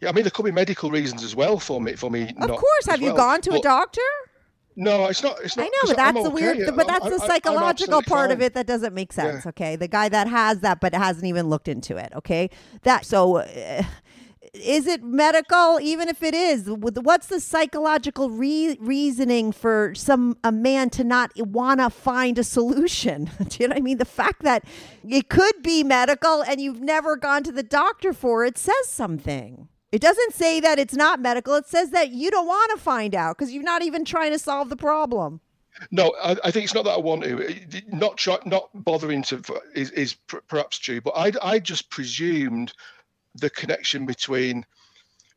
Yeah, 0.00 0.10
I 0.10 0.12
mean 0.12 0.22
there 0.22 0.30
could 0.30 0.44
be 0.44 0.52
medical 0.52 0.90
reasons 0.92 1.24
as 1.24 1.34
well 1.34 1.58
for 1.58 1.80
me. 1.80 1.94
For 1.94 2.10
me, 2.10 2.32
Of 2.40 2.50
course. 2.50 2.86
Have 2.86 3.00
you 3.00 3.08
well. 3.08 3.16
gone 3.16 3.40
to 3.42 3.54
a 3.54 3.60
doctor? 3.60 4.00
No, 4.80 5.06
it's 5.06 5.24
not. 5.24 5.40
It's 5.42 5.56
not. 5.56 5.64
I 5.64 5.66
know, 5.66 5.72
but 5.88 5.96
that's 5.96 6.16
I'm 6.16 6.22
the 6.22 6.30
okay. 6.30 6.54
weird, 6.54 6.76
but 6.76 6.86
that's 6.86 7.04
I'm- 7.04 7.12
the 7.12 7.18
psychological 7.18 8.00
part 8.00 8.30
of 8.30 8.40
it 8.40 8.54
that 8.54 8.68
doesn't 8.68 8.94
make 8.94 9.12
sense. 9.12 9.44
Yeah. 9.44 9.48
Okay, 9.48 9.74
the 9.74 9.88
guy 9.88 10.08
that 10.08 10.28
has 10.28 10.60
that 10.60 10.80
but 10.80 10.94
hasn't 10.94 11.26
even 11.26 11.48
looked 11.48 11.66
into 11.66 11.96
it. 11.96 12.12
Okay, 12.14 12.48
that 12.82 13.04
so. 13.04 13.38
Uh, 13.38 13.82
is 14.54 14.86
it 14.86 15.02
medical? 15.02 15.78
Even 15.80 16.08
if 16.08 16.22
it 16.22 16.32
is, 16.32 16.70
what's 16.70 17.26
the 17.26 17.38
psychological 17.38 18.30
re- 18.30 18.78
reasoning 18.80 19.52
for 19.52 19.92
some 19.94 20.38
a 20.42 20.50
man 20.50 20.88
to 20.90 21.04
not 21.04 21.32
want 21.36 21.80
to 21.80 21.90
find 21.90 22.38
a 22.38 22.44
solution? 22.44 23.30
Do 23.48 23.56
you 23.60 23.68
know 23.68 23.72
what 23.72 23.78
I 23.78 23.82
mean? 23.82 23.98
The 23.98 24.04
fact 24.06 24.42
that 24.44 24.64
it 25.06 25.28
could 25.28 25.62
be 25.62 25.84
medical 25.84 26.42
and 26.42 26.60
you've 26.62 26.80
never 26.80 27.14
gone 27.16 27.42
to 27.42 27.52
the 27.52 27.62
doctor 27.62 28.12
for 28.14 28.44
it 28.44 28.56
says 28.56 28.88
something. 28.88 29.68
It 29.90 30.02
doesn't 30.02 30.34
say 30.34 30.60
that 30.60 30.78
it's 30.78 30.94
not 30.94 31.20
medical. 31.20 31.54
It 31.54 31.66
says 31.66 31.90
that 31.90 32.10
you 32.10 32.30
don't 32.30 32.46
want 32.46 32.70
to 32.74 32.82
find 32.82 33.14
out 33.14 33.38
because 33.38 33.52
you're 33.52 33.62
not 33.62 33.82
even 33.82 34.04
trying 34.04 34.32
to 34.32 34.38
solve 34.38 34.68
the 34.68 34.76
problem. 34.76 35.40
No, 35.90 36.14
I, 36.22 36.36
I 36.44 36.50
think 36.50 36.64
it's 36.64 36.74
not 36.74 36.84
that 36.84 36.92
I 36.92 36.98
want 36.98 37.22
to. 37.22 37.54
Not 37.88 38.16
try, 38.16 38.38
not 38.44 38.68
bothering 38.74 39.22
to 39.24 39.42
is, 39.74 39.90
is 39.92 40.14
perhaps 40.48 40.78
true, 40.78 41.00
but 41.00 41.12
I 41.16 41.32
I 41.40 41.58
just 41.58 41.88
presumed 41.90 42.72
the 43.34 43.48
connection 43.48 44.04
between 44.04 44.66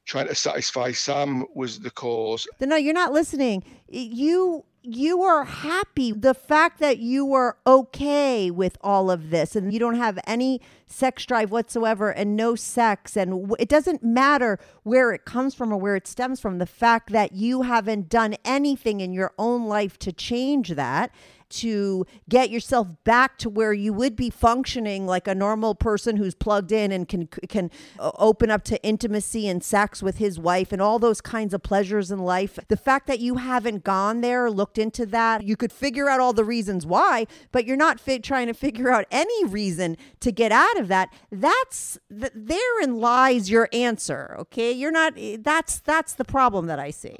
trying 0.05 0.27
to 0.27 0.35
satisfy 0.35 0.91
Sam 0.91 1.45
was 1.53 1.79
the 1.79 1.91
cause. 1.91 2.47
No, 2.59 2.75
you're 2.75 2.93
not 2.93 3.13
listening. 3.13 3.63
You 3.87 4.65
you 4.83 5.21
are 5.21 5.43
happy. 5.43 6.11
The 6.11 6.33
fact 6.33 6.79
that 6.79 6.97
you 6.97 7.33
are 7.33 7.57
okay 7.67 8.49
with 8.49 8.77
all 8.81 9.11
of 9.11 9.29
this 9.29 9.55
and 9.55 9.71
you 9.71 9.77
don't 9.77 9.95
have 9.95 10.17
any 10.25 10.59
sex 10.87 11.23
drive 11.25 11.51
whatsoever 11.51 12.09
and 12.09 12.35
no 12.35 12.55
sex 12.55 13.15
and 13.15 13.53
it 13.59 13.69
doesn't 13.69 14.03
matter 14.03 14.57
where 14.81 15.11
it 15.11 15.23
comes 15.23 15.53
from 15.53 15.71
or 15.71 15.77
where 15.77 15.95
it 15.95 16.07
stems 16.07 16.39
from. 16.39 16.57
The 16.57 16.65
fact 16.65 17.11
that 17.11 17.33
you 17.33 17.61
haven't 17.61 18.09
done 18.09 18.35
anything 18.43 19.01
in 19.01 19.13
your 19.13 19.33
own 19.37 19.65
life 19.65 19.99
to 19.99 20.11
change 20.11 20.69
that 20.69 21.11
to 21.51 22.05
get 22.29 22.49
yourself 22.49 22.87
back 23.03 23.37
to 23.39 23.49
where 23.49 23.73
you 23.73 23.93
would 23.93 24.15
be 24.15 24.29
functioning 24.29 25.05
like 25.05 25.27
a 25.27 25.35
normal 25.35 25.75
person 25.75 26.17
who's 26.17 26.33
plugged 26.33 26.71
in 26.71 26.91
and 26.91 27.07
can 27.07 27.27
can 27.27 27.69
open 27.99 28.49
up 28.49 28.63
to 28.63 28.81
intimacy 28.83 29.47
and 29.47 29.63
sex 29.63 30.01
with 30.01 30.17
his 30.17 30.39
wife 30.39 30.71
and 30.71 30.81
all 30.81 30.99
those 30.99 31.21
kinds 31.21 31.53
of 31.53 31.61
pleasures 31.61 32.11
in 32.11 32.19
life. 32.19 32.57
The 32.67 32.77
fact 32.77 33.07
that 33.07 33.19
you 33.19 33.35
haven't 33.35 33.83
gone 33.83 34.21
there 34.21 34.49
looked 34.49 34.77
into 34.77 35.05
that 35.07 35.43
you 35.43 35.55
could 35.55 35.71
figure 35.71 36.09
out 36.09 36.19
all 36.19 36.33
the 36.33 36.43
reasons 36.43 36.85
why 36.85 37.25
but 37.51 37.65
you're 37.65 37.77
not 37.77 37.99
trying 38.23 38.47
to 38.47 38.53
figure 38.53 38.91
out 38.91 39.05
any 39.11 39.45
reason 39.45 39.97
to 40.19 40.31
get 40.31 40.51
out 40.51 40.79
of 40.79 40.87
that. 40.87 41.13
That's 41.31 41.97
th- 42.09 42.31
therein 42.35 42.95
lies 42.99 43.49
your 43.49 43.69
answer 43.73 44.35
okay? 44.39 44.71
You're 44.71 44.91
not 44.91 45.13
eh, 45.17 45.37
that's 45.39 45.79
that's 45.79 46.13
the 46.13 46.25
problem 46.25 46.67
that 46.67 46.79
i 46.79 46.91
see. 46.91 47.17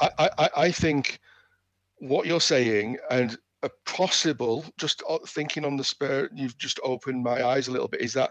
I 0.00 0.10
I, 0.18 0.50
I- 0.56 0.70
think 0.70 1.20
what 1.98 2.26
you're 2.26 2.40
saying 2.40 2.98
and 3.10 3.38
possible 3.86 4.64
just 4.78 5.02
uh, 5.08 5.18
thinking 5.28 5.64
on 5.64 5.76
the 5.76 5.84
spur 5.84 6.28
you've 6.34 6.58
just 6.58 6.80
opened 6.84 7.22
my 7.22 7.44
eyes 7.44 7.68
a 7.68 7.70
little 7.72 7.88
bit 7.88 8.00
is 8.00 8.12
that 8.12 8.30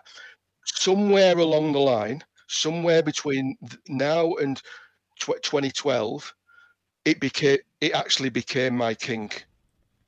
somewhere 0.66 1.38
along 1.38 1.72
the 1.72 1.80
line 1.80 2.24
somewhere 2.48 3.02
between 3.02 3.58
now 3.88 4.34
and 4.36 4.62
tw- 5.20 5.42
2012 5.42 6.34
it 7.06 7.20
became 7.20 7.58
it 7.82 7.94
actually 7.94 8.30
became 8.30 8.76
my 8.76 8.94
kink. 8.94 9.46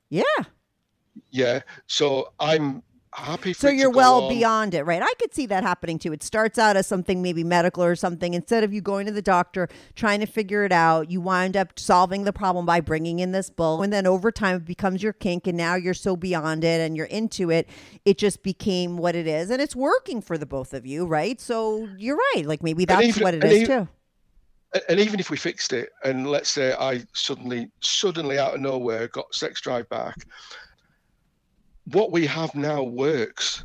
Yeah. 0.09 0.43
Yeah. 1.31 1.61
So 1.87 2.33
i'm 2.39 2.83
happy 3.17 3.53
So 3.53 3.69
you're 3.69 3.89
well 3.89 4.23
on. 4.23 4.29
beyond 4.29 4.73
it, 4.73 4.83
right? 4.83 5.01
I 5.01 5.11
could 5.19 5.33
see 5.33 5.45
that 5.47 5.63
happening 5.63 5.97
too. 5.99 6.13
It 6.13 6.21
starts 6.23 6.57
out 6.57 6.75
as 6.77 6.85
something 6.87 7.21
maybe 7.21 7.43
medical 7.43 7.83
or 7.83 7.95
something. 7.95 8.33
Instead 8.33 8.63
of 8.63 8.73
you 8.73 8.81
going 8.81 9.05
to 9.05 9.11
the 9.11 9.21
doctor, 9.21 9.67
trying 9.95 10.19
to 10.19 10.25
figure 10.25 10.63
it 10.65 10.71
out, 10.71 11.09
you 11.09 11.21
wind 11.21 11.55
up 11.57 11.77
solving 11.79 12.23
the 12.23 12.33
problem 12.33 12.65
by 12.65 12.81
bringing 12.81 13.19
in 13.19 13.31
this 13.31 13.49
bull. 13.49 13.81
And 13.81 13.91
then 13.93 14.05
over 14.05 14.31
time, 14.31 14.57
it 14.57 14.65
becomes 14.65 15.01
your 15.01 15.13
kink. 15.13 15.47
And 15.47 15.57
now 15.57 15.75
you're 15.75 15.93
so 15.93 16.15
beyond 16.15 16.63
it 16.63 16.81
and 16.81 16.95
you're 16.97 17.05
into 17.07 17.49
it. 17.51 17.67
It 18.05 18.17
just 18.17 18.43
became 18.43 18.97
what 18.97 19.15
it 19.15 19.27
is. 19.27 19.49
And 19.49 19.61
it's 19.61 19.75
working 19.75 20.21
for 20.21 20.37
the 20.37 20.45
both 20.45 20.73
of 20.73 20.85
you, 20.85 21.05
right? 21.05 21.39
So 21.39 21.87
you're 21.97 22.19
right. 22.35 22.45
Like 22.45 22.63
maybe 22.63 22.85
that's 22.85 23.05
even- 23.07 23.23
what 23.23 23.33
it 23.33 23.43
is 23.43 23.61
even- 23.61 23.67
too. 23.85 23.87
And 24.89 24.99
even 24.99 25.21
if 25.21 25.29
we 25.29 25.37
fixed 25.37 25.71
it 25.71 25.87
and 26.03 26.27
let's 26.27 26.49
say 26.49 26.73
i 26.77 27.01
suddenly 27.13 27.71
suddenly 27.79 28.37
out 28.37 28.55
of 28.55 28.59
nowhere 28.59 29.07
got 29.07 29.33
sex 29.33 29.61
drive 29.61 29.87
back 29.87 30.15
what 31.91 32.11
we 32.11 32.25
have 32.27 32.55
now 32.55 32.83
works 32.83 33.63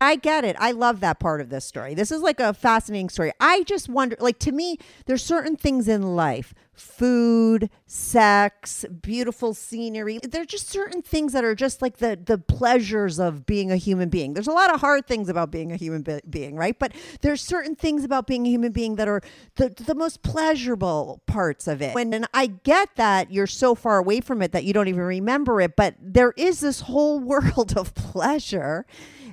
I 0.00 0.16
get 0.16 0.44
it. 0.44 0.56
I 0.58 0.72
love 0.72 1.00
that 1.00 1.20
part 1.20 1.40
of 1.40 1.50
this 1.50 1.64
story. 1.64 1.94
This 1.94 2.10
is 2.10 2.22
like 2.22 2.40
a 2.40 2.54
fascinating 2.54 3.10
story. 3.10 3.32
I 3.38 3.64
just 3.64 3.88
wonder, 3.88 4.16
like, 4.18 4.38
to 4.40 4.52
me, 4.52 4.78
there's 5.04 5.22
certain 5.22 5.56
things 5.56 5.88
in 5.88 6.16
life 6.16 6.54
food, 6.80 7.68
sex, 7.86 8.86
beautiful 9.02 9.52
scenery. 9.52 10.18
There're 10.22 10.46
just 10.46 10.70
certain 10.70 11.02
things 11.02 11.34
that 11.34 11.44
are 11.44 11.54
just 11.54 11.82
like 11.82 11.98
the, 11.98 12.18
the 12.22 12.38
pleasures 12.38 13.20
of 13.20 13.44
being 13.44 13.70
a 13.70 13.76
human 13.76 14.08
being. 14.08 14.32
There's 14.32 14.46
a 14.46 14.52
lot 14.52 14.72
of 14.72 14.80
hard 14.80 15.06
things 15.06 15.28
about 15.28 15.50
being 15.50 15.72
a 15.72 15.76
human 15.76 16.00
be- 16.00 16.22
being, 16.28 16.56
right? 16.56 16.78
But 16.78 16.92
there's 17.20 17.42
certain 17.42 17.76
things 17.76 18.02
about 18.02 18.26
being 18.26 18.46
a 18.46 18.50
human 18.50 18.72
being 18.72 18.94
that 18.96 19.08
are 19.08 19.20
the, 19.56 19.68
the 19.68 19.94
most 19.94 20.22
pleasurable 20.22 21.20
parts 21.26 21.68
of 21.68 21.82
it. 21.82 21.94
When, 21.94 22.14
and 22.14 22.26
I 22.32 22.46
get 22.46 22.96
that 22.96 23.30
you're 23.30 23.46
so 23.46 23.74
far 23.74 23.98
away 23.98 24.22
from 24.22 24.40
it 24.40 24.52
that 24.52 24.64
you 24.64 24.72
don't 24.72 24.88
even 24.88 25.02
remember 25.02 25.60
it, 25.60 25.76
but 25.76 25.96
there 26.00 26.32
is 26.38 26.60
this 26.60 26.80
whole 26.80 27.20
world 27.20 27.76
of 27.76 27.94
pleasure 27.94 28.86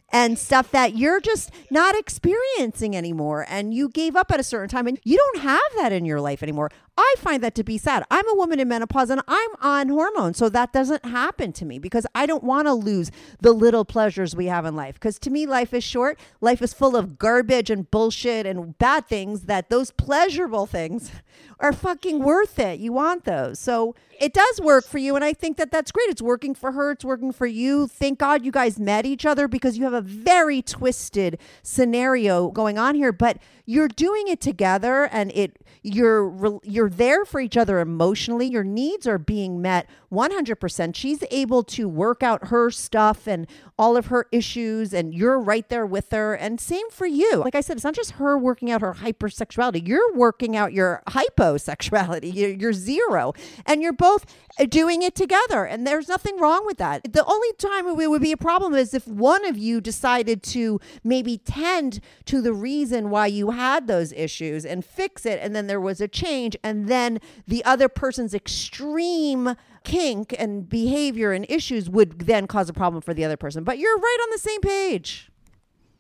and 0.10 0.38
stuff 0.40 0.72
that 0.72 0.96
you're 0.96 1.20
just 1.20 1.52
not 1.70 1.96
experiencing 1.96 2.96
anymore 2.96 3.46
and 3.50 3.74
you 3.74 3.90
gave 3.90 4.16
up 4.16 4.32
at 4.32 4.40
a 4.40 4.44
certain 4.44 4.70
time 4.70 4.88
and 4.88 5.00
you 5.04 5.18
don't 5.18 5.40
have 5.44 5.62
that 5.78 5.92
in 5.92 6.06
your 6.06 6.22
life 6.22 6.42
anymore. 6.42 6.70
I 6.98 7.16
find 7.20 7.44
that 7.44 7.54
to 7.56 7.64
be 7.64 7.78
sad. 7.78 8.04
I'm 8.10 8.28
a 8.28 8.34
woman 8.34 8.60
in 8.60 8.68
menopause 8.68 9.12
and 9.12 9.22
I'm 9.28 9.50
on 9.62 9.90
hormones, 9.90 10.38
so 10.38 10.50
that 10.50 10.74
doesn't 10.74 11.06
happen 11.06 11.54
to 11.54 11.66
me 11.66 11.78
because 11.78 12.08
I 12.16 12.26
don't 12.26 12.44
want 12.44 12.68
to 12.68 12.74
lose 12.74 13.12
the 13.40 13.54
little 13.54 13.86
pleasures 13.86 14.36
we 14.36 14.48
have 14.48 14.66
in 14.66 14.76
life. 14.76 14.96
Because 14.96 15.20
to 15.20 15.30
me, 15.30 15.46
life 15.46 15.74
is 15.74 15.84
short. 15.84 16.20
Life 16.42 16.62
is 16.62 16.74
full 16.74 16.96
of 16.96 17.20
garbage 17.20 17.70
and 17.70 17.90
bullshit 17.92 18.48
and 18.48 18.78
bad 18.80 19.08
things 19.08 19.44
that 19.44 19.70
those 19.70 19.92
pleasurable 19.92 20.66
things 20.66 21.12
are 21.60 21.72
fucking 21.72 22.24
worth 22.24 22.58
it. 22.58 22.80
You 22.80 22.94
want 22.94 23.26
those. 23.26 23.60
So 23.60 23.96
it 24.20 24.34
does 24.34 24.60
work 24.60 24.86
for 24.86 24.98
you. 24.98 25.16
And 25.16 25.24
I 25.24 25.34
think 25.34 25.58
that 25.58 25.72
that's 25.72 25.92
great. 25.92 26.10
It's 26.10 26.22
working 26.22 26.56
for 26.56 26.72
her. 26.72 26.92
It's 26.92 27.06
working 27.06 27.32
for 27.32 27.46
you. 27.46 27.88
Thank 27.88 28.20
God 28.20 28.44
you 28.44 28.52
guys 28.52 28.80
met 28.80 29.06
each 29.06 29.26
other 29.26 29.48
because 29.48 29.78
you 29.78 29.84
have 29.84 29.94
a 29.94 30.02
very 30.02 30.62
twisted 30.64 31.38
scenario 31.62 32.50
going 32.50 32.80
on 32.80 32.96
here, 32.96 33.12
but 33.12 33.38
you're 33.68 33.90
doing 33.90 34.30
it 34.30 34.40
together 34.42 35.10
and 35.12 35.32
it, 35.36 35.60
you're, 35.84 36.60
you're 36.64 36.90
there 36.90 37.26
for 37.26 37.40
each 37.40 37.58
other 37.58 37.80
emotionally. 37.80 38.48
Your 38.48 38.64
needs 38.64 39.06
are 39.06 39.20
being 39.20 39.62
met 39.62 39.88
100%. 40.12 40.96
She's 40.96 41.24
able 41.32 41.64
to 41.64 41.88
work 41.88 42.24
out 42.24 42.48
her 42.48 42.72
stuff 42.72 43.28
and 43.28 43.48
all 43.78 43.98
of 43.98 44.08
her 44.08 44.26
issues 44.32 44.94
and 44.94 45.14
you're 45.14 45.40
right 45.40 45.68
there 45.70 45.86
with 45.86 46.12
her. 46.12 46.34
And 46.34 46.60
same 46.60 46.90
for 46.90 47.06
you. 47.06 47.38
Like 47.38 47.56
I 47.56 47.62
said, 47.62 47.78
it's 47.78 47.84
not 47.84 47.96
just 47.96 48.12
her 48.12 48.38
working 48.38 48.72
out 48.72 48.82
her 48.82 48.94
hypersexuality. 48.94 49.88
You're 49.88 50.14
working 50.14 50.56
out 50.56 50.74
your 50.74 51.04
hyposexuality. 51.08 52.58
You're, 52.60 52.74
zero 52.74 53.34
and 53.66 53.82
you're 53.82 53.94
both 53.94 54.26
uh, 54.60 54.66
doing 54.66 55.02
it 55.02 55.16
together. 55.16 55.66
And 55.66 55.86
there's 55.86 56.08
nothing 56.08 56.40
wrong 56.40 56.66
with 56.66 56.78
that. 56.78 57.12
The 57.12 57.26
only 57.26 57.54
time 57.54 57.88
it 57.88 58.10
would 58.10 58.22
be 58.22 58.32
a 58.32 58.38
problem 58.38 58.74
is 58.74 58.94
if 58.94 59.08
one 59.08 59.46
of 59.46 59.58
you 59.58 59.82
decided 59.82 60.44
to 60.44 60.80
maybe 61.04 61.38
tend 61.38 62.00
to 62.26 62.42
the 62.42 62.54
reason 62.54 63.10
why 63.10 63.28
you 63.28 63.52
had 63.52 63.88
those 63.88 64.12
issues 64.14 64.66
and 64.66 64.84
fix 64.84 65.26
it. 65.26 65.40
And 65.42 65.56
then 65.56 65.68
there 65.68 65.82
was 65.82 66.02
a 66.02 66.08
change. 66.08 66.56
And 66.64 66.88
then 66.88 67.20
the 67.48 67.64
other 67.66 67.90
person's 67.90 68.34
extreme 68.34 69.56
kink 69.88 70.36
and 70.38 70.68
behavior 70.68 71.32
and 71.32 71.46
issues 71.50 71.90
would 71.90 72.20
then 72.20 72.46
cause 72.46 72.68
a 72.70 72.74
problem 72.74 73.02
for 73.02 73.14
the 73.14 73.24
other 73.24 73.38
person. 73.38 73.64
But 73.64 73.80
you're 73.80 73.98
right 73.98 74.20
on 74.24 74.30
the 74.32 74.38
same 74.38 74.62
page. 74.62 75.32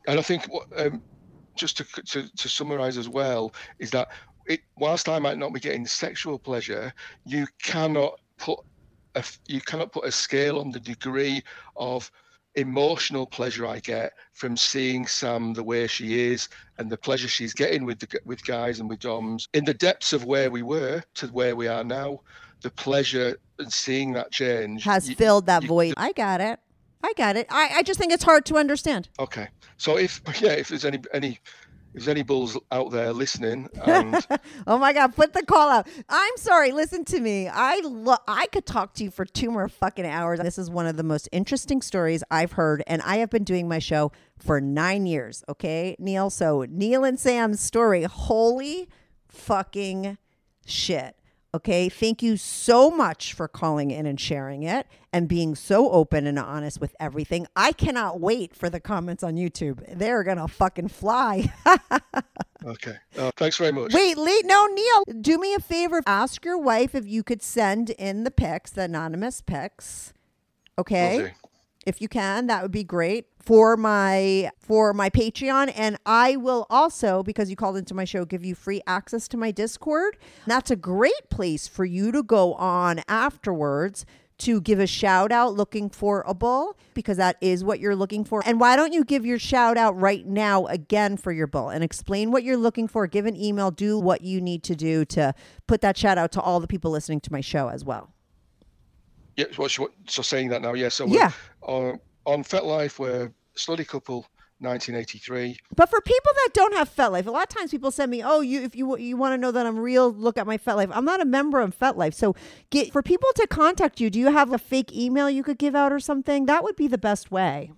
and 0.08 0.20
i 0.20 0.22
think 0.22 0.42
um, 0.78 1.02
just 1.56 1.78
to, 1.78 1.84
to 2.12 2.20
to 2.42 2.48
summarize 2.50 2.98
as 2.98 3.10
well 3.10 3.54
is 3.80 3.92
that 3.92 4.08
it 4.48 4.62
whilst 4.78 5.10
i 5.10 5.20
might 5.20 5.38
not 5.38 5.54
be 5.54 5.60
getting 5.60 5.86
sexual 5.86 6.38
pleasure 6.40 6.94
you 7.26 7.46
cannot 7.62 8.14
put 8.38 8.60
a 9.16 9.24
you 9.48 9.62
cannot 9.62 9.92
put 9.92 10.06
a 10.06 10.12
scale 10.12 10.60
on 10.60 10.72
the 10.72 10.80
degree 10.80 11.42
of 11.76 12.12
emotional 12.56 13.26
pleasure 13.26 13.66
i 13.68 13.80
get 13.80 14.14
from 14.34 14.56
seeing 14.58 15.06
sam 15.06 15.54
the 15.54 15.64
way 15.64 15.88
she 15.88 16.08
is 16.32 16.50
and 16.78 16.90
the 16.90 16.98
pleasure 16.98 17.28
she's 17.28 17.54
getting 17.54 17.86
with 17.86 18.00
the, 18.00 18.08
with 18.26 18.42
guys 18.46 18.80
and 18.80 18.90
with 18.90 19.00
doms 19.00 19.48
in 19.54 19.64
the 19.66 19.74
depths 19.74 20.14
of 20.14 20.26
where 20.26 20.50
we 20.50 20.64
were 20.64 21.04
to 21.14 21.28
where 21.28 21.56
we 21.56 21.68
are 21.68 21.84
now 21.84 22.20
the 22.62 22.70
pleasure 22.72 23.38
in 23.60 23.70
seeing 23.70 24.14
that 24.14 24.32
change 24.32 24.84
Has 24.84 25.10
you- 25.10 25.16
filled 25.16 25.46
that 25.48 25.64
you- 25.64 25.68
void. 25.68 25.94
I 25.98 26.12
got 26.12 26.42
it. 26.42 26.60
I 27.04 27.14
got 27.16 27.36
it. 27.36 27.48
I, 27.50 27.70
I 27.76 27.84
just 27.84 28.00
think 28.00 28.12
it's 28.12 28.24
hard 28.24 28.46
to 28.48 28.58
understand. 28.58 29.10
Okay, 29.20 29.48
so 29.78 29.98
if 29.98 30.22
yeah, 30.42 30.52
if 30.54 30.70
there's 30.70 30.84
any 30.86 31.00
any 31.14 31.40
if 31.94 32.04
there's 32.04 32.08
any 32.08 32.22
bulls 32.24 32.58
out 32.72 32.92
there 32.92 33.14
listening, 33.14 33.70
and 33.86 34.26
Oh 34.68 34.78
my 34.78 34.94
God, 34.94 35.16
put 35.16 35.34
the 35.34 35.44
call 35.44 35.70
out. 35.70 35.88
I'm 36.10 36.38
sorry, 36.38 36.72
listen 36.72 37.06
to 37.06 37.20
me. 37.20 37.48
I 37.48 37.80
lo- 37.84 38.18
I 38.28 38.48
could 38.48 38.66
talk 38.66 38.94
to 38.96 39.04
you 39.04 39.12
for 39.12 39.26
two 39.26 39.50
more 39.52 39.68
fucking 39.70 40.06
hours. 40.06 40.40
This 40.40 40.58
is 40.58 40.70
one 40.70 40.86
of 40.88 40.98
the 40.98 41.04
most 41.04 41.30
interesting 41.32 41.82
stories 41.82 42.24
I've 42.30 42.54
heard, 42.54 42.84
and 42.88 43.02
I 43.04 43.18
have 43.18 43.30
been 43.30 43.44
doing 43.44 43.68
my 43.68 43.80
show 43.80 44.12
for 44.38 44.60
nine 44.60 45.06
years. 45.06 45.44
Okay, 45.48 45.96
Neil. 46.00 46.30
So 46.32 46.66
Neil 46.70 47.04
and 47.04 47.20
Sam's 47.20 47.60
story. 47.62 48.04
Holy 48.04 48.90
fucking 49.28 50.18
shit. 50.66 51.16
Okay, 51.58 51.90
thank 51.90 52.22
you 52.22 52.38
so 52.38 52.92
much 52.92 53.34
for 53.34 53.48
calling 53.48 53.90
in 53.90 54.06
and 54.06 54.22
sharing 54.22 54.62
it 54.62 54.86
and 55.12 55.28
being 55.28 55.56
so 55.56 55.90
open 55.90 56.28
and 56.28 56.38
honest 56.38 56.80
with 56.80 56.96
everything. 57.00 57.48
I 57.56 57.72
cannot 57.72 58.20
wait 58.20 58.56
for 58.56 58.70
the 58.70 58.80
comments 58.80 59.24
on 59.24 59.38
YouTube. 59.38 59.84
They're 59.98 60.24
gonna 60.24 60.48
fucking 60.48 60.90
fly. 60.90 61.52
okay, 62.64 62.98
uh, 63.18 63.32
thanks 63.38 63.58
very 63.58 63.72
much. 63.72 63.92
Wait, 63.92 64.20
Lee, 64.20 64.44
no, 64.46 64.68
Neil, 64.68 65.04
do 65.20 65.40
me 65.40 65.56
a 65.56 65.60
favor. 65.60 66.04
Ask 66.06 66.46
your 66.46 66.60
wife 66.60 66.94
if 66.94 67.08
you 67.08 67.24
could 67.24 67.42
send 67.42 67.90
in 67.90 68.24
the 68.24 68.30
pics, 68.30 68.70
the 68.70 68.84
anonymous 68.84 69.42
pics. 69.42 70.14
Will 70.78 70.84
Okay, 70.84 71.34
if 71.88 72.04
you 72.04 72.08
can, 72.08 72.46
that 72.46 72.62
would 72.62 72.72
be 72.72 72.84
great 72.84 73.26
for 73.48 73.78
my 73.78 74.52
for 74.60 74.94
my 74.94 75.10
Patreon, 75.10 75.72
and 75.74 75.98
I 76.06 76.36
will 76.36 76.68
also 76.70 77.24
because 77.24 77.50
you 77.50 77.56
called 77.56 77.78
into 77.78 77.94
my 77.94 78.04
show, 78.04 78.26
give 78.26 78.44
you 78.44 78.54
free 78.56 78.82
access 78.86 79.26
to 79.30 79.38
my 79.38 79.52
Discord. 79.52 80.18
That's 80.46 80.70
a 80.70 80.76
great 80.76 81.30
place 81.30 81.66
for 81.66 81.86
you 81.86 82.12
to 82.12 82.24
go 82.24 82.56
on 82.56 83.00
afterwards 83.08 84.06
to 84.40 84.60
give 84.60 84.80
a 84.82 84.86
shout 84.86 85.32
out 85.32 85.54
looking 85.56 85.90
for 85.90 86.26
a 86.28 86.34
bull 86.34 86.78
because 86.94 87.16
that 87.16 87.38
is 87.40 87.64
what 87.64 87.80
you're 87.80 87.96
looking 87.96 88.26
for. 88.26 88.44
And 88.46 88.60
why 88.60 88.76
don't 88.76 88.92
you 88.92 89.06
give 89.06 89.26
your 89.26 89.40
shout 89.40 89.78
out 89.78 89.98
right 89.98 90.26
now 90.28 90.66
again 90.68 91.16
for 91.16 91.32
your 91.32 91.48
bull 91.48 91.70
and 91.70 91.86
explain 91.86 92.32
what 92.32 92.44
you're 92.44 92.58
looking 92.58 92.90
for? 92.90 93.08
Give 93.08 93.26
an 93.26 93.36
email, 93.42 93.72
do 93.72 93.98
what 93.98 94.22
you 94.22 94.42
need 94.42 94.62
to 94.64 94.76
do 94.76 95.06
to 95.06 95.34
put 95.68 95.80
that 95.82 95.98
shout 95.98 96.18
out 96.18 96.34
to 96.34 96.42
all 96.42 96.60
the 96.60 96.68
people 96.68 96.92
listening 96.92 97.22
to 97.22 97.32
my 97.32 97.42
show 97.42 97.70
as 97.70 97.86
well. 97.86 98.12
Yeah, 99.38 99.46
you- 99.58 99.88
so 100.08 100.22
saying 100.22 100.50
that 100.50 100.62
now, 100.62 100.74
yeah. 100.74 100.90
So 100.90 101.06
uh, 101.06 101.10
Yeah. 101.10 101.32
we're, 101.66 101.98
on 102.28 102.44
FetLife, 102.44 103.00
we're 103.00 103.32
slutty 103.56 103.88
couple, 103.88 104.28
1983. 104.60 105.58
But 105.76 105.90
for 105.90 106.02
people 106.02 106.32
that 106.36 106.50
don't 106.54 106.74
have 106.76 106.94
FetLife, 106.94 107.26
a 107.26 107.32
lot 107.32 107.44
of 107.44 107.50
times 107.50 107.72
people 107.72 107.90
send 107.90 108.12
me, 108.12 108.22
"Oh, 108.24 108.42
you 108.42 108.62
if 108.64 108.76
you 108.76 108.98
you 108.98 109.16
want 109.16 109.34
to 109.34 109.38
know 109.38 109.52
that 109.52 109.66
I'm 109.66 109.80
real, 109.80 110.12
look 110.12 110.38
at 110.38 110.46
my 110.46 110.58
FetLife." 110.58 110.92
I'm 110.94 111.06
not 111.06 111.22
a 111.22 111.26
member 111.26 111.62
of 111.62 111.78
FetLife, 111.78 112.14
so 112.14 112.36
get 112.70 112.92
for 112.92 113.02
people 113.02 113.30
to 113.36 113.48
contact 113.48 114.00
you. 114.02 114.10
Do 114.10 114.20
you 114.20 114.32
have 114.32 114.52
a 114.52 114.58
fake 114.58 114.92
email 114.94 115.30
you 115.30 115.42
could 115.44 115.58
give 115.58 115.76
out 115.76 115.92
or 115.92 116.00
something? 116.00 116.46
That 116.48 116.64
would 116.64 116.76
be 116.76 116.88
the 116.88 116.98
best 116.98 117.32
way. 117.32 117.72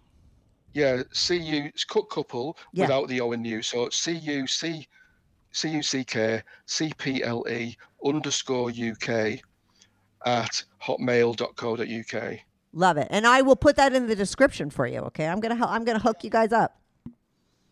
Yeah, 0.74 1.04
CU 1.14 1.66
it's 1.74 1.84
cuck 1.84 2.10
couple 2.10 2.58
Yeah. 2.74 2.86
without 2.86 3.08
the 3.08 3.22
O 3.22 3.32
and 3.34 3.46
U. 3.46 3.62
So 3.62 3.90
CU 3.90 4.48
C 4.48 4.88
C 5.52 5.70
U 5.70 5.84
C 5.84 6.04
K 6.04 6.42
C 6.66 6.92
P 6.98 7.24
L 7.24 7.46
E 7.50 7.76
underscore 8.06 8.70
UK 8.70 9.42
at 10.26 10.64
hotmail.co.uk. 10.82 12.40
Love 12.72 12.98
it, 12.98 13.08
and 13.10 13.26
I 13.26 13.42
will 13.42 13.56
put 13.56 13.76
that 13.78 13.94
in 13.94 14.08
the 14.08 14.16
description 14.16 14.70
for 14.70 14.86
you. 14.86 15.00
Okay, 15.00 15.26
I'm 15.28 15.40
gonna 15.40 15.56
hel- 15.56 15.70
I'm 15.70 15.84
gonna 15.84 16.00
hook 16.00 16.24
you 16.24 16.30
guys 16.30 16.52
up. 16.52 16.80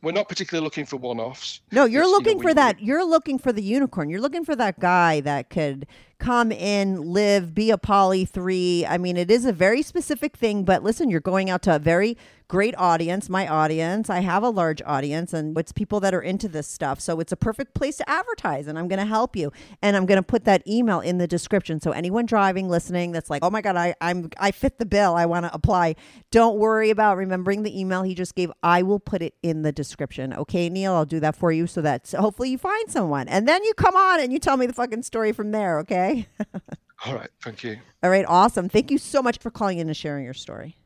We're 0.02 0.12
not 0.12 0.28
particularly 0.30 0.64
looking 0.64 0.86
for 0.86 0.98
one-offs. 0.98 1.62
No, 1.72 1.86
you're 1.86 2.02
It's, 2.02 2.08
you 2.08 2.12
know, 2.12 2.18
looking 2.18 2.40
for 2.40 2.48
we- 2.48 2.54
that. 2.54 2.82
You're 2.82 3.04
looking 3.06 3.38
for 3.40 3.52
the 3.52 3.62
unicorn. 3.64 4.10
You're 4.10 4.22
looking 4.22 4.46
for 4.46 4.56
that 4.56 4.80
guy 4.80 5.22
that 5.22 5.50
could 5.50 5.88
come 6.20 6.52
in, 6.52 7.14
live, 7.14 7.54
be 7.54 7.72
a 7.72 7.78
poly 7.78 8.26
three. 8.26 8.86
I 8.86 8.98
mean, 8.98 9.18
it 9.18 9.30
is 9.30 9.46
a 9.46 9.54
very 9.54 9.82
specific 9.82 10.36
thing, 10.36 10.64
but 10.64 10.84
listen, 10.84 11.10
you're 11.10 11.20
going 11.20 11.50
out 11.50 11.62
to 11.64 11.76
a 11.76 11.80
very 11.80 12.18
great 12.48 12.74
audience, 12.78 13.30
my 13.30 13.46
audience. 13.46 14.10
I 14.10 14.22
have 14.22 14.42
a 14.42 14.50
large 14.50 14.82
audience 14.84 15.34
and 15.34 15.58
it's 15.58 15.74
people 15.74 16.00
that 16.00 16.14
are 16.14 16.22
into 16.22 16.48
this 16.48 16.66
stuff. 16.66 17.00
So 17.02 17.20
it's 17.20 17.34
a 17.34 17.36
perfect 17.36 17.74
place 17.74 17.98
to 17.98 18.10
advertise 18.10 18.68
and 18.68 18.80
I'm 18.80 18.88
going 18.88 19.00
to 19.00 19.06
help 19.06 19.36
you. 19.36 19.52
And 19.82 19.98
I'm 19.98 20.06
going 20.06 20.18
to 20.18 20.24
put 20.24 20.46
that 20.46 20.66
email 20.66 21.02
in 21.02 21.18
the 21.18 21.28
description. 21.28 21.82
So 21.82 21.92
anyone 21.92 22.26
driving, 22.26 22.70
listening, 22.70 23.12
that's 23.12 23.30
like, 23.30 23.44
oh 23.44 23.50
my 23.50 23.62
God, 23.62 23.76
I, 23.76 23.96
I'm, 24.00 24.30
I 24.40 24.52
fit 24.52 24.78
the 24.80 24.86
bill. 24.86 25.16
I 25.16 25.26
want 25.26 25.46
to 25.46 25.54
apply. 25.54 25.96
Don't 26.32 26.58
worry 26.58 26.90
about 26.90 27.18
remembering 27.18 27.64
the 27.64 27.78
email 27.78 28.04
he 28.04 28.16
just 28.16 28.34
gave. 28.34 28.52
I 28.64 28.82
will 28.82 29.00
put 29.00 29.22
it 29.22 29.34
in 29.44 29.64
the 29.64 29.74
description. 29.74 30.34
Okay, 30.34 30.70
Neil, 30.70 30.94
I'll 30.94 31.06
do 31.06 31.20
that 31.20 31.36
for 31.36 31.52
you 31.52 31.68
so 31.68 31.82
that 31.82 32.10
hopefully 32.12 32.50
you 32.50 32.58
find 32.58 32.90
someone. 32.90 33.28
And 33.28 33.46
then 33.48 33.64
you 33.66 33.74
come 33.74 33.96
on 33.96 34.22
and 34.22 34.32
you 34.32 34.40
tell 34.40 34.56
me 34.56 34.68
the 34.68 34.74
fucking 34.74 35.04
story 35.04 35.34
from 35.34 35.52
there. 35.52 35.80
Okay. 36.12 36.28
All 37.06 37.14
right, 37.16 37.30
thank 37.44 37.64
you. 37.64 37.78
All 38.02 38.10
right. 38.10 38.26
Awesome. 38.28 38.70
Thank 38.70 38.90
you 38.90 38.98
so 38.98 39.22
much 39.22 39.38
for 39.38 39.52
calling 39.52 39.78
in 39.78 39.88
and 39.88 39.96
sharing 39.96 40.26
your 40.26 40.34
story. 40.34 40.78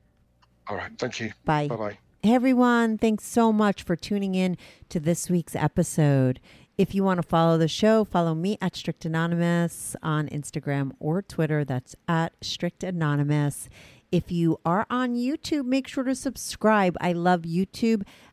All 0.67 0.75
right, 0.75 0.91
thank 0.97 1.19
you. 1.19 1.31
Bye. 1.45 1.67
Bye 1.67 1.75
bye. 1.75 1.97
Hey 2.23 2.35
everyone, 2.35 2.99
thanks 2.99 3.25
so 3.25 3.51
much 3.51 3.81
for 3.81 3.95
tuning 3.95 4.35
in 4.35 4.55
to 4.89 4.99
this 4.99 5.27
week's 5.27 5.55
episode. 5.55 6.39
If 6.77 6.93
you 6.93 7.03
want 7.03 7.17
to 7.19 7.27
follow 7.27 7.57
the 7.57 7.67
show, 7.67 8.03
follow 8.03 8.35
me 8.35 8.59
at 8.61 8.75
Strict 8.75 9.05
Anonymous 9.05 9.95
on 10.03 10.29
Instagram 10.29 10.91
or 10.99 11.23
Twitter. 11.23 11.65
That's 11.65 11.95
at 12.07 12.33
Strict 12.41 12.83
Anonymous. 12.83 13.69
If 14.11 14.31
you 14.31 14.59
are 14.63 14.85
on 14.89 15.15
YouTube, 15.15 15.65
make 15.65 15.87
sure 15.87 16.03
to 16.03 16.13
subscribe. 16.13 16.95
I 17.01 17.13
love 17.13 17.41
YouTube 17.41 18.03